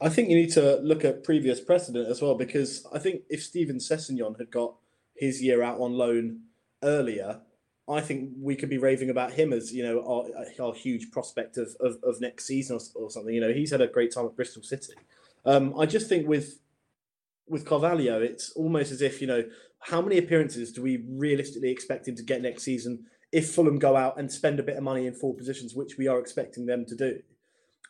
I 0.00 0.08
think 0.08 0.28
you 0.28 0.36
need 0.36 0.52
to 0.52 0.80
look 0.82 1.04
at 1.04 1.22
previous 1.22 1.60
precedent 1.60 2.08
as 2.08 2.20
well, 2.20 2.34
because 2.34 2.84
I 2.92 2.98
think 2.98 3.22
if 3.30 3.40
Steven 3.40 3.76
Sessegnon 3.76 4.36
had 4.36 4.50
got 4.50 4.74
his 5.14 5.40
year 5.40 5.62
out 5.62 5.78
on 5.78 5.92
loan 5.92 6.40
earlier, 6.82 7.40
I 7.88 8.00
think 8.00 8.30
we 8.40 8.54
could 8.54 8.70
be 8.70 8.78
raving 8.78 9.10
about 9.10 9.32
him 9.32 9.52
as 9.52 9.72
you 9.72 9.82
know 9.82 10.04
our, 10.06 10.64
our 10.64 10.74
huge 10.74 11.10
prospect 11.10 11.56
of, 11.56 11.74
of, 11.80 11.96
of 12.04 12.20
next 12.20 12.46
season 12.46 12.78
or, 12.78 13.02
or, 13.02 13.10
something. 13.10 13.34
You 13.34 13.40
know, 13.40 13.52
he's 13.52 13.70
had 13.70 13.80
a 13.80 13.88
great 13.88 14.12
time 14.14 14.26
at 14.26 14.36
Bristol 14.36 14.62
City. 14.62 14.94
Um, 15.44 15.78
I 15.78 15.86
just 15.86 16.08
think 16.08 16.28
with 16.28 16.60
with 17.48 17.66
Carvalho, 17.66 18.20
it's 18.20 18.50
almost 18.52 18.92
as 18.92 19.02
if 19.02 19.20
you 19.20 19.26
know 19.26 19.44
how 19.80 20.00
many 20.00 20.18
appearances 20.18 20.72
do 20.72 20.82
we 20.82 21.04
realistically 21.08 21.70
expect 21.70 22.06
him 22.06 22.14
to 22.14 22.22
get 22.22 22.40
next 22.40 22.62
season 22.62 23.04
if 23.32 23.50
Fulham 23.50 23.78
go 23.78 23.96
out 23.96 24.18
and 24.18 24.30
spend 24.30 24.60
a 24.60 24.62
bit 24.62 24.76
of 24.76 24.82
money 24.82 25.06
in 25.06 25.14
four 25.14 25.34
positions, 25.34 25.74
which 25.74 25.96
we 25.98 26.06
are 26.06 26.20
expecting 26.20 26.66
them 26.66 26.84
to 26.86 26.94
do. 26.94 27.20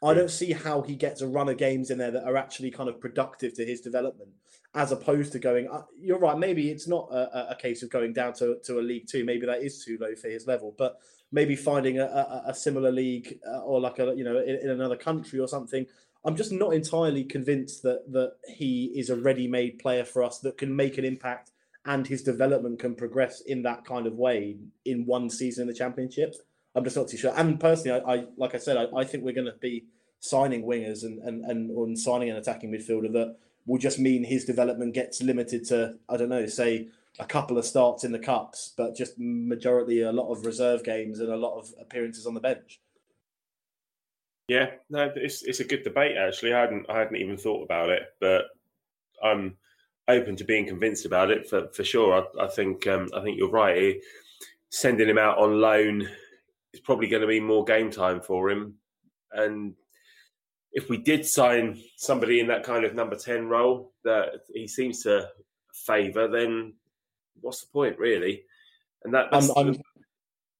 I 0.02 0.14
don't 0.14 0.30
see 0.30 0.52
how 0.52 0.82
he 0.82 0.96
gets 0.96 1.20
a 1.20 1.28
run 1.28 1.48
of 1.48 1.58
games 1.58 1.90
in 1.90 1.98
there 1.98 2.10
that 2.10 2.24
are 2.24 2.36
actually 2.36 2.70
kind 2.72 2.88
of 2.88 3.00
productive 3.00 3.54
to 3.54 3.64
his 3.64 3.80
development, 3.80 4.30
as 4.74 4.90
opposed 4.90 5.32
to 5.32 5.38
going. 5.38 5.68
Uh, 5.68 5.82
you're 5.96 6.18
right. 6.18 6.36
Maybe 6.36 6.70
it's 6.70 6.88
not 6.88 7.08
a, 7.12 7.52
a, 7.52 7.56
case 7.56 7.84
of 7.84 7.90
going 7.90 8.12
down 8.12 8.32
to, 8.34 8.56
to 8.64 8.80
a 8.80 8.82
League 8.82 9.06
Two. 9.06 9.24
Maybe 9.24 9.46
that 9.46 9.62
is 9.62 9.84
too 9.84 9.98
low 10.00 10.14
for 10.16 10.28
his 10.28 10.46
level. 10.46 10.74
But 10.76 10.98
maybe 11.30 11.54
finding 11.54 11.98
a, 11.98 12.04
a, 12.04 12.42
a 12.48 12.54
similar 12.54 12.90
league 12.90 13.38
uh, 13.48 13.60
or 13.60 13.80
like 13.80 14.00
a 14.00 14.12
you 14.16 14.24
know 14.24 14.38
in, 14.38 14.56
in, 14.56 14.70
another 14.70 14.96
country 14.96 15.38
or 15.38 15.46
something. 15.46 15.86
I'm 16.24 16.36
just 16.36 16.52
not 16.52 16.72
entirely 16.72 17.24
convinced 17.24 17.82
that 17.84 18.10
that 18.12 18.34
he 18.48 18.92
is 18.96 19.08
a 19.10 19.16
ready-made 19.16 19.78
player 19.78 20.04
for 20.04 20.22
us 20.22 20.38
that 20.40 20.58
can 20.58 20.74
make 20.74 20.98
an 20.98 21.04
impact 21.04 21.52
and 21.84 22.06
his 22.06 22.22
development 22.22 22.78
can 22.78 22.94
progress 22.94 23.40
in 23.40 23.62
that 23.62 23.84
kind 23.84 24.06
of 24.06 24.14
way 24.14 24.56
in 24.84 25.04
one 25.04 25.30
season 25.30 25.62
in 25.62 25.68
the 25.68 25.74
championship. 25.74 26.34
I'm 26.74 26.84
just 26.84 26.96
not 26.96 27.08
too 27.08 27.16
sure. 27.16 27.32
And 27.36 27.60
personally, 27.60 28.00
I, 28.00 28.14
I 28.14 28.24
like 28.36 28.54
I 28.54 28.58
said, 28.58 28.76
I, 28.76 28.86
I 28.96 29.04
think 29.04 29.24
we're 29.24 29.34
going 29.34 29.46
to 29.46 29.58
be 29.60 29.84
signing 30.20 30.64
wingers 30.64 31.04
and 31.04 31.18
and 31.20 31.44
and, 31.44 31.70
and 31.70 31.98
signing 31.98 32.30
an 32.30 32.36
attacking 32.36 32.70
midfielder 32.70 33.12
that 33.12 33.36
will 33.66 33.78
just 33.78 33.98
mean 33.98 34.24
his 34.24 34.44
development 34.44 34.94
gets 34.94 35.22
limited 35.22 35.64
to 35.66 35.94
I 36.08 36.16
don't 36.16 36.28
know, 36.28 36.46
say 36.46 36.88
a 37.18 37.26
couple 37.26 37.58
of 37.58 37.66
starts 37.66 38.04
in 38.04 38.12
the 38.12 38.18
cups, 38.18 38.72
but 38.76 38.96
just 38.96 39.14
majority 39.18 40.00
a 40.02 40.12
lot 40.12 40.32
of 40.32 40.46
reserve 40.46 40.82
games 40.82 41.20
and 41.20 41.30
a 41.30 41.36
lot 41.36 41.58
of 41.58 41.72
appearances 41.80 42.26
on 42.26 42.34
the 42.34 42.40
bench. 42.40 42.80
Yeah, 44.48 44.70
no, 44.90 45.12
it's 45.14 45.42
it's 45.42 45.60
a 45.60 45.64
good 45.64 45.82
debate 45.82 46.16
actually. 46.16 46.54
I 46.54 46.60
hadn't 46.60 46.88
I 46.88 46.98
hadn't 46.98 47.16
even 47.16 47.36
thought 47.36 47.64
about 47.64 47.90
it, 47.90 48.02
but 48.20 48.46
I'm 49.22 49.56
open 50.08 50.36
to 50.36 50.44
being 50.44 50.66
convinced 50.66 51.06
about 51.06 51.30
it 51.30 51.48
for 51.48 51.68
for 51.68 51.84
sure. 51.84 52.26
I, 52.38 52.44
I 52.44 52.48
think 52.48 52.86
um, 52.86 53.08
I 53.14 53.20
think 53.20 53.38
you're 53.38 53.50
right. 53.50 54.00
Sending 54.70 55.08
him 55.08 55.18
out 55.18 55.38
on 55.38 55.60
loan 55.60 56.08
is 56.72 56.80
probably 56.80 57.08
going 57.08 57.22
to 57.22 57.28
be 57.28 57.40
more 57.40 57.64
game 57.64 57.90
time 57.90 58.20
for 58.20 58.50
him. 58.50 58.74
And 59.32 59.74
if 60.72 60.88
we 60.88 60.98
did 60.98 61.26
sign 61.26 61.78
somebody 61.96 62.40
in 62.40 62.48
that 62.48 62.64
kind 62.64 62.84
of 62.84 62.94
number 62.94 63.16
10 63.16 63.48
role 63.48 63.92
that 64.04 64.40
he 64.52 64.66
seems 64.66 65.02
to 65.02 65.28
favour, 65.86 66.28
then 66.28 66.74
what's 67.40 67.60
the 67.60 67.72
point, 67.72 67.98
really? 67.98 68.44
And 69.04 69.14
that, 69.14 69.28
I'm, 69.32 69.50
I'm, 69.56 69.76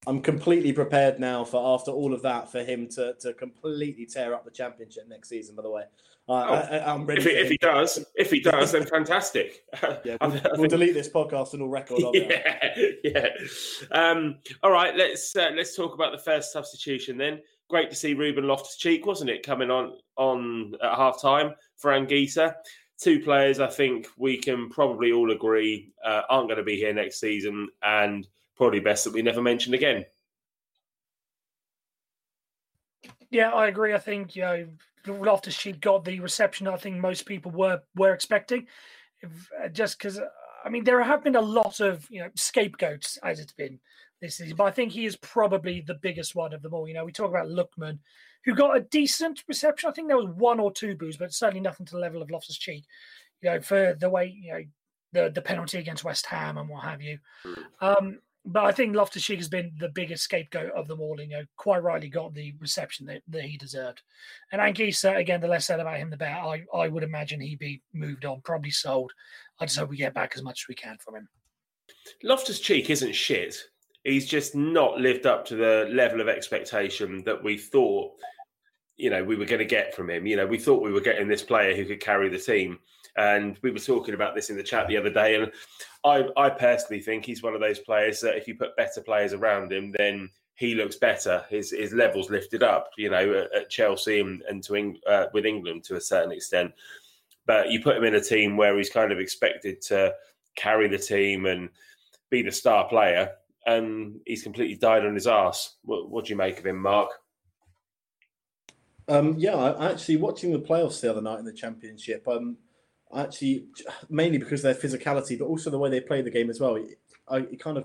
I'm 0.07 0.21
completely 0.21 0.73
prepared 0.73 1.21
now 1.21 1.45
for 1.45 1.75
after 1.75 1.93
all 1.93 2.13
of 2.13 2.23
that 2.23 2.51
for 2.51 2.65
him 2.65 2.89
to, 2.91 3.15
to 3.21 3.33
completely 3.35 4.05
tear 4.05 4.35
up 4.35 4.45
the 4.45 4.51
championship 4.51 5.09
next 5.09 5.29
season. 5.29 5.55
By 5.55 5.63
the 5.63 5.71
way, 5.71 5.85
uh, 6.29 6.33
oh, 6.33 6.55
I, 6.55 6.95
am 6.95 7.07
ready. 7.07 7.21
If, 7.21 7.27
he, 7.27 7.33
if 7.33 7.49
he 7.51 7.59
does, 7.59 8.05
if 8.17 8.31
he 8.31 8.41
does, 8.41 8.73
then 8.73 8.87
fantastic. 8.91 9.65
yeah, 10.05 10.17
we'll, 10.21 10.41
we'll 10.57 10.69
delete 10.69 10.95
this 10.95 11.09
podcast 11.09 11.53
and 11.53 11.63
all 11.63 11.69
record 11.69 12.01
yeah, 12.15 12.75
Yeah. 13.05 13.29
Um, 13.91 14.39
all 14.63 14.73
right, 14.73 14.97
let's 14.97 15.35
uh, 15.37 15.51
let's 15.55 15.77
talk 15.77 15.95
about 15.95 16.13
the 16.13 16.19
first 16.19 16.53
substitution 16.53 17.17
then. 17.17 17.41
Great 17.69 17.91
to 17.91 17.97
see 17.97 18.15
Ruben 18.15 18.47
Loftus 18.47 18.77
Cheek, 18.77 19.07
wasn't 19.07 19.31
it, 19.31 19.45
coming 19.45 19.71
on 19.71 19.99
on 20.17 20.75
at 20.83 20.97
half 20.97 21.21
time 21.21 21.55
for 21.77 21.93
Anguissa. 21.93 22.55
Two 23.01 23.19
players, 23.19 23.59
I 23.59 23.67
think 23.67 24.07
we 24.17 24.37
can 24.37 24.69
probably 24.69 25.11
all 25.11 25.33
agree 25.33 25.93
uh, 26.05 26.23
aren't 26.29 26.49
going 26.49 26.59
to 26.59 26.65
be 26.65 26.77
here 26.77 26.93
next 26.93 27.19
season, 27.19 27.69
and 27.83 28.29
probably 28.63 28.79
best 28.79 29.03
that 29.03 29.13
we 29.13 29.23
never 29.23 29.43
mention 29.43 29.75
again. 29.75 30.05
Yeah, 33.29 33.51
I 33.51 33.67
agree. 33.67 33.93
I 33.93 33.99
think 33.99 34.37
you 34.37 34.43
know 34.43 34.67
Loftus 35.07 35.57
Cheek 35.57 35.81
got 35.81 36.05
the 36.05 36.21
reception 36.21 36.69
I 36.69 36.77
think 36.77 36.97
most 36.97 37.27
people 37.27 37.51
were 37.51 37.83
were 37.97 38.15
expecting, 38.15 38.69
if, 39.21 39.51
uh, 39.61 39.69
just 39.69 39.99
because 39.99 40.21
I 40.65 40.69
mean 40.69 40.85
there 40.85 41.03
have 41.03 41.25
been 41.25 41.35
a 41.35 41.41
lot 41.41 41.81
of 41.81 42.07
you 42.09 42.21
know 42.21 42.29
scapegoats 42.37 43.19
as 43.25 43.41
it's 43.41 43.53
been 43.53 43.81
this 44.21 44.37
season, 44.37 44.55
but 44.55 44.65
I 44.65 44.71
think 44.71 44.93
he 44.93 45.07
is 45.07 45.17
probably 45.17 45.81
the 45.81 45.95
biggest 45.95 46.37
one 46.37 46.53
of 46.53 46.63
them 46.63 46.73
all. 46.73 46.87
You 46.87 46.95
know, 46.95 47.05
we 47.05 47.11
talk 47.11 47.31
about 47.31 47.49
Lookman, 47.49 47.99
who 48.45 48.55
got 48.55 48.77
a 48.77 48.81
decent 48.81 49.43
reception. 49.49 49.91
I 49.91 49.93
think 49.93 50.07
there 50.07 50.17
was 50.17 50.29
one 50.37 50.61
or 50.61 50.71
two 50.71 50.95
boos, 50.95 51.17
but 51.17 51.33
certainly 51.33 51.61
nothing 51.61 51.87
to 51.87 51.93
the 51.93 51.99
level 51.99 52.23
of 52.23 52.31
Loftus 52.31 52.59
Cheek. 52.59 52.85
You 53.41 53.51
know, 53.51 53.61
for 53.61 53.97
the 53.99 54.09
way 54.09 54.27
you 54.41 54.53
know 54.53 54.63
the 55.13 55.31
the 55.31 55.43
penalty 55.43 55.79
against 55.79 56.05
West 56.05 56.27
Ham 56.27 56.59
and 56.59 56.69
what 56.69 56.85
have 56.85 57.03
you. 57.03 57.19
Hmm. 57.45 57.55
Um, 57.81 58.19
but 58.45 58.65
I 58.65 58.73
think 58.73 58.97
Loftus 58.97 59.23
Cheek 59.23 59.39
has 59.39 59.49
been 59.49 59.73
the 59.79 59.89
biggest 59.89 60.25
scapegoat 60.25 60.73
of 60.73 60.89
them 60.89 61.01
all. 61.01 61.21
and 61.21 61.31
You 61.31 61.39
know, 61.39 61.45
quite 61.57 61.83
rightly 61.83 62.09
got 62.09 62.35
the 62.35 62.55
reception 62.59 63.07
that, 63.07 63.23
that 63.29 63.45
he 63.45 63.57
deserved. 63.57 64.03
And 64.51 64.61
Anguissa, 64.61 65.17
again, 65.17 65.41
the 65.41 65.49
less 65.49 65.67
said 65.67 65.79
about 65.79 65.99
him, 65.99 66.11
the 66.11 66.17
better. 66.17 66.35
I, 66.35 66.65
I 66.75 66.89
would 66.89 67.05
imagine 67.05 67.41
he'd 67.41 67.61
be 67.61 67.83
moved 67.93 68.25
on, 68.25 68.41
probably 68.43 68.73
sold. 68.73 69.13
I 69.61 69.67
just 69.67 69.79
hope 69.79 69.91
we 69.91 69.97
get 69.97 70.15
back 70.15 70.33
as 70.35 70.43
much 70.43 70.65
as 70.65 70.69
we 70.69 70.75
can 70.75 70.97
from 70.99 71.17
him. 71.17 71.29
Loftus 72.25 72.59
Cheek 72.59 72.91
isn't 72.91 73.15
shit. 73.15 73.57
He's 74.03 74.27
just 74.27 74.57
not 74.57 74.99
lived 74.99 75.27
up 75.27 75.45
to 75.47 75.57
the 75.57 75.89
level 75.93 76.21
of 76.21 76.29
expectation 76.29 77.23
that 77.25 77.45
we 77.45 77.57
thought, 77.57 78.13
you 78.97 79.11
know, 79.11 79.23
we 79.23 79.37
were 79.37 79.45
going 79.45 79.61
to 79.61 79.65
get 79.65 79.95
from 79.95 80.11
him. 80.11 80.27
You 80.27 80.37
know, 80.37 80.47
we 80.47 80.59
thought 80.59 80.83
we 80.83 80.93
were 80.93 81.01
getting 81.01 81.29
this 81.29 81.45
player 81.45 81.77
who 81.77 81.85
could 81.85 82.01
carry 82.01 82.29
the 82.29 82.39
team. 82.39 82.81
And 83.17 83.59
we 83.63 83.71
were 83.71 83.79
talking 83.79 84.15
about 84.15 84.35
this 84.35 84.51
in 84.51 84.57
the 84.57 84.63
chat 84.63 84.89
the 84.89 84.97
other 84.97 85.11
day. 85.11 85.37
And 85.37 85.53
I, 86.05 86.29
I 86.37 86.51
personally 86.51 87.03
think 87.03 87.25
he's 87.25 87.43
one 87.43 87.55
of 87.55 87.61
those 87.61 87.79
players 87.79 88.21
that 88.21 88.37
if 88.37 88.49
you 88.49 88.55
put 88.55 88.77
better 88.77 89.01
players 89.01 89.33
around 89.33 89.73
him, 89.73 89.93
then 89.97 90.31
he 90.55 90.75
looks 90.75 90.97
better. 90.97 91.45
His 91.51 91.71
his 91.71 91.93
levels 91.93 92.31
lifted 92.31 92.63
up, 92.63 92.91
you 92.97 93.11
know, 93.11 93.49
at, 93.55 93.71
Chelsea 93.71 94.21
and, 94.21 94.43
and 94.43 94.63
to 94.65 94.95
uh, 95.07 95.27
with 95.33 95.47
England 95.47 95.85
to 95.85 95.97
a 95.97 96.01
certain 96.01 96.33
extent. 96.33 96.73
But 97.47 97.71
you 97.71 97.83
put 97.83 97.97
him 97.97 98.05
in 98.05 98.15
a 98.15 98.21
team 98.21 98.57
where 98.57 98.77
he's 98.77 98.91
kind 98.91 99.13
of 99.13 99.19
expected 99.19 99.81
to 99.83 100.15
carry 100.55 100.89
the 100.89 100.99
team 100.99 101.47
and 101.47 101.69
be 102.31 102.43
the 102.43 102.53
star 102.53 102.89
player, 102.89 103.33
and 103.67 104.21
he's 104.27 104.43
completely 104.43 104.77
died 104.77 105.05
on 105.05 105.15
his 105.15 105.27
ass. 105.27 105.77
What, 105.83 106.09
what 106.11 106.25
do 106.27 106.31
you 106.31 106.37
make 106.37 106.59
of 106.59 106.67
him, 106.67 106.81
Mark? 106.81 107.11
Um, 109.09 109.35
yeah, 109.37 109.57
I 109.57 109.91
actually 109.91 110.17
watching 110.19 110.53
the 110.53 110.61
playoffs 110.61 111.01
the 111.01 111.11
other 111.11 111.23
night 111.23 111.41
in 111.41 111.45
the 111.45 111.53
Championship. 111.53 112.27
Um, 112.29 112.57
actually 113.17 113.67
mainly 114.09 114.39
because 114.39 114.65
of 114.65 114.75
their 114.75 114.91
physicality, 114.91 115.39
but 115.39 115.47
also 115.47 115.71
the 115.71 115.79
way 115.79 115.91
they 115.91 116.01
play 116.01 116.23
the 116.23 116.31
game 116.31 116.51
as 116.51 116.61
well. 116.61 116.79
I, 117.29 117.37
I 117.37 117.57
kind 117.59 117.79
of 117.79 117.85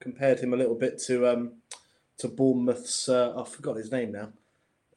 compared 0.00 0.40
him 0.40 0.54
a 0.54 0.56
little 0.56 0.74
bit 0.74 0.98
to 1.06 1.26
um, 1.26 1.52
to 2.18 2.28
Bournemouth's. 2.28 3.08
Uh, 3.08 3.40
I 3.40 3.44
forgot 3.44 3.76
his 3.76 3.92
name 3.92 4.12
now. 4.12 4.28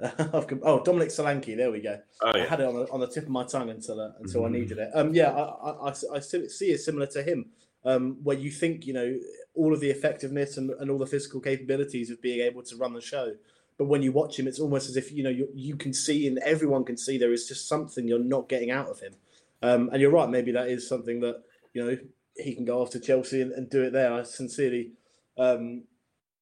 oh, 0.63 0.83
Dominic 0.83 1.09
Solanke. 1.09 1.55
There 1.55 1.71
we 1.71 1.79
go. 1.79 1.99
Oh, 2.21 2.31
yeah. 2.35 2.43
I 2.43 2.45
had 2.47 2.59
it 2.59 2.65
on 2.65 2.73
the, 2.73 2.91
on 2.91 2.99
the 2.99 3.07
tip 3.07 3.23
of 3.23 3.29
my 3.29 3.43
tongue 3.43 3.69
until 3.69 3.99
uh, 4.01 4.11
until 4.19 4.41
mm-hmm. 4.41 4.55
I 4.55 4.59
needed 4.59 4.77
it. 4.79 4.89
Um, 4.93 5.13
yeah, 5.13 5.31
I, 5.31 5.89
I, 5.89 5.93
I, 6.13 6.19
see 6.19 6.71
it 6.71 6.79
similar 6.79 7.05
to 7.07 7.21
him, 7.21 7.47
um, 7.85 8.17
where 8.23 8.37
you 8.37 8.49
think 8.49 8.87
you 8.87 8.93
know 8.93 9.17
all 9.53 9.73
of 9.73 9.79
the 9.79 9.89
effectiveness 9.89 10.57
and, 10.57 10.71
and 10.71 10.89
all 10.89 10.97
the 10.97 11.05
physical 11.05 11.39
capabilities 11.39 12.09
of 12.09 12.21
being 12.21 12.41
able 12.41 12.63
to 12.63 12.75
run 12.77 12.93
the 12.93 13.01
show. 13.01 13.33
But 13.77 13.85
when 13.85 14.01
you 14.01 14.11
watch 14.11 14.37
him, 14.37 14.47
it's 14.47 14.59
almost 14.59 14.89
as 14.89 14.97
if 14.97 15.11
you 15.11 15.23
know 15.23 15.29
you, 15.29 15.47
you 15.53 15.75
can 15.75 15.93
see 15.93 16.27
and 16.27 16.39
everyone 16.39 16.83
can 16.83 16.97
see 16.97 17.17
there 17.17 17.33
is 17.33 17.47
just 17.47 17.67
something 17.67 18.07
you're 18.07 18.19
not 18.19 18.49
getting 18.49 18.71
out 18.71 18.87
of 18.87 18.99
him. 18.99 19.13
Um, 19.61 19.89
and 19.91 20.01
you're 20.01 20.11
right, 20.11 20.29
maybe 20.29 20.51
that 20.53 20.69
is 20.69 20.87
something 20.87 21.19
that 21.21 21.41
you 21.73 21.85
know 21.85 21.97
he 22.35 22.55
can 22.55 22.65
go 22.65 22.85
to 22.85 22.99
Chelsea 22.99 23.41
and, 23.41 23.51
and 23.51 23.69
do 23.69 23.83
it 23.83 23.91
there. 23.93 24.13
I 24.13 24.23
sincerely, 24.23 24.91
um, 25.37 25.83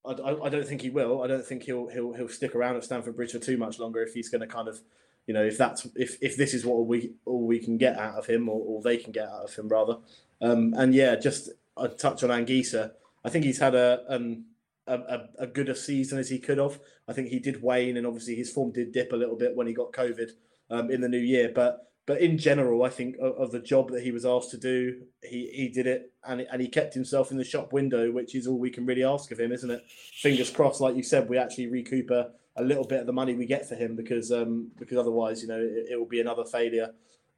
I, 0.05 0.11
I, 0.43 0.49
don't 0.49 0.67
think 0.67 0.81
he 0.81 0.89
will. 0.89 1.23
I 1.23 1.27
don't 1.27 1.45
think 1.45 1.63
he'll 1.63 1.87
he'll 1.87 2.13
he'll 2.13 2.29
stick 2.29 2.55
around 2.55 2.77
at 2.77 2.83
Stamford 2.83 3.15
Bridge 3.15 3.31
for 3.31 3.39
too 3.39 3.57
much 3.57 3.79
longer 3.79 4.01
if 4.01 4.13
he's 4.13 4.29
going 4.29 4.41
to 4.41 4.47
kind 4.47 4.67
of, 4.67 4.79
you 5.27 5.33
know, 5.33 5.43
if 5.43 5.57
that's 5.57 5.87
if 5.95 6.17
if 6.21 6.37
this 6.37 6.53
is 6.53 6.65
what 6.65 6.85
we 6.85 7.13
all 7.25 7.45
we 7.45 7.59
can 7.59 7.77
get 7.77 7.97
out 7.97 8.15
of 8.15 8.25
him 8.27 8.47
or, 8.47 8.61
or 8.61 8.81
they 8.81 8.97
can 8.97 9.11
get 9.11 9.27
out 9.27 9.43
of 9.43 9.55
him 9.55 9.67
rather. 9.67 9.97
Um, 10.41 10.73
and 10.77 10.95
yeah, 10.95 11.15
just 11.15 11.49
a 11.75 11.89
touch 11.89 12.23
on 12.23 12.29
Anguissa. 12.29 12.91
I 13.25 13.29
think 13.29 13.43
he's 13.43 13.59
had 13.59 13.75
a 13.75 14.03
um, 14.07 14.45
a, 14.87 15.27
a, 15.37 15.47
good 15.47 15.69
a 15.69 15.75
season 15.75 16.17
as 16.17 16.29
he 16.29 16.39
could 16.39 16.57
have. 16.57 16.79
I 17.07 17.13
think 17.13 17.29
he 17.29 17.39
did 17.39 17.61
wane, 17.61 17.97
and 17.97 18.07
obviously 18.07 18.35
his 18.35 18.51
form 18.51 18.71
did 18.71 18.91
dip 18.91 19.11
a 19.11 19.15
little 19.15 19.35
bit 19.35 19.55
when 19.55 19.67
he 19.67 19.73
got 19.73 19.93
COVID 19.93 20.31
um, 20.69 20.89
in 20.89 21.01
the 21.01 21.09
new 21.09 21.19
year. 21.19 21.51
But 21.53 21.88
but 22.09 22.21
in 22.21 22.39
general, 22.39 22.81
I 22.81 22.89
think 22.89 23.17
of, 23.21 23.35
of, 23.35 23.51
the 23.51 23.59
job 23.59 23.91
that 23.91 24.01
he 24.01 24.11
was 24.11 24.25
asked 24.25 24.49
to 24.49 24.57
do, 24.57 24.99
he, 25.21 25.51
he 25.53 25.69
did 25.69 25.85
it 25.85 26.11
and, 26.27 26.41
and 26.41 26.59
he 26.59 26.67
kept 26.67 26.95
himself 26.95 27.29
in 27.29 27.37
the 27.37 27.43
shop 27.43 27.71
window, 27.71 28.11
which 28.11 28.33
is 28.33 28.47
all 28.47 28.57
we 28.57 28.71
can 28.71 28.87
really 28.87 29.03
ask 29.03 29.31
of 29.31 29.39
him, 29.39 29.51
isn't 29.51 29.69
it? 29.69 29.83
Fingers 30.15 30.49
crossed, 30.49 30.81
like 30.81 30.95
you 30.95 31.03
said, 31.03 31.29
we 31.29 31.37
actually 31.37 31.67
recoup 31.67 32.09
a, 32.09 32.31
a 32.55 32.63
little 32.63 32.83
bit 32.83 33.01
of 33.01 33.05
the 33.05 33.13
money 33.13 33.35
we 33.35 33.45
get 33.45 33.69
for 33.69 33.75
him 33.75 33.95
because 33.95 34.31
um, 34.31 34.71
because 34.79 34.97
otherwise, 34.97 35.43
you 35.43 35.47
know, 35.47 35.59
it, 35.59 35.89
it 35.91 35.99
will 35.99 36.07
be 36.07 36.19
another 36.19 36.45
failure, 36.45 36.89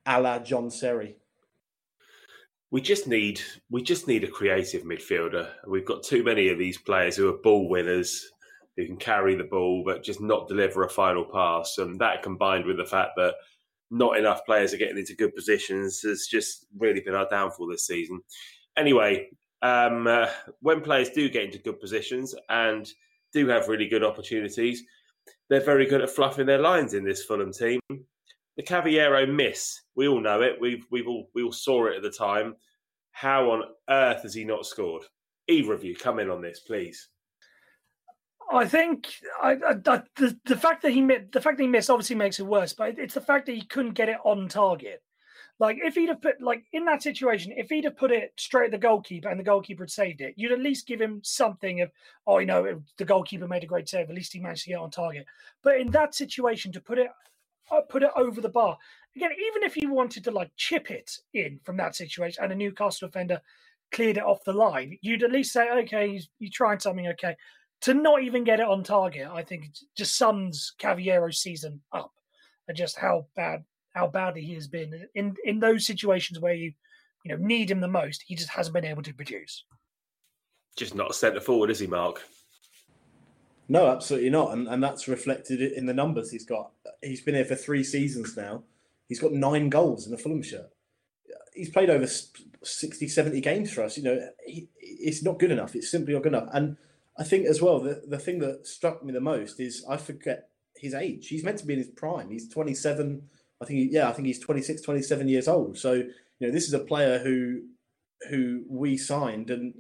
a 0.06 0.22
la 0.22 0.40
John 0.40 0.70
Seri. 0.72 1.18
We 2.70 2.80
just 2.80 3.08
need 3.08 3.42
we 3.70 3.82
just 3.82 4.08
need 4.08 4.24
a 4.24 4.32
creative 4.32 4.84
midfielder. 4.84 5.50
We've 5.68 5.86
got 5.86 6.04
too 6.04 6.24
many 6.24 6.48
of 6.48 6.58
these 6.58 6.78
players 6.78 7.18
who 7.18 7.28
are 7.28 7.40
ball 7.40 7.68
winners, 7.68 8.26
who 8.78 8.86
can 8.86 8.96
carry 8.96 9.36
the 9.36 9.44
ball 9.44 9.84
but 9.86 10.02
just 10.02 10.22
not 10.22 10.48
deliver 10.48 10.86
a 10.86 10.90
final 10.90 11.26
pass, 11.26 11.78
and 11.78 12.00
that 12.00 12.24
combined 12.24 12.66
with 12.66 12.78
the 12.78 12.86
fact 12.86 13.18
that 13.18 13.34
not 13.92 14.18
enough 14.18 14.46
players 14.46 14.74
are 14.74 14.78
getting 14.78 14.98
into 14.98 15.16
good 15.16 15.36
positions 15.36 16.02
has 16.02 16.26
just 16.26 16.66
really 16.78 17.02
been 17.02 17.14
our 17.14 17.28
downfall 17.30 17.68
this 17.68 17.86
season. 17.86 18.22
Anyway, 18.76 19.30
Um, 19.64 20.08
uh, 20.08 20.28
when 20.62 20.82
players 20.82 21.12
do 21.12 21.30
get 21.30 21.44
into 21.44 21.60
good 21.60 21.80
positions 21.80 22.34
and 22.50 22.92
do 23.32 23.48
have 23.48 23.68
really 23.68 23.88
good 23.88 24.04
opportunities, 24.04 24.84
they're 25.50 25.60
very 25.64 25.86
good 25.86 26.02
at 26.02 26.10
fluffing 26.10 26.48
their 26.48 26.58
lines 26.58 26.96
in 26.96 27.04
this 27.04 27.24
Fulham 27.24 27.54
team. 27.54 27.80
The 28.58 28.64
Cavaleiro 28.64 29.28
miss, 29.28 29.80
we 29.94 30.08
all 30.08 30.20
know 30.20 30.42
it. 30.42 30.60
We've 30.60 30.84
we've 30.90 31.08
all 31.08 31.30
we 31.36 31.44
all 31.44 31.52
saw 31.52 31.86
it 31.86 31.98
at 31.98 32.02
the 32.02 32.10
time. 32.10 32.56
How 33.12 33.52
on 33.52 33.64
earth 33.88 34.24
has 34.24 34.34
he 34.34 34.44
not 34.46 34.66
scored? 34.66 35.04
Either 35.48 35.74
of 35.74 35.84
you, 35.84 35.96
come 35.96 36.18
in 36.18 36.32
on 36.32 36.42
this, 36.42 36.62
please. 36.62 37.10
I 38.52 38.66
think 38.68 39.08
I, 39.42 39.52
I, 39.52 39.74
the 40.16 40.38
the 40.46 40.58
fact 40.58 40.82
that 40.84 40.92
he 40.92 41.02
the 41.32 41.42
fact 41.42 41.58
that 41.58 41.64
he 41.64 41.70
missed 41.70 41.90
obviously 41.90 42.16
makes 42.16 42.40
it 42.40 42.46
worse, 42.48 42.74
but 42.74 43.00
it's 43.00 43.14
the 43.14 43.22
fact 43.22 43.46
that 43.46 43.56
he 43.56 43.64
couldn't 43.64 43.94
get 43.94 44.10
it 44.10 44.18
on 44.26 44.48
target. 44.50 45.02
Like 45.60 45.78
if 45.84 45.96
he'd 45.96 46.10
have 46.10 46.22
put 46.22 46.42
like 46.42 46.64
in 46.74 46.86
that 46.86 47.04
situation, 47.04 47.54
if 47.56 47.70
he'd 47.70 47.86
have 47.86 47.98
put 47.98 48.12
it 48.12 48.34
straight 48.38 48.66
at 48.66 48.72
the 48.72 48.78
goalkeeper 48.78 49.30
and 49.30 49.40
the 49.40 49.44
goalkeeper 49.44 49.84
had 49.84 49.92
saved 49.92 50.22
it, 50.22 50.34
you'd 50.38 50.52
at 50.52 50.60
least 50.60 50.88
give 50.88 51.00
him 51.00 51.22
something 51.24 51.82
of, 51.82 51.92
oh, 52.28 52.40
you 52.40 52.48
know, 52.48 52.82
the 52.98 53.06
goalkeeper 53.06 53.48
made 53.48 53.64
a 53.64 53.68
great 53.68 53.88
save. 53.88 54.10
At 54.10 54.16
least 54.16 54.34
he 54.34 54.40
managed 54.40 54.64
to 54.64 54.70
get 54.72 54.80
on 54.80 54.92
target. 54.92 55.26
But 55.64 55.80
in 55.80 55.92
that 55.92 56.16
situation, 56.16 56.72
to 56.74 56.82
put 56.82 56.98
it 56.98 57.10
uh, 57.72 57.82
put 57.82 58.04
it 58.04 58.12
over 58.16 58.42
the 58.42 58.50
bar 58.50 58.78
again, 59.16 59.32
even 59.32 59.64
if 59.64 59.76
he 59.76 59.86
wanted 59.88 60.24
to 60.26 60.32
like 60.32 60.52
chip 60.58 60.90
it 60.92 61.20
in 61.34 61.60
from 61.64 61.78
that 61.78 61.96
situation, 61.96 62.44
and 62.44 62.52
a 62.52 62.56
Newcastle 62.56 63.08
defender 63.08 63.42
cleared 63.92 64.18
it 64.18 64.24
off 64.24 64.44
the 64.46 64.54
line, 64.54 64.98
you'd 65.02 65.24
at 65.24 65.32
least 65.32 65.54
say, 65.54 65.70
okay, 65.70 66.22
you 66.40 66.50
tried 66.50 66.82
something, 66.82 67.08
okay. 67.10 67.36
To 67.82 67.94
not 67.94 68.22
even 68.22 68.44
get 68.44 68.60
it 68.60 68.68
on 68.68 68.84
target, 68.84 69.28
I 69.32 69.44
think 69.44 69.70
just 69.98 70.16
sums 70.16 70.74
Cavaleiro's 70.80 71.40
season 71.40 71.82
up, 71.92 72.12
and 72.68 72.78
just 72.78 72.98
how 72.98 73.26
bad 73.36 73.64
how 73.94 74.08
badly 74.08 74.44
he 74.44 74.54
has 74.54 74.68
been 74.68 75.08
in 75.16 75.36
in 75.44 75.60
those 75.60 75.86
situations 75.86 76.40
where 76.40 76.54
you 76.54 76.74
you 77.26 77.36
know 77.36 77.44
need 77.44 77.72
him 77.72 77.82
the 77.82 77.88
most. 77.88 78.24
He 78.28 78.36
just 78.36 78.50
hasn't 78.50 78.74
been 78.74 78.86
able 78.86 79.04
to 79.04 79.14
produce. 79.14 79.66
Just 80.78 80.96
not 80.96 81.12
a 81.12 81.14
centre 81.14 81.42
forward, 81.42 81.70
is 81.70 81.80
he, 81.80 81.88
Mark? 81.88 82.22
No, 83.68 83.88
absolutely 83.88 84.30
not, 84.30 84.54
and 84.54 84.68
and 84.68 84.84
that's 84.84 85.08
reflected 85.08 85.62
in 85.62 85.86
the 85.86 85.94
numbers 85.94 86.30
he's 86.30 86.46
got. 86.46 86.72
He's 87.02 87.22
been 87.22 87.36
here 87.36 87.46
for 87.46 87.56
three 87.56 87.84
seasons 87.84 88.38
now. 88.38 88.64
He's 89.08 89.20
got 89.20 89.34
nine 89.34 89.70
goals 89.70 90.08
in 90.08 90.14
a 90.14 90.18
Fulham 90.18 90.42
shirt. 90.42 90.70
He's 91.54 91.70
played 91.70 91.90
over 91.90 92.08
60, 92.08 93.08
70 93.08 93.42
games 93.42 93.72
for 93.74 93.84
us. 93.84 93.98
You 93.98 94.04
know, 94.04 94.30
he, 94.46 94.70
it's 94.80 95.24
not 95.24 95.40
good 95.40 95.52
enough. 95.52 95.76
It's 95.76 95.92
simply 95.92 96.14
not 96.14 96.24
good 96.24 96.34
enough. 96.34 96.50
And 96.54 96.78
I 97.18 97.24
think 97.24 97.46
as 97.46 97.62
well, 97.62 97.80
the, 97.80 98.02
the 98.08 98.20
thing 98.20 98.40
that 98.40 98.66
struck 98.66 99.04
me 99.04 99.14
the 99.14 99.22
most 99.22 99.60
is 99.60 99.86
I 99.90 99.98
forget 99.98 100.50
his 100.76 100.94
age. 100.94 101.28
He's 101.28 101.44
meant 101.44 101.58
to 101.60 101.66
be 101.66 101.74
in 101.74 101.80
his 101.80 101.90
prime. 101.90 102.32
He's 102.32 102.50
27, 102.50 103.22
I 103.62 103.66
think, 103.66 103.92
yeah, 103.92 104.10
I 104.10 104.14
think 104.14 104.28
he's 104.28 104.40
26, 104.40 104.82
27 104.82 105.28
years 105.28 105.48
old. 105.48 105.78
So, 105.78 105.94
you 105.94 106.14
know, 106.40 106.52
this 106.52 106.68
is 106.68 106.74
a 106.74 106.80
player 106.80 107.20
who 107.20 107.62
who 108.30 108.64
we 108.70 108.98
signed. 108.98 109.50
And 109.50 109.74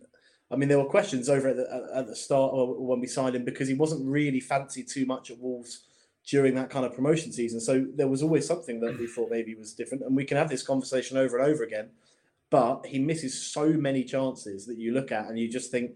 I 0.49 0.55
mean, 0.55 0.69
there 0.69 0.79
were 0.79 0.89
questions 0.89 1.29
over 1.29 1.49
at 1.49 1.55
the, 1.55 1.91
at 1.95 2.07
the 2.07 2.15
start 2.15 2.53
when 2.53 2.99
we 2.99 3.07
signed 3.07 3.35
him 3.35 3.45
because 3.45 3.67
he 3.67 3.73
wasn't 3.73 4.07
really 4.07 4.39
fancied 4.39 4.87
too 4.87 5.05
much 5.05 5.31
at 5.31 5.39
Wolves 5.39 5.83
during 6.27 6.55
that 6.55 6.69
kind 6.69 6.85
of 6.85 6.93
promotion 6.93 7.31
season. 7.31 7.59
So 7.59 7.85
there 7.95 8.07
was 8.07 8.21
always 8.21 8.45
something 8.45 8.79
that 8.81 8.99
we 8.99 9.07
thought 9.07 9.31
maybe 9.31 9.55
was 9.55 9.73
different. 9.73 10.03
And 10.03 10.15
we 10.15 10.25
can 10.25 10.37
have 10.37 10.49
this 10.49 10.63
conversation 10.63 11.17
over 11.17 11.37
and 11.37 11.47
over 11.47 11.63
again. 11.63 11.89
But 12.49 12.85
he 12.85 12.99
misses 12.99 13.41
so 13.41 13.69
many 13.69 14.03
chances 14.03 14.65
that 14.65 14.77
you 14.77 14.93
look 14.93 15.11
at 15.11 15.27
and 15.27 15.39
you 15.39 15.49
just 15.49 15.71
think, 15.71 15.91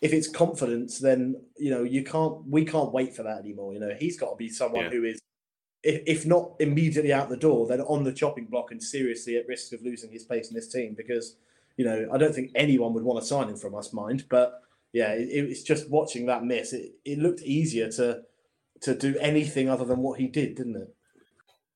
if 0.00 0.12
it's 0.12 0.28
confidence, 0.28 0.98
then 0.98 1.36
you 1.58 1.70
know 1.70 1.82
you 1.82 2.04
can't. 2.04 2.44
We 2.46 2.64
can't 2.64 2.92
wait 2.92 3.14
for 3.14 3.22
that 3.22 3.38
anymore. 3.38 3.74
You 3.74 3.80
know, 3.80 3.94
he's 3.98 4.18
got 4.18 4.30
to 4.30 4.36
be 4.36 4.48
someone 4.48 4.84
yeah. 4.84 4.90
who 4.90 5.04
is 5.04 5.20
if, 5.82 6.02
if 6.06 6.26
not 6.26 6.52
immediately 6.60 7.12
out 7.12 7.28
the 7.28 7.36
door, 7.36 7.66
then 7.66 7.80
on 7.82 8.04
the 8.04 8.12
chopping 8.12 8.46
block 8.46 8.70
and 8.70 8.82
seriously 8.82 9.36
at 9.36 9.48
risk 9.48 9.72
of 9.72 9.82
losing 9.82 10.10
his 10.10 10.24
place 10.24 10.48
in 10.48 10.54
this 10.54 10.68
team 10.68 10.94
because, 10.96 11.36
you 11.76 11.84
know, 11.84 12.08
I 12.12 12.18
don't 12.18 12.34
think 12.34 12.50
anyone 12.54 12.92
would 12.94 13.04
want 13.04 13.20
to 13.20 13.26
sign 13.26 13.48
him 13.48 13.56
from 13.56 13.74
us, 13.74 13.92
mind. 13.92 14.26
But 14.28 14.60
yeah, 14.92 15.12
it, 15.12 15.28
it's 15.28 15.62
just 15.62 15.88
watching 15.88 16.26
that 16.26 16.44
miss. 16.44 16.72
It, 16.72 16.92
it 17.04 17.18
looked 17.18 17.42
easier 17.42 17.90
to 17.92 18.22
to 18.82 18.94
do 18.94 19.14
anything 19.20 19.68
other 19.68 19.84
than 19.84 19.98
what 19.98 20.18
he 20.18 20.26
did, 20.26 20.54
didn't 20.56 20.76
it? 20.76 20.94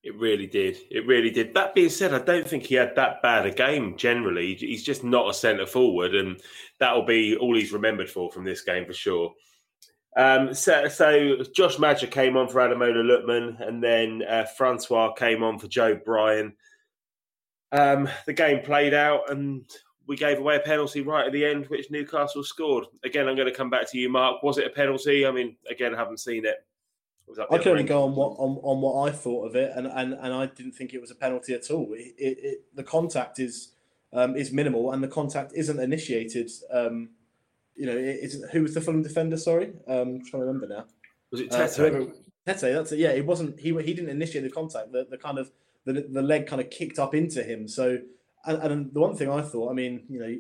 It 0.04 0.14
really 0.18 0.46
did. 0.46 0.76
It 0.90 1.06
really 1.06 1.30
did. 1.30 1.54
That 1.54 1.74
being 1.74 1.88
said, 1.88 2.12
I 2.12 2.18
don't 2.18 2.46
think 2.46 2.64
he 2.64 2.74
had 2.74 2.94
that 2.94 3.22
bad 3.22 3.46
a 3.46 3.50
game 3.50 3.96
generally. 3.96 4.54
He's 4.54 4.84
just 4.84 5.02
not 5.02 5.30
a 5.30 5.34
centre 5.34 5.66
forward, 5.66 6.14
and 6.14 6.42
that'll 6.78 7.06
be 7.06 7.36
all 7.36 7.56
he's 7.56 7.72
remembered 7.72 8.10
for 8.10 8.30
from 8.30 8.44
this 8.44 8.60
game 8.60 8.84
for 8.84 8.92
sure. 8.92 9.32
Um, 10.14 10.52
so, 10.52 10.88
so 10.88 11.38
Josh 11.54 11.78
Maja 11.78 12.06
came 12.06 12.36
on 12.36 12.48
for 12.48 12.60
Ademola 12.60 13.02
Lookman, 13.02 13.66
and 13.66 13.82
then 13.82 14.22
uh, 14.28 14.44
Francois 14.44 15.12
came 15.14 15.42
on 15.42 15.58
for 15.58 15.68
Joe 15.68 15.98
Bryan. 16.04 16.52
Um, 17.72 18.06
the 18.26 18.34
game 18.34 18.62
played 18.62 18.92
out, 18.92 19.30
and 19.30 19.64
we 20.06 20.16
gave 20.16 20.38
away 20.38 20.56
a 20.56 20.60
penalty 20.60 21.00
right 21.00 21.26
at 21.26 21.32
the 21.32 21.46
end, 21.46 21.64
which 21.68 21.90
Newcastle 21.90 22.44
scored. 22.44 22.84
Again, 23.04 23.26
I'm 23.26 23.36
going 23.36 23.48
to 23.48 23.54
come 23.54 23.70
back 23.70 23.90
to 23.90 23.98
you, 23.98 24.10
Mark. 24.10 24.42
Was 24.42 24.58
it 24.58 24.66
a 24.66 24.70
penalty? 24.70 25.26
I 25.26 25.30
mean, 25.30 25.56
again, 25.70 25.94
I 25.94 25.98
haven't 25.98 26.20
seen 26.20 26.44
it. 26.44 26.62
I 27.50 27.58
can 27.58 27.72
only 27.72 27.84
go 27.84 28.04
on 28.04 28.14
what 28.14 28.36
on, 28.38 28.58
on 28.62 28.80
what 28.80 29.08
I 29.08 29.12
thought 29.12 29.46
of 29.46 29.56
it, 29.56 29.72
and, 29.74 29.86
and, 29.86 30.12
and 30.12 30.32
I 30.32 30.46
didn't 30.46 30.72
think 30.72 30.92
it 30.92 31.00
was 31.00 31.10
a 31.10 31.14
penalty 31.14 31.54
at 31.54 31.70
all. 31.70 31.92
It, 31.92 32.14
it, 32.18 32.38
it 32.42 32.64
the 32.74 32.84
contact 32.84 33.38
is 33.38 33.72
um, 34.12 34.36
is 34.36 34.52
minimal, 34.52 34.92
and 34.92 35.02
the 35.02 35.08
contact 35.08 35.52
isn't 35.54 35.80
initiated. 35.80 36.50
Um, 36.70 37.10
you 37.74 37.86
know, 37.86 37.96
it, 37.96 38.32
who 38.52 38.62
was 38.62 38.74
the 38.74 38.80
Fulham 38.80 39.02
defender? 39.02 39.36
Sorry, 39.36 39.72
um, 39.88 39.98
I'm 39.98 40.24
trying 40.24 40.42
to 40.42 40.46
remember 40.46 40.68
now. 40.68 40.84
Was 41.32 41.40
it 41.40 41.52
uh, 41.52 41.66
Tete? 41.66 41.94
Uh, 41.94 42.06
Tete, 42.46 42.74
that's 42.74 42.92
it. 42.92 42.98
Yeah, 42.98 43.10
it 43.10 43.26
wasn't. 43.26 43.58
He 43.58 43.70
he 43.82 43.94
didn't 43.94 44.10
initiate 44.10 44.44
the 44.44 44.50
contact. 44.50 44.92
The 44.92 45.06
the 45.10 45.18
kind 45.18 45.38
of 45.38 45.50
the 45.84 46.06
the 46.08 46.22
leg 46.22 46.46
kind 46.46 46.60
of 46.60 46.70
kicked 46.70 46.98
up 46.98 47.14
into 47.14 47.42
him. 47.42 47.66
So, 47.66 47.98
and, 48.44 48.58
and 48.62 48.94
the 48.94 49.00
one 49.00 49.16
thing 49.16 49.30
I 49.30 49.42
thought, 49.42 49.70
I 49.70 49.74
mean, 49.74 50.04
you 50.08 50.20
know, 50.20 50.36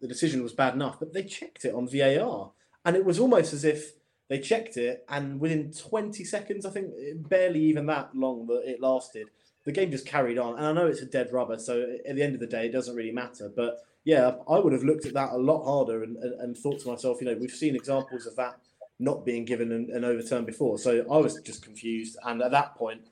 the 0.00 0.08
decision 0.08 0.42
was 0.42 0.52
bad 0.52 0.74
enough, 0.74 0.98
but 1.00 1.12
they 1.12 1.24
checked 1.24 1.64
it 1.64 1.74
on 1.74 1.88
VAR, 1.88 2.52
and 2.84 2.96
it 2.96 3.04
was 3.04 3.18
almost 3.18 3.52
as 3.52 3.64
if 3.64 3.94
they 4.28 4.38
checked 4.38 4.76
it, 4.76 5.04
and 5.08 5.40
within 5.40 5.72
20 5.72 6.22
seconds, 6.24 6.66
I 6.66 6.70
think 6.70 6.92
barely 7.28 7.60
even 7.60 7.86
that 7.86 8.14
long 8.14 8.46
that 8.46 8.62
it 8.66 8.80
lasted, 8.80 9.28
the 9.64 9.72
game 9.72 9.90
just 9.90 10.06
carried 10.06 10.38
on. 10.38 10.56
And 10.56 10.66
I 10.66 10.72
know 10.72 10.86
it's 10.86 11.00
a 11.00 11.06
dead 11.06 11.32
rubber, 11.32 11.58
so 11.58 11.96
at 12.06 12.14
the 12.14 12.22
end 12.22 12.34
of 12.34 12.40
the 12.40 12.46
day, 12.46 12.66
it 12.66 12.72
doesn't 12.72 12.94
really 12.94 13.12
matter. 13.12 13.50
But 13.54 13.78
yeah, 14.04 14.32
I 14.48 14.58
would 14.58 14.72
have 14.72 14.84
looked 14.84 15.06
at 15.06 15.14
that 15.14 15.32
a 15.32 15.36
lot 15.36 15.64
harder 15.64 16.02
and, 16.02 16.16
and, 16.18 16.40
and 16.40 16.56
thought 16.56 16.80
to 16.80 16.88
myself, 16.88 17.20
you 17.20 17.26
know, 17.26 17.36
we've 17.38 17.50
seen 17.50 17.74
examples 17.74 18.26
of 18.26 18.36
that 18.36 18.58
not 18.98 19.24
being 19.24 19.44
given 19.44 19.72
an, 19.72 19.90
an 19.92 20.04
overturn 20.04 20.44
before. 20.44 20.78
So 20.78 21.06
I 21.10 21.16
was 21.16 21.40
just 21.40 21.62
confused, 21.62 22.16
and 22.24 22.42
at 22.42 22.50
that 22.50 22.74
point, 22.74 23.02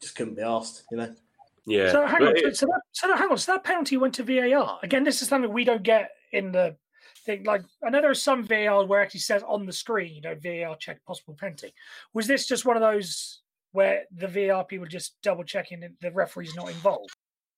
just 0.00 0.16
couldn't 0.16 0.34
be 0.34 0.42
asked, 0.42 0.84
you 0.90 0.96
know. 0.96 1.14
Yeah. 1.66 1.92
So 1.92 2.06
hang 2.06 2.22
on. 2.22 2.36
It, 2.36 2.56
so, 2.56 2.66
that, 2.66 2.80
so 2.92 3.08
that, 3.08 3.18
hang 3.18 3.30
on. 3.30 3.38
So 3.38 3.52
that 3.52 3.64
penalty 3.64 3.96
went 3.96 4.14
to 4.14 4.22
VAR 4.22 4.78
again. 4.82 5.04
This 5.04 5.22
is 5.22 5.28
something 5.28 5.52
we 5.52 5.64
don't 5.64 5.82
get 5.82 6.10
in 6.32 6.52
the 6.52 6.76
thing. 7.24 7.44
Like 7.44 7.62
I 7.84 7.90
know 7.90 8.00
there 8.00 8.10
are 8.10 8.14
some 8.14 8.44
VAR 8.44 8.86
where 8.86 9.00
it 9.00 9.04
actually 9.04 9.20
says 9.20 9.42
on 9.46 9.66
the 9.66 9.72
screen, 9.72 10.14
you 10.14 10.20
know, 10.20 10.34
VAR 10.34 10.76
check 10.76 11.04
possible 11.04 11.36
penalty. 11.38 11.74
Was 12.12 12.26
this 12.26 12.46
just 12.46 12.64
one 12.64 12.76
of 12.76 12.82
those 12.82 13.40
where 13.72 14.04
the 14.14 14.28
VAR 14.28 14.64
people 14.64 14.86
just 14.86 15.20
double 15.22 15.44
checking 15.44 15.82
the 16.00 16.12
referee's 16.12 16.54
not 16.54 16.68
involved? 16.68 17.14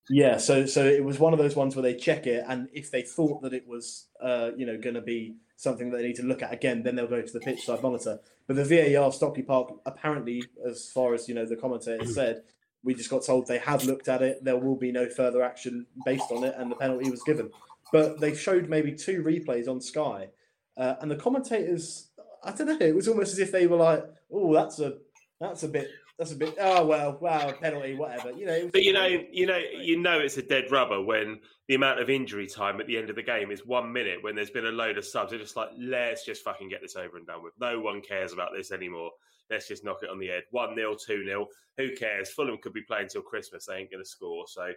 Yeah, 0.09 0.37
so 0.37 0.67
so 0.67 0.85
it 0.85 1.05
was 1.05 1.19
one 1.19 1.33
of 1.33 1.39
those 1.39 1.57
ones 1.57 1.75
where 1.75 1.83
they 1.83 1.95
check 1.95 2.27
it, 2.27 2.45
and 2.47 2.69
if 2.73 2.91
they 2.91 3.03
thought 3.03 3.43
that 3.43 3.53
it 3.53 3.67
was, 3.67 4.07
uh, 4.23 4.51
you 4.57 4.65
know, 4.65 4.79
going 4.79 4.95
to 4.95 5.01
be 5.01 5.37
something 5.57 5.91
that 5.91 5.97
they 5.97 6.05
need 6.05 6.17
to 6.17 6.23
look 6.23 6.43
at 6.43 6.53
again, 6.53 6.83
then 6.83 6.95
they'll 6.95 7.09
go 7.09 7.23
to 7.23 7.33
the 7.33 7.41
pitch 7.41 7.65
side 7.65 7.83
monitor. 7.83 8.21
But 8.47 8.57
the 8.57 8.65
VAR 8.65 9.03
of 9.03 9.15
Stockley 9.15 9.43
Park, 9.43 9.73
apparently, 9.85 10.45
as 10.65 10.91
far 10.93 11.15
as 11.15 11.29
you 11.29 11.35
know, 11.35 11.45
the 11.45 11.57
commentator 11.57 12.05
mm. 12.05 12.09
said, 12.09 12.43
we 12.85 12.95
just 12.95 13.11
got 13.11 13.25
told 13.25 13.49
they 13.49 13.59
have 13.59 13.85
looked 13.85 14.07
at 14.07 14.23
it. 14.23 14.45
There 14.45 14.57
will 14.57 14.77
be 14.77 14.93
no 14.93 15.09
further 15.09 15.43
action 15.43 15.87
based 16.05 16.31
on 16.31 16.45
it, 16.45 16.55
and 16.57 16.71
the 16.71 16.77
penalty 16.77 17.11
was 17.11 17.23
given. 17.25 17.51
But 17.93 18.21
they 18.21 18.35
showed 18.35 18.69
maybe 18.69 18.93
two 18.93 19.23
replays 19.23 19.69
on 19.69 19.81
Sky, 19.81 20.29
uh, 20.77 20.95
and 21.01 21.11
the 21.11 21.17
commentators, 21.17 22.11
I 22.43 22.53
don't 22.53 22.67
know, 22.67 22.87
it 22.87 22.95
was 22.95 23.09
almost 23.09 23.33
as 23.33 23.39
if 23.39 23.53
they 23.53 23.67
were 23.67 23.77
like, 23.77 24.05
"Oh, 24.33 24.53
that's 24.53 24.81
a 24.81 24.99
that's 25.41 25.63
a 25.63 25.69
bit 25.69 25.89
that's 26.19 26.33
a 26.33 26.37
bit. 26.37 26.57
Oh 26.59 26.87
well, 26.87 27.19
wow, 27.21 27.53
penalty, 27.53 27.95
whatever. 27.95 28.33
You 28.33 28.47
know. 28.47 28.71
But 28.73 28.83
you 28.83 28.93
know, 28.95 29.07
you 29.07 29.47
know, 29.47 29.59
you 29.59 30.01
know, 30.01 30.19
it's 30.19 30.39
a 30.39 30.43
dead 30.43 30.71
rubber 30.71 31.03
when 31.03 31.41
the 31.69 31.75
amount 31.75 32.01
of 32.01 32.09
injury 32.09 32.47
time 32.47 32.81
at 32.81 32.87
the 32.87 32.97
end 32.97 33.11
of 33.11 33.17
the 33.17 33.23
game 33.23 33.51
is 33.51 33.67
one 33.67 33.93
minute. 33.93 34.23
When 34.23 34.35
there's 34.35 34.51
been 34.51 34.67
a 34.67 34.71
load 34.71 34.97
of 34.97 35.05
subs, 35.05 35.31
they're 35.31 35.39
just 35.39 35.57
like, 35.57 35.69
let's 35.79 36.25
just 36.25 36.43
fucking 36.43 36.71
get 36.71 36.81
this 36.81 36.97
over 36.97 37.19
and 37.19 37.27
done 37.27 37.43
with. 37.43 37.53
No 37.61 37.81
one 37.81 38.01
cares 38.01 38.33
about 38.33 38.51
this 38.57 38.73
anymore. 38.73 39.11
Let's 39.51 39.69
just 39.69 39.85
knock 39.85 39.99
it 40.03 40.09
on 40.09 40.19
the 40.19 40.29
head. 40.29 40.45
One 40.53 40.75
0 40.75 40.97
two 41.07 41.25
0 41.25 41.49
Who 41.77 41.95
cares? 41.95 42.31
Fulham 42.31 42.59
could 42.63 42.73
be 42.73 42.83
playing 42.83 43.09
till 43.09 43.23
Christmas. 43.23 43.67
They 43.67 43.77
ain't 43.77 43.91
going 43.91 44.03
to 44.03 44.09
score. 44.09 44.45
So. 44.49 44.73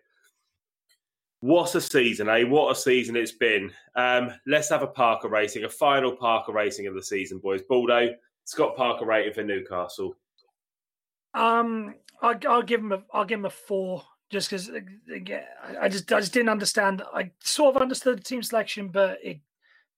What 1.42 1.74
a 1.76 1.82
season, 1.82 2.28
eh? 2.28 2.44
What 2.44 2.72
a 2.72 2.76
season 2.76 3.16
it's 3.16 3.32
been. 3.32 3.72
Um, 3.96 4.32
let's 4.46 4.70
have 4.70 4.82
a 4.82 4.88
Parker 4.88 5.30
rating, 5.30 5.64
a 5.64 5.70
final 5.70 6.12
Parker 6.12 6.52
rating 6.52 6.88
of 6.88 6.96
the 6.96 7.04
season, 7.04 7.40
boys. 7.40 7.62
Baldo, 7.62 8.16
Scott 8.44 8.76
Parker 8.76 9.06
rating 9.06 9.34
for 9.34 9.44
Newcastle. 9.44 10.16
Um, 11.34 11.96
I, 12.22 12.36
I'll 12.48 12.62
give 12.62 12.82
him 12.82 12.92
a 12.92 13.04
I'll 13.14 13.26
give 13.26 13.40
him 13.40 13.46
a 13.46 13.50
four 13.50 14.04
just 14.30 14.50
because 14.50 14.70
again 15.14 15.44
I 15.80 15.88
just 15.88 16.12
I 16.12 16.20
just 16.20 16.34
didn't 16.34 16.50
understand. 16.50 17.04
I 17.14 17.32
sort 17.42 17.76
of 17.76 17.82
understood 17.82 18.18
the 18.18 18.24
team 18.24 18.44
selection, 18.44 18.90
but 18.90 19.20
it 19.24 19.40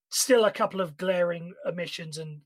still 0.10 0.46
a 0.46 0.52
couple 0.52 0.82
of 0.82 0.98
glaring 0.98 1.54
omissions, 1.66 2.18
and 2.18 2.42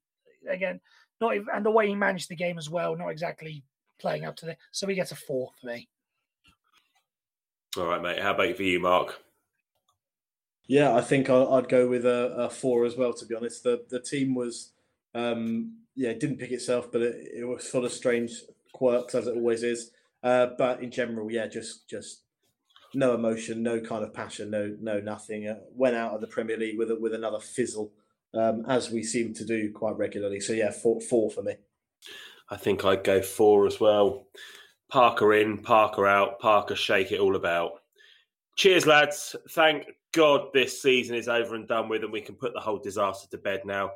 again, 0.49 0.79
not 1.19 1.35
even, 1.35 1.47
and 1.53 1.65
the 1.65 1.71
way 1.71 1.87
he 1.87 1.95
managed 1.95 2.29
the 2.29 2.35
game 2.35 2.57
as 2.57 2.69
well, 2.69 2.95
not 2.95 3.09
exactly 3.09 3.63
playing 3.99 4.23
up 4.23 4.35
to 4.37 4.45
the. 4.45 4.57
So 4.71 4.87
he 4.87 4.95
gets 4.95 5.11
a 5.11 5.15
four 5.15 5.51
for 5.59 5.67
me. 5.67 5.89
All 7.77 7.87
right, 7.87 8.01
mate. 8.01 8.19
How 8.21 8.33
about 8.33 8.55
for 8.55 8.63
you, 8.63 8.79
Mark? 8.79 9.19
Yeah, 10.67 10.95
I 10.95 11.01
think 11.01 11.29
I'd 11.29 11.69
go 11.69 11.87
with 11.87 12.05
a, 12.05 12.33
a, 12.37 12.49
four 12.49 12.85
as 12.85 12.95
well. 12.95 13.13
To 13.13 13.25
be 13.25 13.35
honest, 13.35 13.63
the 13.63 13.85
the 13.89 13.99
team 13.99 14.33
was, 14.33 14.71
um, 15.13 15.77
yeah, 15.93 16.09
it 16.09 16.19
didn't 16.19 16.37
pick 16.37 16.51
itself, 16.51 16.91
but 16.91 17.01
it, 17.01 17.15
it 17.39 17.43
was 17.45 17.69
sort 17.69 17.85
of 17.85 17.91
strange 17.91 18.31
quirks 18.73 19.13
as 19.13 19.27
it 19.27 19.35
always 19.35 19.63
is. 19.63 19.91
Uh, 20.23 20.47
but 20.57 20.81
in 20.81 20.89
general, 20.89 21.29
yeah, 21.29 21.47
just 21.47 21.87
just 21.87 22.21
no 22.93 23.13
emotion, 23.13 23.61
no 23.61 23.79
kind 23.79 24.03
of 24.03 24.13
passion, 24.13 24.49
no 24.49 24.75
no 24.79 24.99
nothing. 24.99 25.47
Uh, 25.47 25.59
went 25.75 25.95
out 25.95 26.13
of 26.13 26.21
the 26.21 26.27
Premier 26.27 26.57
League 26.57 26.77
with 26.77 26.91
with 26.99 27.13
another 27.13 27.39
fizzle, 27.39 27.91
um, 28.33 28.63
as 28.67 28.89
we 28.89 29.03
seem 29.03 29.33
to 29.33 29.45
do 29.45 29.71
quite 29.71 29.97
regularly. 29.97 30.39
So 30.39 30.53
yeah, 30.53 30.71
four 30.71 31.01
four 31.01 31.29
for 31.29 31.43
me. 31.43 31.55
I 32.49 32.57
think 32.57 32.85
I'd 32.85 33.03
go 33.03 33.21
four 33.21 33.67
as 33.67 33.79
well. 33.79 34.27
Parker 34.95 35.33
in, 35.33 35.57
Parker 35.57 36.07
out, 36.07 36.39
Parker 36.39 36.73
shake 36.73 37.11
it 37.11 37.19
all 37.19 37.35
about. 37.35 37.81
Cheers, 38.55 38.85
lads. 38.85 39.35
Thank 39.49 39.87
God 40.13 40.53
this 40.53 40.81
season 40.81 41.17
is 41.17 41.27
over 41.27 41.55
and 41.55 41.67
done 41.67 41.89
with, 41.89 42.05
and 42.05 42.13
we 42.13 42.21
can 42.21 42.35
put 42.35 42.53
the 42.53 42.61
whole 42.61 42.77
disaster 42.77 43.27
to 43.29 43.37
bed 43.37 43.63
now. 43.65 43.91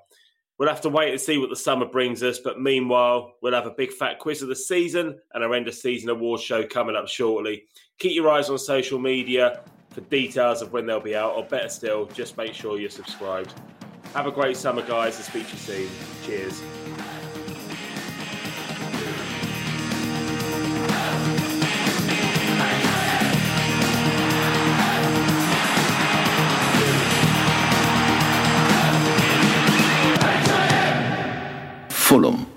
We'll 0.58 0.68
have 0.68 0.82
to 0.82 0.90
wait 0.90 1.12
and 1.12 1.22
see 1.22 1.38
what 1.38 1.50
the 1.50 1.56
summer 1.56 1.86
brings 1.86 2.22
us, 2.22 2.40
but 2.40 2.60
meanwhile, 2.60 3.36
we'll 3.42 3.54
have 3.54 3.66
a 3.66 3.72
big 3.72 3.94
fat 3.94 4.20
quiz 4.20 4.42
of 4.42 4.50
the 4.50 4.58
season 4.58 5.18
and 5.34 5.42
our 5.42 5.54
end 5.54 5.70
of 5.70 5.74
season 5.74 6.10
awards 6.10 6.44
show 6.44 6.68
coming 6.68 6.98
up 6.98 7.08
shortly. 7.08 7.64
Keep 8.00 8.16
your 8.16 8.30
eyes 8.30 8.50
on 8.50 8.58
social 8.58 9.00
media 9.00 9.62
for 9.92 10.02
details 10.02 10.62
of 10.62 10.74
when 10.74 10.86
they'll 10.86 11.00
be 11.00 11.16
out, 11.16 11.34
or 11.34 11.46
better 11.46 11.70
still, 11.70 12.08
just 12.08 12.36
make 12.36 12.54
sure 12.54 12.78
you're 12.78 12.90
subscribed. 12.90 13.54
Have 14.14 14.28
a 14.28 14.32
great 14.34 14.58
summer, 14.58 14.82
guys, 14.82 15.16
and 15.16 15.24
speak 15.24 15.48
to 15.48 15.54
you 15.54 15.88
soon. 15.88 15.90
Cheers. 16.26 16.62
Fulham. 32.10 32.49